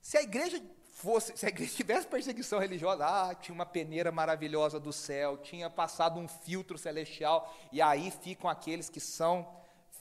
Se 0.00 0.16
a 0.16 0.22
igreja 0.22 0.62
fosse, 0.92 1.36
se 1.36 1.46
a 1.46 1.48
igreja 1.48 1.72
tivesse 1.76 2.06
perseguição 2.06 2.58
religiosa, 2.58 3.04
ah, 3.06 3.34
tinha 3.34 3.54
uma 3.54 3.66
peneira 3.66 4.10
maravilhosa 4.10 4.80
do 4.80 4.92
céu, 4.92 5.38
tinha 5.38 5.68
passado 5.68 6.18
um 6.18 6.26
filtro 6.26 6.78
celestial, 6.78 7.54
e 7.70 7.82
aí 7.82 8.10
ficam 8.10 8.48
aqueles 8.48 8.88
que 8.88 9.00
são 9.00 9.48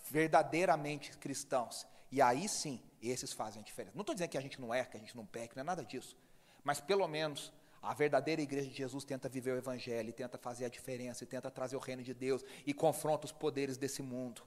verdadeiramente 0.10 1.18
cristãos. 1.18 1.86
E 2.12 2.22
aí 2.22 2.48
sim, 2.48 2.82
esses 3.02 3.34
fazem 3.34 3.62
a 3.62 3.66
diferença. 3.66 3.96
Não 3.96 4.02
estou 4.02 4.16
dizendo 4.16 4.30
que 4.30 4.38
a 4.38 4.42
gente 4.42 4.60
não 4.62 4.74
erra, 4.74 4.88
que 4.88 4.98
a 4.98 5.00
gente 5.00 5.16
não 5.16 5.26
peca, 5.26 5.54
não 5.56 5.62
é 5.62 5.66
nada 5.66 5.84
disso. 5.84 6.16
Mas 6.64 6.80
pelo 6.80 7.08
menos 7.08 7.52
a 7.82 7.94
verdadeira 7.94 8.42
igreja 8.42 8.68
de 8.70 8.76
Jesus 8.76 9.04
tenta 9.04 9.30
viver 9.30 9.52
o 9.52 9.58
evangelho, 9.58 10.12
tenta 10.12 10.38
fazer 10.38 10.66
a 10.66 10.70
diferença, 10.70 11.24
e 11.24 11.28
tenta 11.28 11.52
trazer 11.52 11.76
o 11.76 11.80
reino 11.80 12.02
de 12.02 12.14
Deus 12.14 12.44
e 12.66 12.74
confronta 12.74 13.26
os 13.26 13.32
poderes 13.32 13.78
desse 13.78 14.02
mundo. 14.02 14.42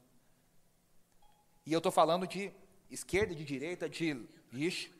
E 1.65 1.73
eu 1.73 1.79
estou 1.79 1.93
falando 1.93 2.27
de 2.27 2.51
esquerda 2.91 3.33
e 3.33 3.37
de 3.37 3.45
direita, 3.45 3.89
de. 3.89 4.27
Ixi, 4.51 4.91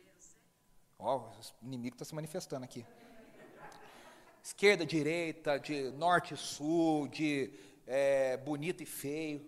Ó, 0.99 1.19
o 1.19 1.67
inimigo 1.67 1.95
está 1.95 2.05
se 2.05 2.15
manifestando 2.15 2.65
aqui. 2.65 2.85
Esquerda, 4.43 4.85
direita, 4.85 5.59
de 5.59 5.91
norte 5.93 6.37
sul, 6.37 7.07
de 7.07 7.53
é, 7.87 8.37
bonito 8.37 8.83
e 8.83 8.87
feio. 8.87 9.47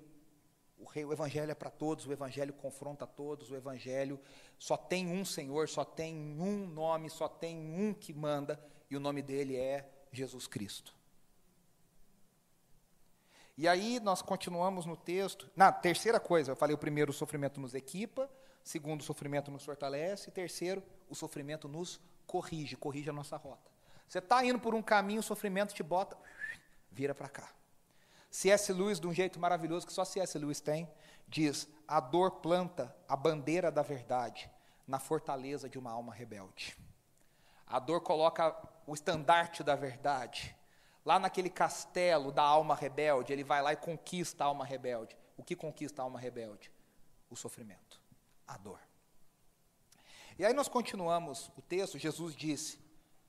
O, 0.79 0.85
rei, 0.85 1.05
o 1.05 1.13
evangelho 1.13 1.51
é 1.51 1.55
para 1.55 1.71
todos, 1.71 2.07
o 2.07 2.13
evangelho 2.13 2.53
confronta 2.53 3.07
todos, 3.07 3.51
o 3.51 3.57
evangelho 3.57 4.21
só 4.59 4.77
tem 4.77 5.09
um 5.09 5.25
Senhor, 5.25 5.69
só 5.69 5.85
tem 5.85 6.15
um 6.15 6.67
nome, 6.67 7.11
só 7.11 7.29
tem 7.29 7.59
um 7.59 7.93
que 7.93 8.15
manda, 8.15 8.63
e 8.89 8.97
o 8.97 9.01
nome 9.01 9.21
dele 9.21 9.57
é 9.57 9.91
Jesus 10.13 10.47
Cristo. 10.47 10.95
E 13.59 13.69
aí 13.69 14.01
nós 14.01 14.23
continuamos 14.23 14.87
no 14.87 14.97
texto. 14.97 15.51
Na 15.55 15.71
terceira 15.71 16.19
coisa, 16.19 16.53
eu 16.53 16.57
falei 16.57 16.75
o 16.75 16.79
primeiro, 16.79 17.11
o 17.11 17.15
sofrimento 17.15 17.61
nos 17.61 17.75
equipa, 17.75 18.31
segundo, 18.63 19.01
o 19.01 19.05
sofrimento 19.05 19.51
nos 19.51 19.65
fortalece, 19.65 20.31
terceiro, 20.31 20.83
o 21.09 21.15
sofrimento 21.15 21.69
nos 21.69 22.01
corrige, 22.27 22.77
corrige 22.77 23.11
a 23.11 23.13
nossa 23.13 23.37
rota. 23.37 23.71
Você 24.07 24.19
está 24.19 24.45
indo 24.45 24.59
por 24.59 24.75
um 24.75 24.83
caminho, 24.83 25.21
o 25.21 25.23
sofrimento 25.23 25.75
te 25.75 25.83
bota, 25.83 26.17
vira 26.91 27.15
para 27.15 27.29
cá. 27.29 27.49
C.S. 28.31 28.73
Lewis, 28.73 29.01
de 29.01 29.07
um 29.07 29.13
jeito 29.13 29.41
maravilhoso 29.41 29.87
que 29.87 29.93
só 29.93 30.05
C.S. 30.05 30.39
Lewis 30.39 30.61
tem, 30.61 30.89
diz: 31.27 31.69
a 31.87 31.99
dor 31.99 32.31
planta 32.41 32.95
a 33.09 33.17
bandeira 33.17 33.71
da 33.71 33.83
verdade 33.83 34.51
na 34.87 34.99
fortaleza 34.99 35.69
de 35.69 35.79
uma 35.79 35.91
alma 35.91 36.15
rebelde. 36.15 36.77
A 37.67 37.79
dor 37.79 38.01
coloca 38.01 38.57
o 38.87 38.95
estandarte 38.95 39.63
da 39.63 39.77
verdade. 39.77 40.57
Lá 41.05 41.19
naquele 41.19 41.49
castelo 41.49 42.31
da 42.31 42.43
alma 42.43 42.75
rebelde, 42.75 43.33
ele 43.33 43.45
vai 43.45 43.63
lá 43.63 43.73
e 43.73 43.77
conquista 43.77 44.45
a 44.45 44.49
alma 44.49 44.65
rebelde. 44.65 45.17
O 45.37 45.43
que 45.43 45.57
conquista 45.57 46.03
a 46.03 46.05
alma 46.05 46.19
rebelde? 46.19 46.71
O 47.31 47.37
sofrimento, 47.37 48.00
a 48.51 48.57
dor. 48.57 48.81
E 50.39 50.45
aí 50.45 50.53
nós 50.53 50.69
continuamos 50.69 51.51
o 51.57 51.63
texto, 51.63 51.99
Jesus 51.99 52.35
disse: 52.35 52.79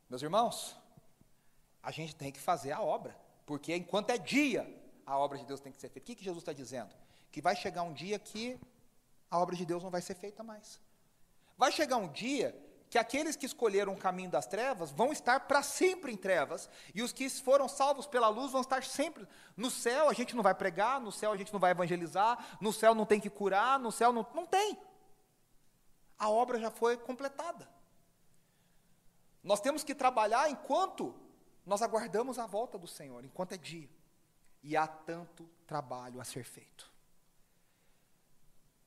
Meus 0.10 0.22
irmãos, 0.22 0.76
a 1.84 1.92
gente 1.92 2.16
tem 2.16 2.32
que 2.32 2.40
fazer 2.40 2.72
a 2.72 2.82
obra, 2.82 3.16
porque 3.46 3.76
enquanto 3.76 4.10
é 4.10 4.18
dia, 4.18 4.68
a 5.06 5.18
obra 5.18 5.38
de 5.38 5.46
Deus 5.46 5.60
tem 5.60 5.72
que 5.72 5.80
ser 5.80 5.90
feita. 5.90 6.04
O 6.04 6.08
que, 6.08 6.16
que 6.16 6.24
Jesus 6.24 6.42
está 6.42 6.54
dizendo? 6.54 6.94
Que 7.32 7.42
vai 7.42 7.56
chegar 7.56 7.84
um 7.84 7.94
dia 7.94 8.18
que 8.18 8.60
a 9.30 9.38
obra 9.38 9.56
de 9.56 9.66
Deus 9.66 9.84
não 9.84 9.92
vai 9.92 10.02
ser 10.02 10.16
feita 10.16 10.44
mais. 10.44 10.80
Vai 11.58 11.72
chegar 11.72 11.98
um 11.98 12.08
dia 12.08 12.60
que 12.90 12.98
aqueles 12.98 13.38
que 13.38 13.46
escolheram 13.46 13.94
o 13.94 13.98
caminho 13.98 14.30
das 14.30 14.48
trevas 14.48 14.92
vão 14.92 15.14
estar 15.14 15.42
para 15.42 15.64
sempre 15.64 16.12
em 16.12 16.18
trevas, 16.18 16.70
e 16.94 17.02
os 17.02 17.14
que 17.14 17.30
foram 17.30 17.70
salvos 17.70 18.06
pela 18.06 18.28
luz 18.28 18.52
vão 18.52 18.62
estar 18.62 18.84
sempre. 18.84 19.26
No 19.56 19.70
céu 19.70 20.10
a 20.10 20.14
gente 20.14 20.36
não 20.36 20.44
vai 20.44 20.54
pregar, 20.54 21.00
no 21.00 21.12
céu 21.12 21.32
a 21.32 21.38
gente 21.38 21.54
não 21.54 21.60
vai 21.60 21.72
evangelizar, 21.72 22.58
no 22.60 22.74
céu 22.74 22.96
não 22.96 23.06
tem 23.06 23.20
que 23.20 23.30
curar, 23.30 23.80
no 23.80 23.92
céu 23.92 24.12
não, 24.12 24.26
não 24.34 24.46
tem 24.46 24.78
a 26.22 26.30
obra 26.30 26.60
já 26.60 26.70
foi 26.70 26.96
completada. 26.98 27.68
Nós 29.44 29.60
temos 29.60 29.84
que 29.84 29.96
trabalhar 29.96 30.52
enquanto 30.52 31.20
nós 31.66 31.82
aguardamos 31.82 32.38
a 32.38 32.46
volta 32.46 32.78
do 32.78 32.88
Senhor, 32.88 33.26
enquanto 33.26 33.54
é 33.54 33.58
dia. 33.58 33.90
E 34.62 34.78
há 34.78 34.86
tanto 34.86 35.50
trabalho 35.66 36.22
a 36.22 36.24
ser 36.24 36.44
feito. 36.44 36.92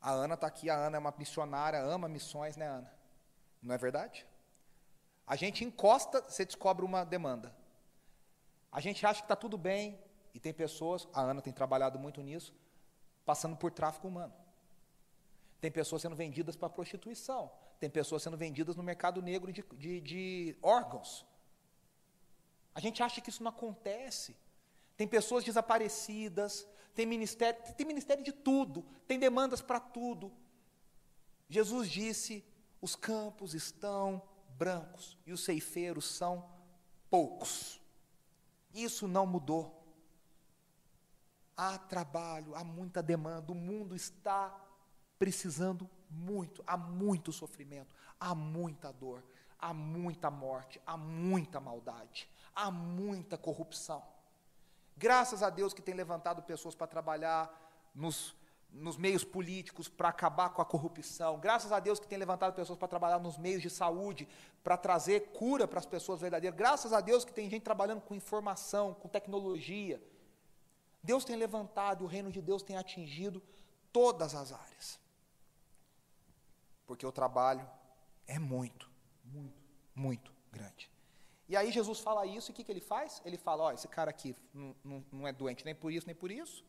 A 0.00 0.12
Ana 0.12 0.34
está 0.34 0.46
aqui, 0.46 0.70
a 0.70 0.76
Ana 0.76 0.96
é 0.96 1.00
uma 1.00 1.12
missionária, 1.18 1.80
ama 1.82 2.06
missões, 2.06 2.56
né, 2.56 2.68
Ana? 2.68 2.94
Não 3.60 3.74
é 3.74 3.78
verdade? 3.78 4.24
A 5.26 5.34
gente 5.34 5.64
encosta, 5.64 6.20
você 6.22 6.44
descobre 6.44 6.84
uma 6.84 7.02
demanda. 7.02 7.52
A 8.70 8.80
gente 8.80 9.04
acha 9.04 9.22
que 9.22 9.24
está 9.24 9.34
tudo 9.34 9.58
bem, 9.58 9.98
e 10.32 10.38
tem 10.38 10.54
pessoas, 10.54 11.08
a 11.12 11.20
Ana 11.20 11.42
tem 11.42 11.52
trabalhado 11.52 11.98
muito 11.98 12.20
nisso, 12.20 12.54
passando 13.24 13.56
por 13.56 13.72
tráfico 13.72 14.06
humano. 14.06 14.43
Tem 15.64 15.72
pessoas 15.72 16.02
sendo 16.02 16.14
vendidas 16.14 16.56
para 16.56 16.68
prostituição. 16.68 17.50
Tem 17.80 17.88
pessoas 17.88 18.22
sendo 18.22 18.36
vendidas 18.36 18.76
no 18.76 18.82
mercado 18.82 19.22
negro 19.22 19.50
de, 19.50 19.64
de, 19.78 19.98
de 20.02 20.58
órgãos. 20.60 21.24
A 22.74 22.80
gente 22.80 23.02
acha 23.02 23.18
que 23.18 23.30
isso 23.30 23.42
não 23.42 23.48
acontece. 23.48 24.36
Tem 24.94 25.08
pessoas 25.08 25.42
desaparecidas, 25.42 26.68
tem 26.94 27.06
ministério, 27.06 27.58
tem 27.78 27.86
ministério 27.86 28.22
de 28.22 28.30
tudo, 28.30 28.84
tem 29.08 29.18
demandas 29.18 29.62
para 29.62 29.80
tudo. 29.80 30.30
Jesus 31.48 31.88
disse: 31.88 32.44
os 32.78 32.94
campos 32.94 33.54
estão 33.54 34.20
brancos 34.58 35.16
e 35.24 35.32
os 35.32 35.42
ceifeiros 35.44 36.04
são 36.04 36.46
poucos. 37.08 37.80
Isso 38.74 39.08
não 39.08 39.24
mudou. 39.24 39.82
Há 41.56 41.78
trabalho, 41.78 42.54
há 42.54 42.62
muita 42.62 43.02
demanda, 43.02 43.50
o 43.50 43.54
mundo 43.54 43.96
está 43.96 44.63
precisando 45.18 45.88
muito, 46.10 46.62
há 46.66 46.76
muito 46.76 47.32
sofrimento, 47.32 47.94
há 48.18 48.34
muita 48.34 48.92
dor, 48.92 49.22
há 49.58 49.72
muita 49.72 50.30
morte, 50.30 50.80
há 50.86 50.96
muita 50.96 51.60
maldade, 51.60 52.28
há 52.54 52.70
muita 52.70 53.36
corrupção. 53.36 54.02
Graças 54.96 55.42
a 55.42 55.50
Deus 55.50 55.74
que 55.74 55.82
tem 55.82 55.94
levantado 55.94 56.42
pessoas 56.42 56.74
para 56.74 56.86
trabalhar 56.86 57.50
nos, 57.94 58.34
nos 58.70 58.96
meios 58.96 59.24
políticos 59.24 59.88
para 59.88 60.08
acabar 60.08 60.50
com 60.50 60.62
a 60.62 60.64
corrupção. 60.64 61.40
Graças 61.40 61.72
a 61.72 61.80
Deus 61.80 61.98
que 61.98 62.06
tem 62.06 62.18
levantado 62.18 62.54
pessoas 62.54 62.78
para 62.78 62.88
trabalhar 62.88 63.18
nos 63.18 63.36
meios 63.36 63.60
de 63.60 63.70
saúde 63.70 64.28
para 64.62 64.76
trazer 64.76 65.32
cura 65.32 65.66
para 65.66 65.80
as 65.80 65.86
pessoas 65.86 66.20
verdadeiras. 66.20 66.56
Graças 66.56 66.92
a 66.92 67.00
Deus 67.00 67.24
que 67.24 67.32
tem 67.32 67.50
gente 67.50 67.62
trabalhando 67.62 68.02
com 68.02 68.14
informação, 68.14 68.94
com 68.94 69.08
tecnologia. 69.08 70.00
Deus 71.02 71.24
tem 71.24 71.36
levantado, 71.36 72.04
o 72.04 72.06
reino 72.06 72.30
de 72.30 72.40
Deus 72.40 72.62
tem 72.62 72.76
atingido 72.76 73.42
todas 73.92 74.34
as 74.34 74.52
áreas 74.52 75.03
porque 76.86 77.06
o 77.06 77.12
trabalho 77.12 77.68
é 78.26 78.38
muito, 78.38 78.90
muito, 79.24 79.62
muito 79.94 80.32
grande. 80.50 80.90
E 81.48 81.56
aí 81.56 81.70
Jesus 81.70 82.00
fala 82.00 82.26
isso, 82.26 82.50
e 82.50 82.52
o 82.52 82.54
que, 82.54 82.64
que 82.64 82.72
ele 82.72 82.80
faz? 82.80 83.20
Ele 83.24 83.36
fala, 83.36 83.64
ó, 83.64 83.72
esse 83.72 83.86
cara 83.86 84.10
aqui 84.10 84.34
não, 84.52 84.74
não, 84.82 85.04
não 85.12 85.28
é 85.28 85.32
doente 85.32 85.64
nem 85.64 85.74
por 85.74 85.92
isso, 85.92 86.06
nem 86.06 86.16
por 86.16 86.30
isso. 86.30 86.64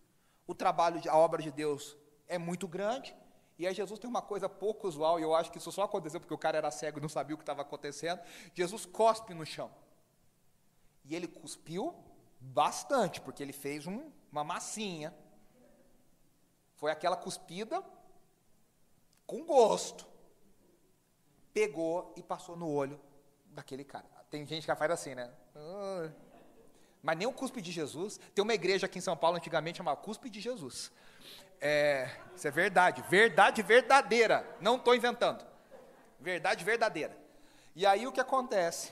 O 0.46 0.54
trabalho, 0.54 1.02
a 1.10 1.18
obra 1.18 1.42
de 1.42 1.52
Deus 1.52 1.96
é 2.28 2.38
muito 2.38 2.68
grande, 2.68 3.16
E 3.58 3.66
aí 3.66 3.74
Jesus 3.74 4.00
tem 4.00 4.10
uma 4.10 4.22
coisa 4.22 4.50
pouco 4.50 4.88
usual, 4.88 5.20
e 5.20 5.24
eu 5.24 5.34
acho 5.34 5.52
que 5.52 5.58
isso 5.58 5.72
só 5.72 5.84
aconteceu 5.84 6.20
porque 6.20 6.34
o 6.34 6.38
cara 6.38 6.58
era 6.58 6.70
cego 6.72 7.00
e 7.00 7.02
não 7.02 7.08
sabia 7.08 7.36
o 7.36 7.38
que 7.38 7.44
estava 7.44 7.62
acontecendo. 7.62 8.20
Jesus 8.54 8.86
cospe 8.86 9.34
no 9.34 9.46
chão. 9.46 9.72
E 11.06 11.16
ele 11.16 11.28
cuspiu 11.28 11.96
bastante, 12.40 13.22
porque 13.22 13.42
ele 13.42 13.54
fez 13.54 13.88
um, 13.88 14.12
uma 14.32 14.44
massinha. 14.44 15.14
Foi 16.76 16.92
aquela 16.92 17.16
cuspida 17.16 17.82
com 19.26 19.44
gosto. 19.44 20.06
Pegou 21.54 22.14
e 22.16 22.24
passou 22.24 22.56
no 22.56 22.70
olho 22.70 23.00
daquele 23.48 23.84
cara. 23.84 24.06
Tem 24.30 24.46
gente 24.46 24.66
que 24.66 24.76
faz 24.76 24.92
assim, 24.92 25.16
né? 25.16 25.32
Mas 27.02 27.18
nem 27.18 27.28
o 27.28 27.34
cuspe 27.34 27.62
de 27.62 27.72
Jesus. 27.72 28.20
Tem 28.34 28.44
uma 28.44 28.54
igreja 28.54 28.86
aqui 28.86 28.98
em 29.00 29.02
São 29.02 29.16
Paulo 29.16 29.38
antigamente 29.38 29.78
chamada 29.78 29.98
Cuspe 29.98 30.30
de 30.30 30.42
Jesus. 30.42 30.92
É, 31.62 32.10
isso 32.36 32.48
é 32.48 32.52
verdade, 32.52 33.02
verdade 33.04 33.62
verdadeira. 33.62 34.46
Não 34.60 34.76
estou 34.76 34.94
inventando. 34.96 35.46
Verdade 36.20 36.66
verdadeira. 36.66 37.18
E 37.76 37.86
aí 37.86 38.06
o 38.06 38.12
que 38.12 38.20
acontece? 38.20 38.92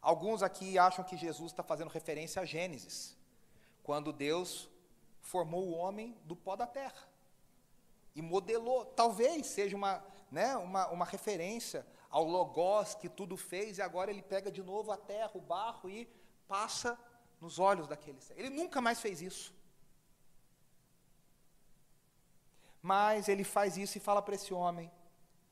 Alguns 0.00 0.42
aqui 0.42 0.78
acham 0.78 1.04
que 1.04 1.16
Jesus 1.16 1.52
está 1.52 1.62
fazendo 1.62 1.88
referência 1.88 2.40
a 2.40 2.44
Gênesis, 2.44 3.16
quando 3.82 4.12
Deus 4.12 4.68
formou 5.20 5.66
o 5.66 5.72
homem 5.72 6.16
do 6.24 6.36
pó 6.36 6.54
da 6.54 6.66
terra 6.66 7.15
e 8.16 8.22
modelou. 8.22 8.86
Talvez 8.86 9.46
seja 9.46 9.76
uma, 9.76 10.02
né, 10.30 10.56
uma, 10.56 10.88
uma 10.88 11.04
referência 11.04 11.86
ao 12.10 12.24
Logos 12.24 12.94
que 12.94 13.08
tudo 13.08 13.36
fez, 13.36 13.76
e 13.76 13.82
agora 13.82 14.10
ele 14.10 14.22
pega 14.22 14.50
de 14.50 14.62
novo 14.62 14.90
a 14.90 14.96
terra, 14.96 15.30
o 15.34 15.40
barro 15.40 15.88
e 15.90 16.08
passa 16.48 16.98
nos 17.40 17.58
olhos 17.58 17.86
daquele. 17.86 18.18
Ele 18.34 18.48
nunca 18.48 18.80
mais 18.80 19.00
fez 19.00 19.20
isso. 19.20 19.54
Mas 22.80 23.28
ele 23.28 23.44
faz 23.44 23.76
isso 23.76 23.98
e 23.98 24.00
fala 24.00 24.22
para 24.22 24.34
esse 24.34 24.54
homem: 24.54 24.90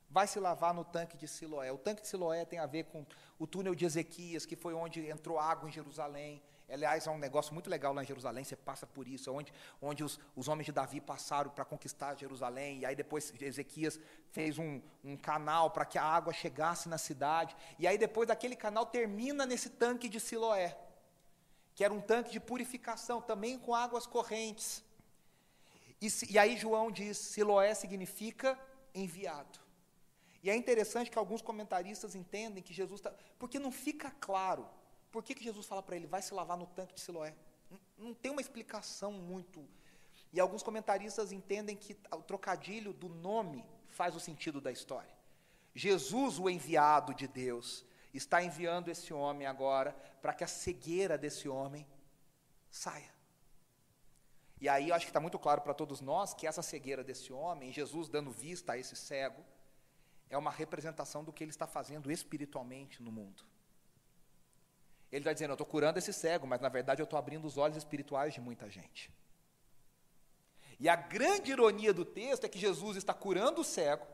vai 0.09 0.27
se 0.27 0.41
lavar 0.41 0.73
no 0.73 0.85
tanque 0.85 1.17
de 1.19 1.29
Siloé. 1.29 1.71
O 1.71 1.79
tanque 1.79 2.01
de 2.01 2.09
Siloé 2.09 2.45
tem 2.45 2.59
a 2.59 2.67
ver 2.67 2.85
com 2.85 3.05
o 3.39 3.47
túnel 3.47 3.75
de 3.75 3.85
Ezequias, 3.85 4.47
que 4.47 4.57
foi 4.57 4.73
onde 4.73 5.07
entrou 5.07 5.39
água 5.39 5.69
em 5.69 5.73
Jerusalém. 5.73 6.43
Aliás, 6.69 7.07
é 7.07 7.11
um 7.11 7.19
negócio 7.19 7.53
muito 7.53 7.69
legal 7.69 7.93
lá 7.93 8.03
em 8.03 8.07
Jerusalém, 8.07 8.43
você 8.43 8.57
passa 8.57 8.87
por 8.87 9.07
isso, 9.07 9.29
é 9.29 9.33
onde, 9.33 9.53
onde 9.83 10.03
os, 10.03 10.19
os 10.35 10.49
homens 10.49 10.65
de 10.65 10.73
Davi 10.73 11.01
passaram 11.01 11.51
para 11.51 11.65
conquistar 11.65 12.17
Jerusalém, 12.17 12.81
e 12.81 12.87
aí 12.87 12.97
depois 12.97 13.33
Ezequias 13.39 14.01
fez 14.31 14.59
um, 14.59 14.81
um 15.05 15.17
canal 15.17 15.71
para 15.71 15.85
que 15.85 15.99
a 15.99 16.03
água 16.03 16.33
chegasse 16.33 16.89
na 16.89 16.97
cidade, 16.97 17.55
e 17.79 17.87
aí 17.87 17.99
depois 17.99 18.29
daquele 18.29 18.57
canal 18.57 18.87
termina 18.87 19.45
nesse 19.45 19.69
tanque 19.71 20.09
de 20.09 20.19
Siloé, 20.19 20.77
que 21.75 21.85
era 21.85 21.93
um 21.93 22.01
tanque 22.01 22.31
de 22.31 22.41
purificação, 22.41 23.21
também 23.21 23.59
com 23.59 23.75
águas 23.75 24.07
correntes. 24.07 24.83
E, 26.01 26.09
e 26.31 26.39
aí 26.39 26.57
João 26.57 26.91
diz: 26.91 27.19
Siloé 27.19 27.75
significa 27.75 28.59
enviado. 28.95 29.59
E 30.43 30.51
é 30.51 30.55
interessante 30.55 31.11
que 31.11 31.19
alguns 31.19 31.41
comentaristas 31.41 32.15
entendem 32.15 32.63
que 32.63 32.75
Jesus 32.75 33.01
está. 33.01 33.13
Porque 33.39 33.59
não 33.59 33.73
fica 33.73 34.11
claro. 34.21 34.69
Por 35.15 35.23
que, 35.23 35.33
que 35.33 35.45
Jesus 35.45 35.65
fala 35.65 35.81
para 35.81 35.95
ele, 35.95 36.09
vai 36.09 36.21
se 36.21 36.35
lavar 36.35 36.57
no 36.59 36.67
tanque 36.67 36.93
de 36.93 37.01
Siloé? 37.01 37.37
Não, 37.71 38.07
não 38.07 38.15
tem 38.15 38.33
uma 38.33 38.41
explicação 38.41 39.13
muito. 39.13 39.65
E 40.33 40.41
alguns 40.41 40.61
comentaristas 40.61 41.31
entendem 41.31 41.77
que 41.77 41.97
o 42.11 42.21
trocadilho 42.21 42.93
do 42.93 43.09
nome 43.09 43.65
faz 43.87 44.17
o 44.17 44.19
sentido 44.19 44.61
da 44.61 44.73
história. 44.73 45.15
Jesus, 45.73 46.41
o 46.41 46.51
enviado 46.51 47.15
de 47.15 47.29
Deus, 47.29 47.85
está 48.13 48.43
enviando 48.43 48.89
esse 48.89 49.15
homem 49.15 49.47
agora 49.47 49.93
para 50.21 50.35
que 50.35 50.43
a 50.43 50.49
cegueira 50.49 51.17
desse 51.17 51.49
homem 51.49 51.87
saia. 52.69 53.15
E 54.61 54.69
aí 54.69 54.89
eu 54.89 54.97
acho 54.97 55.07
que 55.07 55.11
está 55.11 55.21
muito 55.21 55.39
claro 55.39 55.61
para 55.61 55.75
todos 55.75 56.01
nós 56.01 56.35
que 56.35 56.45
essa 56.45 56.61
cegueira 56.61 57.05
desse 57.05 57.33
homem, 57.33 57.73
Jesus 57.73 58.09
dando 58.09 58.33
vista 58.33 58.73
a 58.73 58.79
esse 58.79 58.97
cego, 58.97 59.45
é 60.29 60.37
uma 60.37 60.51
representação 60.51 61.23
do 61.23 61.33
que 61.33 61.45
ele 61.45 61.53
está 61.53 61.69
fazendo 61.69 62.11
espiritualmente 62.11 63.01
no 63.01 63.13
mundo. 63.13 63.54
Ele 65.15 65.21
está 65.21 65.33
dizendo, 65.33 65.51
eu 65.51 65.55
estou 65.55 65.67
curando 65.67 65.97
esse 65.97 66.13
cego, 66.13 66.45
mas 66.45 66.61
na 66.61 66.69
verdade 66.69 67.01
eu 67.01 67.05
estou 67.05 67.17
abrindo 67.17 67.45
os 67.45 67.57
olhos 67.57 67.77
espirituais 67.77 68.35
de 68.35 68.41
muita 68.41 68.69
gente. 68.69 69.13
E 70.81 70.89
a 70.89 70.97
grande 70.97 71.53
ironia 71.53 71.95
do 71.95 72.05
texto 72.05 72.43
é 72.43 72.49
que 72.49 72.59
Jesus 72.59 72.97
está 72.97 73.15
curando 73.15 73.61
o 73.61 73.65
cego, 73.65 74.05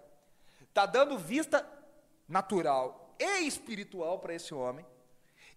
está 0.69 0.85
dando 0.85 1.17
vista 1.17 1.67
natural 2.29 3.17
e 3.19 3.47
espiritual 3.47 4.19
para 4.19 4.35
esse 4.35 4.53
homem, 4.53 4.85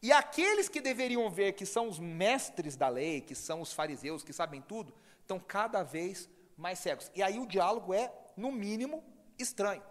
e 0.01 0.13
aqueles 0.13 0.69
que 0.69 0.79
deveriam 0.79 1.29
ver 1.29 1.51
que 1.51 1.65
são 1.65 1.89
os 1.89 1.99
mestres 1.99 2.77
da 2.77 2.87
lei, 2.87 3.19
que 3.19 3.35
são 3.35 3.59
os 3.59 3.73
fariseus, 3.73 4.23
que 4.23 4.31
sabem 4.31 4.61
tudo, 4.61 4.93
estão 5.19 5.39
cada 5.39 5.83
vez 5.83 6.29
mais 6.55 6.79
cegos. 6.79 7.11
E 7.13 7.21
aí 7.21 7.37
o 7.37 7.45
diálogo 7.45 7.93
é, 7.93 8.13
no 8.37 8.49
mínimo, 8.49 9.03
estranho. 9.37 9.83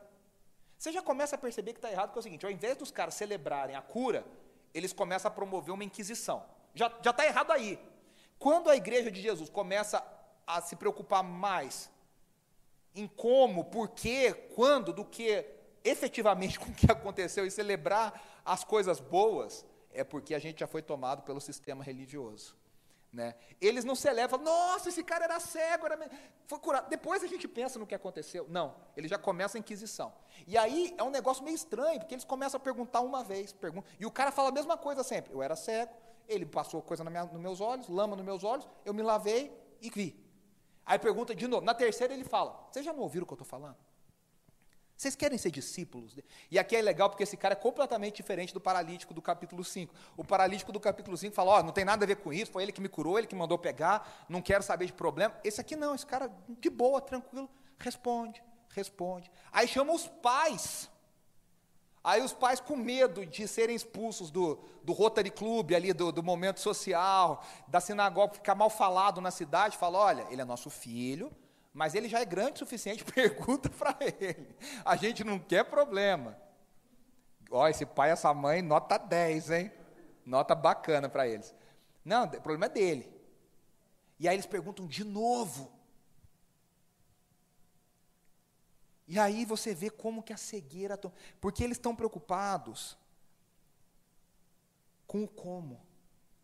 Você 0.79 0.91
já 0.93 1.03
começa 1.03 1.37
a 1.37 1.39
perceber 1.39 1.75
que 1.75 1.79
está 1.79 1.93
errado, 1.93 2.09
porque 2.09 2.19
é 2.19 2.21
o 2.21 2.23
seguinte: 2.23 2.47
ao 2.47 2.51
invés 2.51 2.75
dos 2.77 2.91
caras 2.91 3.15
celebrarem 3.15 3.77
a 3.77 3.83
cura, 3.83 4.27
eles 4.75 4.93
começam 4.93 5.31
a 5.31 5.35
promover 5.35 5.75
uma 5.75 5.85
inquisição. 5.85 6.45
Já 6.75 6.87
está 6.87 7.25
errado 7.25 7.53
aí. 7.53 7.79
Quando 8.39 8.71
a 8.71 8.77
igreja 8.77 9.11
de 9.11 9.21
Jesus 9.21 9.49
começa 9.49 10.03
a 10.47 10.61
se 10.61 10.77
preocupar 10.77 11.23
mais 11.23 11.91
em 12.95 13.07
como, 13.07 13.65
por 13.65 13.89
quê, 13.89 14.33
quando, 14.55 14.93
do 14.93 15.05
que 15.05 15.47
efetivamente 15.85 16.59
com 16.61 16.71
o 16.71 16.75
que 16.75 16.91
aconteceu 16.91 17.47
e 17.47 17.51
celebrar 17.51 18.21
as 18.45 18.65
coisas 18.65 19.01
boas, 19.01 19.65
é 19.93 20.03
porque 20.03 20.35
a 20.35 20.39
gente 20.39 20.61
já 20.61 20.67
foi 20.67 20.83
tomado 20.83 21.23
pelo 21.23 21.41
sistema 21.41 21.85
religioso. 21.85 22.57
Né? 23.13 23.35
Eles 23.61 23.85
não 23.85 23.95
celebram, 23.95 24.41
nossa, 24.43 24.89
esse 24.89 25.03
cara 25.05 25.25
era 25.25 25.39
cego, 25.39 25.85
era... 25.85 26.11
foi 26.47 26.59
curado. 26.59 26.89
Depois 26.89 27.23
a 27.23 27.27
gente 27.27 27.47
pensa 27.47 27.79
no 27.79 27.87
que 27.87 27.95
aconteceu. 27.95 28.47
Não, 28.49 28.75
ele 28.97 29.07
já 29.07 29.19
começa 29.19 29.59
a 29.59 29.61
inquisição. 29.61 30.15
E 30.47 30.57
aí 30.57 30.95
é 30.97 31.03
um 31.03 31.11
negócio 31.11 31.45
meio 31.45 31.55
estranho, 31.55 31.99
porque 31.99 32.15
eles 32.15 32.25
começam 32.25 32.59
a 32.59 32.61
perguntar 32.61 33.01
uma 33.03 33.23
vez, 33.23 33.53
perguntam, 33.53 33.93
e 34.01 34.07
o 34.07 34.11
cara 34.11 34.33
fala 34.33 34.49
a 34.49 34.53
mesma 34.53 34.79
coisa 34.79 35.03
sempre. 35.03 35.35
Eu 35.35 35.43
era 35.43 35.55
cego, 35.55 35.93
ele 36.27 36.47
passou 36.47 36.81
coisa 36.81 37.05
minha, 37.05 37.25
nos 37.25 37.41
meus 37.41 37.61
olhos, 37.61 37.87
lama 37.87 38.17
nos 38.17 38.25
meus 38.25 38.45
olhos, 38.45 38.67
eu 38.83 38.95
me 38.95 39.03
lavei 39.03 39.53
e 39.83 39.91
vi. 39.91 40.19
Aí 40.87 40.99
pergunta 40.99 41.35
de 41.35 41.47
novo. 41.47 41.65
Na 41.65 41.75
terceira 41.75 42.15
ele 42.15 42.25
fala: 42.25 42.67
Vocês 42.71 42.85
já 42.85 42.93
não 42.93 43.01
ouviram 43.01 43.25
o 43.25 43.27
que 43.27 43.33
eu 43.33 43.37
estou 43.37 43.47
falando? 43.47 43.77
Vocês 44.97 45.17
querem 45.17 45.37
ser 45.37 45.51
discípulos? 45.51 46.17
E 46.51 46.59
aqui 46.59 46.77
é 46.77 46.83
legal 46.83 47.11
porque 47.11 47.25
esse 47.25 47.37
cara 47.37 47.55
é 47.55 47.57
completamente 47.57 48.17
diferente 48.17 48.55
do 48.55 48.61
paralítico 48.61 49.13
do 49.13 49.21
capítulo 49.21 49.65
5. 49.65 49.93
O 50.17 50.25
paralítico 50.25 50.71
do 50.71 50.79
capítulo 50.79 51.17
5 51.17 51.35
fala: 51.35 51.51
Ó, 51.53 51.61
oh, 51.61 51.63
não 51.63 51.73
tem 51.73 51.85
nada 51.85 52.05
a 52.05 52.07
ver 52.07 52.17
com 52.17 52.33
isso, 52.33 52.53
foi 52.53 52.63
ele 52.63 52.73
que 52.73 52.81
me 52.81 52.89
curou, 52.89 53.19
ele 53.19 53.27
que 53.27 53.35
mandou 53.35 53.59
pegar, 53.59 54.25
não 54.29 54.41
quero 54.41 54.63
saber 54.63 54.87
de 54.87 54.93
problema. 54.93 55.35
Esse 55.43 55.61
aqui 55.61 55.75
não, 55.75 55.95
esse 55.95 56.07
cara 56.07 56.31
de 56.49 56.71
boa, 56.71 57.01
tranquilo, 57.01 57.51
responde, 57.79 58.43
responde. 58.71 59.31
Aí 59.51 59.67
chama 59.67 59.93
os 59.93 60.07
pais. 60.07 60.89
Aí 62.05 62.21
os 62.21 62.33
pais, 62.33 62.61
com 62.61 62.77
medo 62.77 63.25
de 63.25 63.47
serem 63.47 63.77
expulsos 63.77 64.29
do, 64.31 64.59
do 64.83 64.93
Rotary 64.93 65.31
Club, 65.31 65.73
ali, 65.73 65.93
do, 65.93 66.11
do 66.11 66.23
momento 66.23 66.59
social, 66.59 67.45
da 67.69 67.81
sinagoga, 67.81 68.35
ficar 68.35 68.57
mal 68.57 68.69
falado 68.69 69.21
na 69.21 69.31
cidade, 69.31 69.77
fala: 69.77 69.99
olha, 69.99 70.27
ele 70.31 70.43
é 70.43 70.45
nosso 70.45 70.69
filho, 70.69 71.31
mas 71.73 71.95
ele 71.95 72.09
já 72.09 72.21
é 72.21 72.25
grande 72.25 72.55
o 72.55 72.59
suficiente, 72.59 73.05
pergunta 73.13 73.71
para 73.71 73.97
ele. 74.01 74.55
A 74.85 74.97
gente 74.97 75.25
não 75.25 75.39
quer 75.39 75.65
problema. 75.65 76.37
Ó, 77.51 77.67
esse 77.69 77.87
pai 77.87 78.11
essa 78.11 78.33
mãe, 78.35 78.63
nota 78.63 78.99
10, 78.99 79.51
hein? 79.51 79.73
Nota 80.25 80.55
bacana 80.55 81.09
para 81.09 81.27
eles. 81.27 81.55
Não, 82.05 82.25
o 82.25 82.41
problema 82.41 82.67
é 82.67 82.69
dele. 82.69 83.13
E 84.19 84.29
aí 84.29 84.35
eles 84.35 84.47
perguntam 84.47 84.87
de 84.87 85.05
novo. 85.05 85.71
E 89.07 89.19
aí 89.19 89.45
você 89.45 89.75
vê 89.75 89.91
como 89.91 90.23
que 90.23 90.33
a 90.33 90.37
cegueira. 90.37 90.99
Porque 91.41 91.65
eles 91.65 91.77
estão 91.77 91.95
preocupados 91.95 92.97
com 95.07 95.25
o 95.25 95.29
como. 95.29 95.85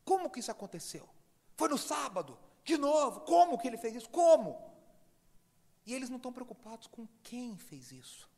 Como 0.05 0.31
que 0.31 0.41
isso 0.41 0.51
aconteceu? 0.51 1.09
Foi 1.57 1.68
no 1.68 1.79
sábado? 1.79 2.39
De 2.64 2.76
novo? 2.76 3.20
Como 3.20 3.59
que 3.59 3.66
ele 3.66 3.79
fez 3.79 3.95
isso? 3.95 4.11
Como? 4.11 4.68
E 5.89 5.95
eles 5.95 6.11
não 6.11 6.18
estão 6.18 6.30
preocupados 6.30 6.86
com 6.86 7.09
quem 7.22 7.57
fez 7.57 7.93
isso. 7.93 8.28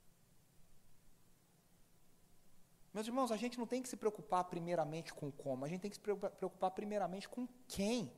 Meus 2.94 3.08
irmãos, 3.08 3.32
a 3.32 3.36
gente 3.36 3.58
não 3.58 3.66
tem 3.66 3.82
que 3.82 3.88
se 3.88 3.96
preocupar 3.96 4.44
primeiramente 4.44 5.12
com 5.12 5.32
como, 5.32 5.64
a 5.64 5.68
gente 5.68 5.80
tem 5.80 5.90
que 5.90 5.96
se 5.96 6.00
preocupar 6.00 6.70
primeiramente 6.70 7.28
com 7.28 7.48
quem. 7.66 8.12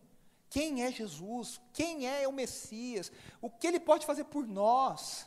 Quem 0.50 0.84
é 0.84 0.92
Jesus? 0.92 1.58
Quem 1.72 2.06
é 2.06 2.28
o 2.28 2.32
Messias? 2.32 3.10
O 3.40 3.48
que 3.48 3.66
ele 3.66 3.80
pode 3.80 4.04
fazer 4.04 4.24
por 4.24 4.46
nós? 4.46 5.26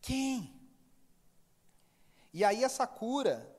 Quem? 0.00 0.50
E 2.32 2.42
aí 2.42 2.64
essa 2.64 2.86
cura, 2.86 3.54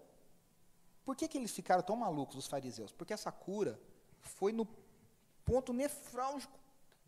por 1.05 1.15
que, 1.15 1.27
que 1.27 1.37
eles 1.37 1.51
ficaram 1.51 1.83
tão 1.83 1.95
malucos, 1.95 2.35
os 2.35 2.47
fariseus? 2.47 2.91
Porque 2.91 3.13
essa 3.13 3.31
cura 3.31 3.79
foi 4.21 4.51
no 4.51 4.67
ponto 5.45 5.71
nefrálgico 5.71 6.59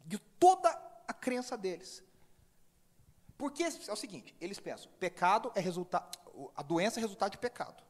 de 0.05 0.19
toda 0.39 0.88
a 1.09 1.13
crença 1.13 1.57
deles. 1.57 2.03
Porque 3.35 3.63
é 3.63 3.91
o 3.91 3.95
seguinte, 3.95 4.35
eles 4.39 4.59
pensam, 4.59 4.91
pecado 4.99 5.51
é 5.55 5.59
resultado, 5.59 6.17
a 6.55 6.61
doença 6.61 6.99
é 6.99 7.01
resultado 7.01 7.31
de 7.31 7.37
pecado. 7.39 7.83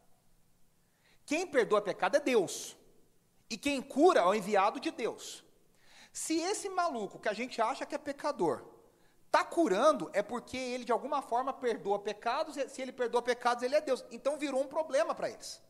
Quem 1.26 1.46
perdoa 1.46 1.82
pecado 1.82 2.16
é 2.16 2.20
Deus. 2.20 2.78
E 3.50 3.58
quem 3.58 3.82
cura 3.82 4.22
é 4.22 4.26
o 4.26 4.34
enviado 4.34 4.80
de 4.80 4.90
Deus. 4.90 5.44
Se 6.14 6.40
esse 6.40 6.70
maluco 6.70 7.20
que 7.20 7.28
a 7.28 7.34
gente 7.34 7.62
acha 7.62 7.86
que 7.86 7.94
é 7.94 7.98
pecador, 7.98 8.64
está 9.26 9.44
curando 9.44 10.10
é 10.14 10.24
porque 10.24 10.56
ele 10.58 10.86
de 10.86 10.92
alguma 10.92 11.22
forma 11.22 11.52
perdoa 11.52 12.00
pecados, 12.00 12.56
se 12.72 12.82
ele 12.82 12.94
perdoa 12.94 13.22
pecados, 13.22 13.64
ele 13.64 13.76
é 13.76 13.82
Deus. 13.82 14.06
Então 14.12 14.38
virou 14.38 14.62
um 14.62 14.68
problema 14.68 15.14
para 15.14 15.30
eles. 15.30 15.62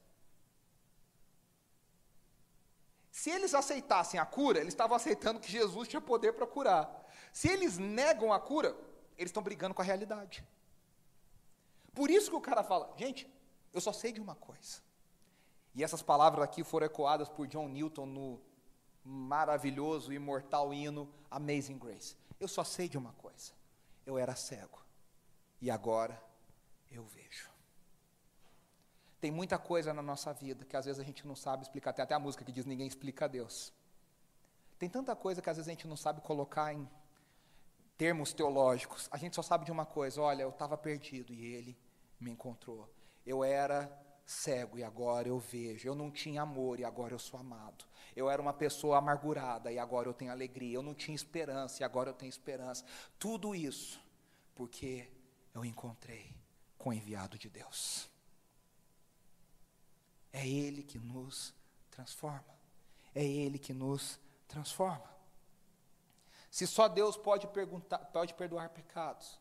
Se 3.10 3.30
eles 3.32 3.54
aceitassem 3.56 4.20
a 4.20 4.26
cura, 4.26 4.60
eles 4.60 4.74
estavam 4.74 4.96
aceitando 4.96 5.40
que 5.40 5.52
Jesus 5.52 5.88
tinha 5.88 6.00
poder 6.00 6.34
para 6.34 6.46
curar. 6.46 6.99
Se 7.32 7.48
eles 7.48 7.78
negam 7.78 8.34
a 8.34 8.40
cura, 8.40 8.76
eles 9.18 9.30
estão 9.30 9.44
brigando 9.44 9.74
com 9.74 9.82
a 9.82 9.86
realidade. 9.86 10.46
Por 11.94 12.10
isso 12.10 12.30
que 12.30 12.36
o 12.36 12.42
cara 12.42 12.64
fala, 12.64 12.94
gente, 12.98 13.30
eu 13.74 13.82
só 13.82 13.92
sei 13.92 14.12
de 14.12 14.22
uma 14.22 14.36
coisa. 14.36 14.82
E 15.76 15.84
essas 15.84 16.02
palavras 16.02 16.44
aqui 16.44 16.64
foram 16.64 16.86
ecoadas 16.86 17.30
por 17.30 17.48
John 17.48 17.68
Newton 17.68 18.06
no 18.06 18.42
maravilhoso, 19.04 20.12
imortal 20.12 20.74
hino 20.74 21.10
Amazing 21.30 21.78
Grace. 21.78 22.16
Eu 22.40 22.48
só 22.48 22.64
sei 22.64 22.88
de 22.88 22.98
uma 22.98 23.14
coisa. 23.14 23.52
Eu 24.06 24.18
era 24.18 24.36
cego. 24.36 24.84
E 25.62 25.70
agora 25.70 26.22
eu 26.90 27.04
vejo. 27.06 27.50
Tem 29.20 29.32
muita 29.32 29.60
coisa 29.60 29.94
na 29.94 30.02
nossa 30.02 30.34
vida 30.34 30.64
que 30.64 30.78
às 30.78 30.86
vezes 30.86 31.00
a 31.00 31.04
gente 31.04 31.28
não 31.28 31.36
sabe 31.36 31.64
explicar. 31.64 31.92
Tem 31.94 32.04
até 32.04 32.14
a 32.14 32.20
música 32.20 32.44
que 32.46 32.52
diz: 32.52 32.66
Ninguém 32.66 32.88
explica 32.88 33.26
a 33.26 33.28
Deus. 33.28 33.74
Tem 34.78 34.90
tanta 34.90 35.16
coisa 35.16 35.42
que 35.42 35.50
às 35.50 35.58
vezes 35.58 35.68
a 35.68 35.72
gente 35.72 35.88
não 35.88 35.98
sabe 35.98 36.22
colocar 36.22 36.74
em 36.74 36.90
termos 38.00 38.32
teológicos. 38.32 39.10
A 39.12 39.18
gente 39.18 39.36
só 39.36 39.42
sabe 39.42 39.66
de 39.66 39.72
uma 39.72 39.86
coisa: 39.86 40.22
olha, 40.22 40.44
eu 40.44 40.50
estava 40.50 40.78
perdido 40.78 41.34
e 41.34 41.54
ele 41.54 41.78
me 42.20 42.32
encontrou. 42.32 42.90
Eu 43.26 43.44
era 43.44 43.92
cego 44.26 44.80
e 44.80 44.84
agora 44.84 45.28
eu 45.28 45.38
vejo. 45.38 45.88
Eu 45.88 45.94
não 45.94 46.10
tinha 46.10 46.42
amor 46.42 46.80
e 46.80 46.86
agora 46.86 47.14
eu 47.14 47.20
sou 47.20 47.38
amado. 47.40 47.86
Eu 48.16 48.30
era 48.30 48.42
uma 48.42 48.54
pessoa 48.54 48.98
amargurada 48.98 49.72
e 49.72 49.78
agora 49.78 50.08
eu 50.08 50.14
tenho 50.14 50.32
alegria. 50.32 50.76
Eu 50.76 50.82
não 50.82 50.96
tinha 50.96 51.14
esperança 51.14 51.84
e 51.84 51.84
agora 51.84 52.10
eu 52.10 52.14
tenho 52.14 52.30
esperança. 52.30 52.86
Tudo 53.20 53.54
isso 53.54 54.02
porque 54.56 55.12
eu 55.54 55.66
encontrei 55.66 56.34
com 56.78 56.92
o 56.92 56.94
enviado 56.94 57.38
de 57.38 57.50
Deus. 57.50 58.10
É 60.32 60.48
Ele 60.48 60.84
que 60.84 60.98
nos 60.98 61.54
transforma. 61.92 62.58
É 63.14 63.26
Ele 63.26 63.60
que 63.60 63.74
nos 63.74 64.18
transforma. 64.48 65.19
Se 66.50 66.66
só 66.66 66.88
Deus 66.88 67.16
pode, 67.16 67.48
perguntar, 67.48 68.00
pode 68.00 68.34
perdoar 68.34 68.70
pecados, 68.70 69.40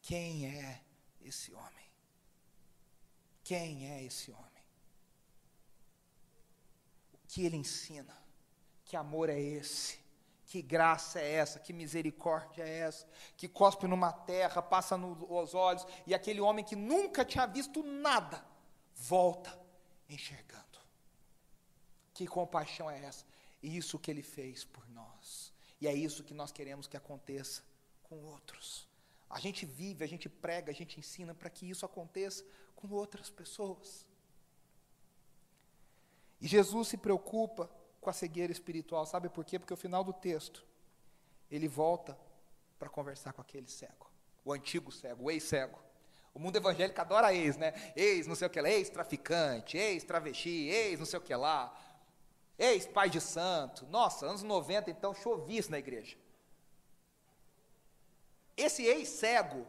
quem 0.00 0.46
é 0.46 0.82
esse 1.20 1.54
homem? 1.54 1.86
Quem 3.44 3.90
é 3.90 4.02
esse 4.02 4.30
homem? 4.30 4.64
O 7.14 7.18
que 7.28 7.44
ele 7.44 7.56
ensina? 7.56 8.16
Que 8.84 8.96
amor 8.96 9.28
é 9.28 9.40
esse? 9.40 10.00
Que 10.46 10.60
graça 10.60 11.20
é 11.20 11.32
essa? 11.32 11.58
Que 11.58 11.72
misericórdia 11.72 12.62
é 12.62 12.78
essa? 12.80 13.08
Que 13.36 13.48
cospe 13.48 13.86
numa 13.86 14.12
terra, 14.12 14.60
passa 14.60 14.98
nos 14.98 15.54
olhos, 15.54 15.86
e 16.06 16.14
aquele 16.14 16.40
homem 16.40 16.64
que 16.64 16.76
nunca 16.76 17.24
tinha 17.24 17.46
visto 17.46 17.82
nada, 17.82 18.44
volta 18.94 19.58
enxergando. 20.08 20.78
Que 22.12 22.26
compaixão 22.26 22.90
é 22.90 23.02
essa? 23.02 23.24
Isso 23.62 23.98
que 23.98 24.10
ele 24.10 24.22
fez 24.22 24.64
por 24.64 24.86
nós. 24.90 25.51
E 25.82 25.88
é 25.88 25.92
isso 25.92 26.22
que 26.22 26.32
nós 26.32 26.52
queremos 26.52 26.86
que 26.86 26.96
aconteça 26.96 27.60
com 28.04 28.22
outros. 28.26 28.86
A 29.28 29.40
gente 29.40 29.66
vive, 29.66 30.04
a 30.04 30.06
gente 30.06 30.28
prega, 30.28 30.70
a 30.70 30.74
gente 30.74 31.00
ensina 31.00 31.34
para 31.34 31.50
que 31.50 31.68
isso 31.68 31.84
aconteça 31.84 32.44
com 32.76 32.88
outras 32.90 33.28
pessoas. 33.30 34.06
E 36.40 36.46
Jesus 36.46 36.86
se 36.86 36.96
preocupa 36.96 37.68
com 38.00 38.08
a 38.08 38.12
cegueira 38.12 38.52
espiritual, 38.52 39.04
sabe 39.06 39.28
por 39.28 39.44
quê? 39.44 39.58
Porque 39.58 39.74
o 39.74 39.76
final 39.76 40.04
do 40.04 40.12
texto, 40.12 40.64
ele 41.50 41.66
volta 41.66 42.16
para 42.78 42.88
conversar 42.88 43.32
com 43.32 43.40
aquele 43.40 43.68
cego, 43.68 44.08
o 44.44 44.52
antigo 44.52 44.92
cego, 44.92 45.24
o 45.24 45.30
ex-cego. 45.32 45.80
O 46.32 46.38
mundo 46.38 46.58
evangélico 46.58 47.00
adora 47.00 47.34
ex, 47.34 47.56
né? 47.56 47.72
Ex, 47.96 48.28
não 48.28 48.36
sei 48.36 48.46
o 48.46 48.50
que 48.50 48.60
lá, 48.60 48.70
ex-traficante, 48.70 49.76
ex-travesti, 49.76 50.68
ex, 50.68 51.00
não 51.00 51.06
sei 51.06 51.18
o 51.18 51.22
que 51.22 51.34
lá, 51.34 51.76
ex-pai 52.62 53.10
de 53.10 53.20
santo. 53.20 53.86
Nossa, 53.86 54.26
anos 54.26 54.42
90, 54.42 54.90
então, 54.90 55.14
chovia 55.14 55.58
isso 55.58 55.70
na 55.70 55.78
igreja. 55.78 56.16
Esse 58.56 58.84
ex-cego, 58.84 59.66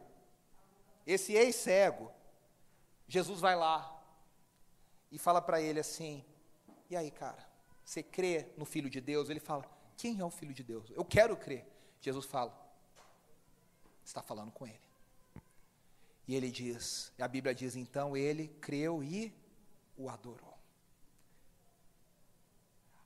esse 1.06 1.34
ex-cego, 1.34 2.12
Jesus 3.08 3.40
vai 3.40 3.56
lá 3.56 3.90
e 5.12 5.18
fala 5.18 5.42
para 5.42 5.62
ele 5.62 5.80
assim: 5.80 6.24
E 6.90 6.96
aí, 6.96 7.10
cara, 7.10 7.48
você 7.84 8.04
crê 8.04 8.48
no 8.58 8.66
Filho 8.66 8.90
de 8.90 9.02
Deus? 9.02 9.30
Ele 9.30 9.40
fala: 9.40 9.66
Quem 9.98 10.20
é 10.20 10.26
o 10.26 10.30
Filho 10.30 10.54
de 10.54 10.64
Deus? 10.64 10.90
Eu 10.92 11.04
quero 11.04 11.36
crer. 11.36 11.66
Jesus 12.00 12.26
fala: 12.26 12.54
Está 14.04 14.22
falando 14.22 14.52
com 14.52 14.68
ele. 14.68 14.84
E 16.28 16.36
ele 16.36 16.50
diz, 16.50 17.12
a 17.20 17.28
Bíblia 17.28 17.54
diz 17.54 17.76
então, 17.76 18.16
ele 18.16 18.48
creu 18.62 19.04
e 19.04 19.34
o 19.98 20.10
adorou. 20.10 20.53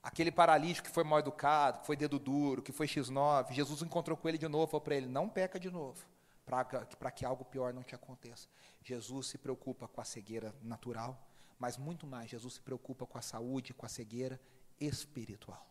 Aquele 0.08 0.32
paralítico 0.32 0.88
que 0.88 0.94
foi 0.94 1.04
mal 1.04 1.18
educado, 1.18 1.80
que 1.80 1.86
foi 1.86 1.94
dedo 1.94 2.18
duro, 2.18 2.62
que 2.62 2.72
foi 2.72 2.86
X9, 2.86 3.52
Jesus 3.52 3.82
encontrou 3.82 4.16
com 4.16 4.26
ele 4.26 4.38
de 4.38 4.48
novo, 4.48 4.66
falou 4.66 4.80
para 4.80 4.94
ele: 4.94 5.06
não 5.06 5.28
peca 5.28 5.60
de 5.60 5.70
novo, 5.70 6.02
para 6.46 7.10
que 7.10 7.26
algo 7.26 7.44
pior 7.44 7.74
não 7.74 7.82
te 7.82 7.94
aconteça. 7.94 8.48
Jesus 8.82 9.26
se 9.26 9.36
preocupa 9.36 9.86
com 9.86 10.00
a 10.00 10.04
cegueira 10.04 10.54
natural, 10.62 11.22
mas 11.58 11.76
muito 11.76 12.06
mais, 12.06 12.30
Jesus 12.30 12.54
se 12.54 12.60
preocupa 12.62 13.04
com 13.04 13.18
a 13.18 13.20
saúde, 13.20 13.74
com 13.74 13.84
a 13.84 13.88
cegueira 13.88 14.40
espiritual. 14.80 15.66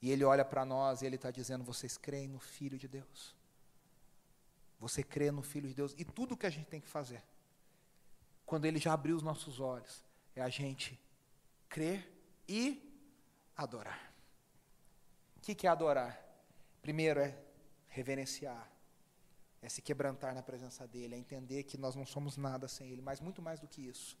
E 0.00 0.12
ele 0.12 0.22
olha 0.22 0.44
para 0.44 0.64
nós 0.64 1.02
e 1.02 1.06
ele 1.06 1.16
está 1.16 1.32
dizendo: 1.32 1.64
vocês 1.64 1.98
creem 1.98 2.28
no 2.28 2.38
Filho 2.38 2.78
de 2.78 2.86
Deus? 2.86 3.34
Você 4.78 5.02
crê 5.02 5.32
no 5.32 5.42
Filho 5.42 5.66
de 5.66 5.74
Deus? 5.74 5.96
E 5.98 6.04
tudo 6.04 6.34
o 6.34 6.36
que 6.36 6.46
a 6.46 6.50
gente 6.50 6.66
tem 6.66 6.80
que 6.80 6.86
fazer, 6.86 7.24
quando 8.46 8.66
ele 8.66 8.78
já 8.78 8.92
abriu 8.92 9.16
os 9.16 9.22
nossos 9.22 9.58
olhos, 9.58 10.04
é 10.36 10.42
a 10.42 10.48
gente 10.48 10.96
crer 11.74 12.08
e 12.48 12.80
adorar. 13.56 14.14
O 15.36 15.40
que, 15.40 15.66
é 15.66 15.70
adorar? 15.70 16.24
Primeiro 16.80 17.18
é 17.18 17.36
reverenciar, 17.88 18.70
é 19.60 19.68
se 19.68 19.82
quebrantar 19.82 20.32
na 20.36 20.40
presença 20.40 20.86
dele, 20.86 21.16
é 21.16 21.18
entender 21.18 21.64
que 21.64 21.76
nós 21.76 21.96
não 21.96 22.06
somos 22.06 22.36
nada 22.36 22.68
sem 22.68 22.90
ele, 22.90 23.02
mas 23.02 23.20
muito 23.20 23.42
mais 23.42 23.58
do 23.58 23.66
que 23.66 23.82
isso, 23.88 24.16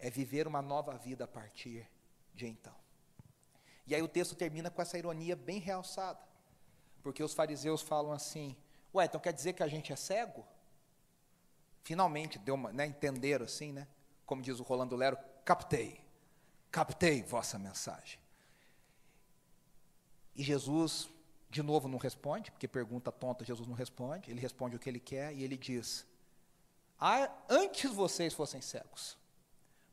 é 0.00 0.10
viver 0.10 0.48
uma 0.48 0.60
nova 0.60 0.98
vida 0.98 1.22
a 1.22 1.28
partir 1.28 1.88
de 2.34 2.48
então. 2.48 2.74
E 3.86 3.94
aí 3.94 4.02
o 4.02 4.08
texto 4.08 4.34
termina 4.34 4.68
com 4.68 4.82
essa 4.82 4.98
ironia 4.98 5.36
bem 5.36 5.60
realçada, 5.60 6.18
porque 7.04 7.22
os 7.22 7.34
fariseus 7.34 7.82
falam 7.82 8.10
assim: 8.10 8.56
Ué, 8.92 9.04
então 9.04 9.20
quer 9.20 9.32
dizer 9.32 9.52
que 9.52 9.62
a 9.62 9.68
gente 9.68 9.92
é 9.92 9.96
cego? 9.96 10.44
Finalmente 11.84 12.36
deu 12.36 12.56
uma, 12.56 12.72
né, 12.72 12.84
entenderam 12.84 13.44
assim, 13.44 13.72
né? 13.72 13.86
Como 14.26 14.42
diz 14.42 14.58
o 14.58 14.64
Rolando 14.64 14.96
Lero, 14.96 15.16
captei 15.44 16.03
captei 16.74 17.22
vossa 17.22 17.56
mensagem. 17.56 18.18
E 20.34 20.42
Jesus, 20.42 21.08
de 21.48 21.62
novo, 21.62 21.86
não 21.86 21.98
responde, 21.98 22.50
porque 22.50 22.66
pergunta 22.66 23.12
tonta, 23.12 23.44
Jesus 23.44 23.68
não 23.68 23.76
responde, 23.76 24.28
ele 24.28 24.40
responde 24.40 24.74
o 24.74 24.78
que 24.80 24.88
ele 24.88 24.98
quer 24.98 25.32
e 25.32 25.44
ele 25.44 25.56
diz: 25.56 26.04
ah, 26.98 27.30
Antes 27.48 27.92
vocês 27.92 28.34
fossem 28.34 28.60
cegos, 28.60 29.16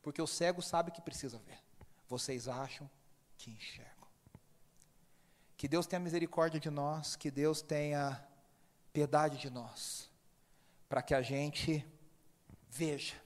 porque 0.01 0.19
o 0.19 0.25
cego 0.25 0.59
sabe 0.59 0.89
que 0.89 1.03
precisa 1.03 1.37
ver, 1.45 1.59
vocês 2.07 2.47
acham 2.47 2.89
que 3.37 3.51
enxergam. 3.51 4.07
Que 5.55 5.67
Deus 5.67 5.85
tenha 5.85 5.99
misericórdia 5.99 6.59
de 6.59 6.71
nós, 6.71 7.15
que 7.15 7.29
Deus 7.29 7.61
tenha 7.61 8.27
piedade 8.91 9.37
de 9.37 9.51
nós, 9.51 10.09
para 10.89 11.03
que 11.03 11.13
a 11.13 11.21
gente 11.21 11.85
veja, 12.67 13.21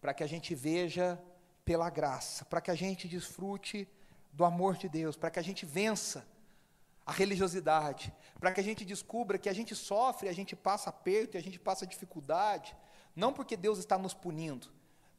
para 0.00 0.14
que 0.14 0.22
a 0.22 0.28
gente 0.28 0.54
veja 0.54 1.20
pela 1.64 1.88
graça, 1.90 2.44
para 2.44 2.60
que 2.60 2.70
a 2.70 2.74
gente 2.74 3.08
desfrute 3.08 3.88
do 4.32 4.44
amor 4.44 4.76
de 4.76 4.88
Deus, 4.88 5.16
para 5.16 5.30
que 5.30 5.38
a 5.38 5.42
gente 5.42 5.64
vença 5.64 6.26
a 7.04 7.12
religiosidade, 7.12 8.12
para 8.38 8.52
que 8.52 8.60
a 8.60 8.64
gente 8.64 8.84
descubra 8.84 9.38
que 9.38 9.48
a 9.48 9.52
gente 9.52 9.74
sofre, 9.74 10.28
a 10.28 10.32
gente 10.32 10.54
passa 10.54 10.90
aperto 10.90 11.36
e 11.36 11.38
a 11.38 11.42
gente 11.42 11.58
passa 11.58 11.86
dificuldade, 11.86 12.76
não 13.14 13.32
porque 13.32 13.56
Deus 13.56 13.78
está 13.78 13.98
nos 13.98 14.14
punindo, 14.14 14.68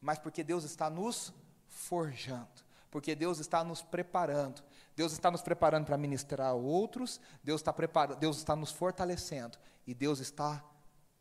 mas 0.00 0.18
porque 0.18 0.42
Deus 0.42 0.64
está 0.64 0.90
nos 0.90 1.32
forjando, 1.66 2.64
porque 2.90 3.14
Deus 3.14 3.38
está 3.38 3.62
nos 3.62 3.82
preparando. 3.82 4.62
Deus 4.96 5.12
está 5.12 5.30
nos 5.30 5.42
preparando 5.42 5.86
para 5.86 5.98
ministrar 5.98 6.48
a 6.48 6.54
outros, 6.54 7.20
Deus 7.42 7.60
está, 7.60 7.72
preparando, 7.72 8.18
Deus 8.18 8.38
está 8.38 8.54
nos 8.54 8.70
fortalecendo 8.70 9.58
e 9.86 9.92
Deus 9.92 10.20
está 10.20 10.64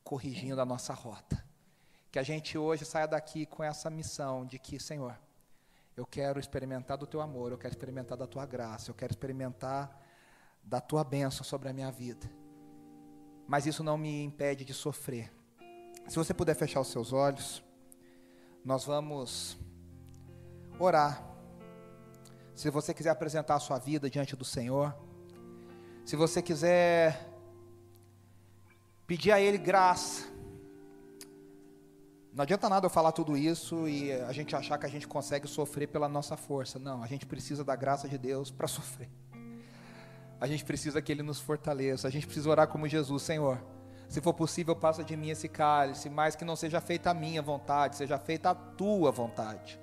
corrigindo 0.04 0.62
a 0.62 0.66
nossa 0.66 0.94
rota. 0.94 1.44
Que 2.14 2.20
a 2.20 2.24
gente 2.24 2.60
hoje 2.60 2.86
saia 2.86 3.08
daqui 3.08 3.44
com 3.44 3.64
essa 3.64 3.90
missão 3.90 4.46
de 4.46 4.60
que, 4.60 4.80
Senhor, 4.80 5.20
eu 5.98 6.06
quero 6.06 6.40
experimentar 6.40 6.96
do 6.96 7.08
teu 7.08 7.20
amor, 7.20 7.52
eu 7.52 7.58
quero 7.58 7.74
experimentar 7.74 8.16
da 8.16 8.28
tua 8.28 8.46
graça, 8.46 8.92
eu 8.92 8.94
quero 8.94 9.12
experimentar 9.12 10.00
da 10.64 10.80
tua 10.80 11.04
bênção 11.04 11.44
sobre 11.44 11.70
a 11.70 11.74
minha 11.74 11.92
vida. 11.92 12.30
Mas 13.48 13.66
isso 13.66 13.84
não 13.84 13.98
me 13.98 14.24
impede 14.24 14.64
de 14.64 14.76
sofrer. 14.76 15.34
Se 16.08 16.16
você 16.16 16.36
puder 16.36 16.54
fechar 16.54 16.82
os 16.82 16.90
seus 16.90 17.12
olhos, 17.12 17.64
nós 18.64 18.86
vamos 18.86 19.58
orar. 20.78 21.20
Se 22.54 22.70
você 22.70 22.94
quiser 22.94 23.10
apresentar 23.10 23.56
a 23.56 23.60
sua 23.60 23.80
vida 23.80 24.08
diante 24.08 24.36
do 24.36 24.46
Senhor, 24.46 24.96
Se 26.06 26.18
você 26.18 26.42
quiser 26.42 27.34
pedir 29.08 29.32
a 29.32 29.40
Ele 29.40 29.58
graça, 29.58 30.33
não 32.36 32.42
adianta 32.42 32.68
nada 32.68 32.88
eu 32.88 32.90
falar 32.90 33.12
tudo 33.12 33.38
isso 33.38 33.88
e 33.88 34.12
a 34.12 34.32
gente 34.32 34.56
achar 34.56 34.80
que 34.80 34.88
a 34.88 34.90
gente 34.90 35.08
consegue 35.08 35.48
sofrer 35.48 35.88
pela 35.88 36.10
nossa 36.10 36.36
força. 36.36 36.80
Não, 36.80 37.04
a 37.04 37.08
gente 37.08 37.28
precisa 37.28 37.64
da 37.64 37.76
graça 37.76 38.10
de 38.10 38.18
Deus 38.18 38.50
para 38.50 38.66
sofrer. 38.68 39.08
A 40.42 40.48
gente 40.48 40.66
precisa 40.66 41.00
que 41.00 41.12
Ele 41.12 41.22
nos 41.22 41.40
fortaleça. 41.40 42.08
A 42.08 42.12
gente 42.12 42.26
precisa 42.26 42.50
orar 42.50 42.68
como 42.68 42.88
Jesus, 42.88 43.22
Senhor. 43.22 43.64
Se 44.10 44.20
for 44.20 44.34
possível, 44.34 44.76
passa 44.76 45.04
de 45.04 45.16
mim 45.16 45.30
esse 45.30 45.48
cálice, 45.48 46.10
mas 46.10 46.36
que 46.36 46.44
não 46.44 46.56
seja 46.56 46.82
feita 46.82 47.12
a 47.12 47.14
minha 47.14 47.42
vontade, 47.42 47.96
seja 47.96 48.18
feita 48.18 48.50
a 48.50 48.56
tua 48.56 49.12
vontade. 49.12 49.80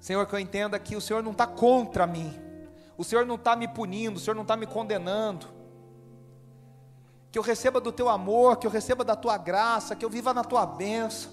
Senhor, 0.00 0.26
que 0.26 0.34
eu 0.34 0.38
entenda 0.38 0.78
que 0.78 0.96
o 0.96 1.00
Senhor 1.00 1.22
não 1.22 1.32
está 1.32 1.46
contra 1.46 2.06
mim, 2.06 2.34
o 2.96 3.04
Senhor 3.04 3.26
não 3.26 3.34
está 3.34 3.54
me 3.54 3.68
punindo, 3.68 4.16
o 4.16 4.20
Senhor 4.20 4.34
não 4.34 4.42
está 4.42 4.56
me 4.56 4.66
condenando 4.66 5.55
que 7.36 7.38
eu 7.38 7.42
receba 7.42 7.78
do 7.82 7.92
teu 7.92 8.08
amor, 8.08 8.56
que 8.56 8.66
eu 8.66 8.70
receba 8.70 9.04
da 9.04 9.14
tua 9.14 9.36
graça, 9.36 9.94
que 9.94 10.02
eu 10.02 10.08
viva 10.08 10.32
na 10.32 10.42
tua 10.42 10.64
bênção, 10.64 11.30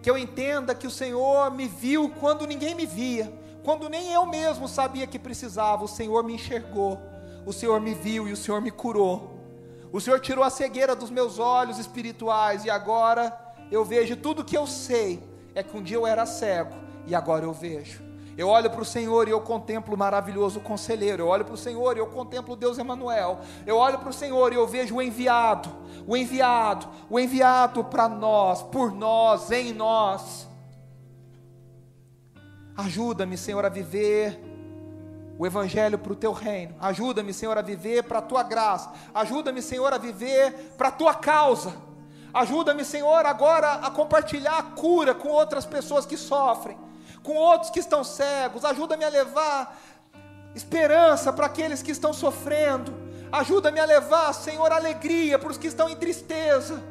que 0.00 0.08
eu 0.08 0.16
entenda 0.16 0.76
que 0.76 0.86
o 0.86 0.92
Senhor 0.92 1.50
me 1.50 1.66
viu 1.66 2.08
quando 2.20 2.46
ninguém 2.46 2.72
me 2.72 2.86
via, 2.86 3.36
quando 3.64 3.88
nem 3.88 4.12
eu 4.12 4.24
mesmo 4.24 4.68
sabia 4.68 5.08
que 5.08 5.18
precisava, 5.18 5.82
o 5.82 5.88
Senhor 5.88 6.22
me 6.22 6.34
enxergou, 6.34 7.00
o 7.44 7.52
Senhor 7.52 7.80
me 7.80 7.94
viu 7.94 8.28
e 8.28 8.32
o 8.32 8.36
Senhor 8.36 8.60
me 8.60 8.70
curou. 8.70 9.36
O 9.92 10.00
Senhor 10.00 10.20
tirou 10.20 10.44
a 10.44 10.50
cegueira 10.50 10.94
dos 10.94 11.10
meus 11.10 11.40
olhos 11.40 11.80
espirituais 11.80 12.64
e 12.64 12.70
agora 12.70 13.36
eu 13.72 13.84
vejo 13.84 14.14
tudo 14.14 14.44
que 14.44 14.56
eu 14.56 14.68
sei 14.68 15.20
é 15.52 15.64
que 15.64 15.76
um 15.76 15.82
dia 15.82 15.96
eu 15.96 16.06
era 16.06 16.26
cego 16.26 16.76
e 17.08 17.12
agora 17.12 17.44
eu 17.44 17.52
vejo. 17.52 18.07
Eu 18.38 18.46
olho 18.50 18.70
para 18.70 18.82
o 18.82 18.84
Senhor 18.84 19.26
e 19.26 19.32
eu 19.32 19.40
contemplo 19.40 19.96
o 19.96 19.98
maravilhoso 19.98 20.60
conselheiro. 20.60 21.24
Eu 21.24 21.26
olho 21.26 21.44
para 21.44 21.54
o 21.54 21.58
Senhor 21.58 21.96
e 21.96 21.98
eu 21.98 22.06
contemplo 22.06 22.54
Deus 22.54 22.78
Emanuel. 22.78 23.40
Eu 23.66 23.76
olho 23.76 23.98
para 23.98 24.10
o 24.10 24.12
Senhor 24.12 24.52
e 24.52 24.54
eu 24.54 24.64
vejo 24.64 24.94
o 24.94 25.02
enviado, 25.02 25.68
o 26.06 26.16
enviado, 26.16 26.86
o 27.10 27.18
enviado 27.18 27.82
para 27.82 28.08
nós, 28.08 28.62
por 28.62 28.92
nós, 28.92 29.50
em 29.50 29.72
nós. 29.72 30.46
Ajuda-me, 32.76 33.36
Senhor, 33.36 33.64
a 33.64 33.68
viver 33.68 34.40
o 35.36 35.44
Evangelho 35.44 35.98
para 35.98 36.12
o 36.12 36.16
teu 36.16 36.30
reino. 36.30 36.76
Ajuda-me, 36.78 37.34
Senhor, 37.34 37.58
a 37.58 37.62
viver 37.62 38.04
para 38.04 38.20
a 38.20 38.22
tua 38.22 38.44
graça. 38.44 38.92
Ajuda-me, 39.12 39.60
Senhor, 39.60 39.92
a 39.92 39.98
viver 39.98 40.74
para 40.78 40.90
a 40.90 40.92
tua 40.92 41.12
causa. 41.12 41.74
Ajuda-me, 42.32 42.84
Senhor, 42.84 43.26
agora 43.26 43.72
a 43.72 43.90
compartilhar 43.90 44.58
a 44.58 44.62
cura 44.62 45.12
com 45.12 45.28
outras 45.28 45.66
pessoas 45.66 46.06
que 46.06 46.16
sofrem 46.16 46.86
com 47.28 47.36
outros 47.36 47.70
que 47.70 47.78
estão 47.78 48.02
cegos, 48.02 48.64
ajuda-me 48.64 49.04
a 49.04 49.10
levar 49.10 49.78
esperança 50.54 51.30
para 51.30 51.44
aqueles 51.44 51.82
que 51.82 51.90
estão 51.90 52.10
sofrendo, 52.10 52.94
ajuda-me 53.30 53.78
a 53.78 53.84
levar, 53.84 54.32
Senhor, 54.32 54.72
alegria 54.72 55.38
para 55.38 55.50
os 55.50 55.58
que 55.58 55.66
estão 55.66 55.90
em 55.90 55.94
tristeza, 55.94 56.82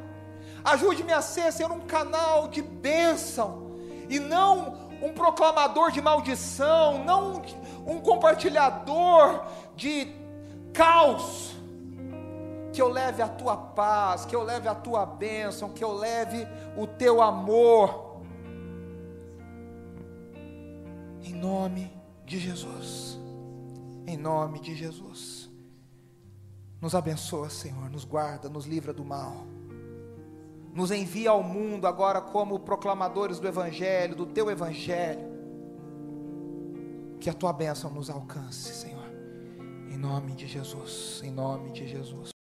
ajude-me 0.64 1.12
a 1.12 1.24
ser, 1.24 1.52
Senhor, 1.52 1.72
um 1.72 1.80
canal 1.80 2.48
de 2.50 2.62
bênção, 2.62 3.72
e 4.08 4.20
não 4.20 4.92
um 5.02 5.12
proclamador 5.12 5.90
de 5.92 6.04
maldição, 6.04 7.04
não 7.04 7.42
um 7.88 8.00
compartilhador 8.00 9.44
de 9.76 10.14
caos, 10.72 11.56
que 12.72 12.80
eu 12.80 12.90
leve 12.90 13.24
a 13.24 13.28
tua 13.28 13.58
paz, 13.58 14.24
que 14.24 14.36
eu 14.36 14.44
leve 14.44 14.68
a 14.68 14.76
tua 14.76 15.04
bênção, 15.04 15.70
que 15.70 15.84
eu 15.84 15.94
leve 15.94 16.48
o 16.78 16.86
teu 16.86 17.24
amor, 17.24 18.07
nome 21.38 21.92
de 22.26 22.40
Jesus. 22.40 23.18
Em 24.06 24.18
nome 24.18 24.60
de 24.60 24.76
Jesus. 24.76 25.50
Nos 26.82 26.94
abençoa, 26.94 27.50
Senhor, 27.50 27.90
nos 27.90 28.04
guarda, 28.04 28.50
nos 28.50 28.66
livra 28.66 28.94
do 28.94 29.04
mal. 29.04 29.46
Nos 30.74 30.92
envia 30.92 31.32
ao 31.32 31.42
mundo 31.42 31.88
agora 31.88 32.22
como 32.22 32.60
proclamadores 32.60 33.40
do 33.40 33.48
Evangelho, 33.48 34.16
do 34.16 34.26
teu 34.26 34.50
Evangelho. 34.50 35.26
Que 37.20 37.30
a 37.30 37.34
tua 37.34 37.52
bênção 37.52 37.90
nos 37.90 38.10
alcance, 38.10 38.74
Senhor. 38.74 39.08
Em 39.90 39.98
nome 39.98 40.34
de 40.34 40.48
Jesus. 40.48 41.22
Em 41.24 41.32
nome 41.32 41.72
de 41.72 41.88
Jesus. 41.88 42.30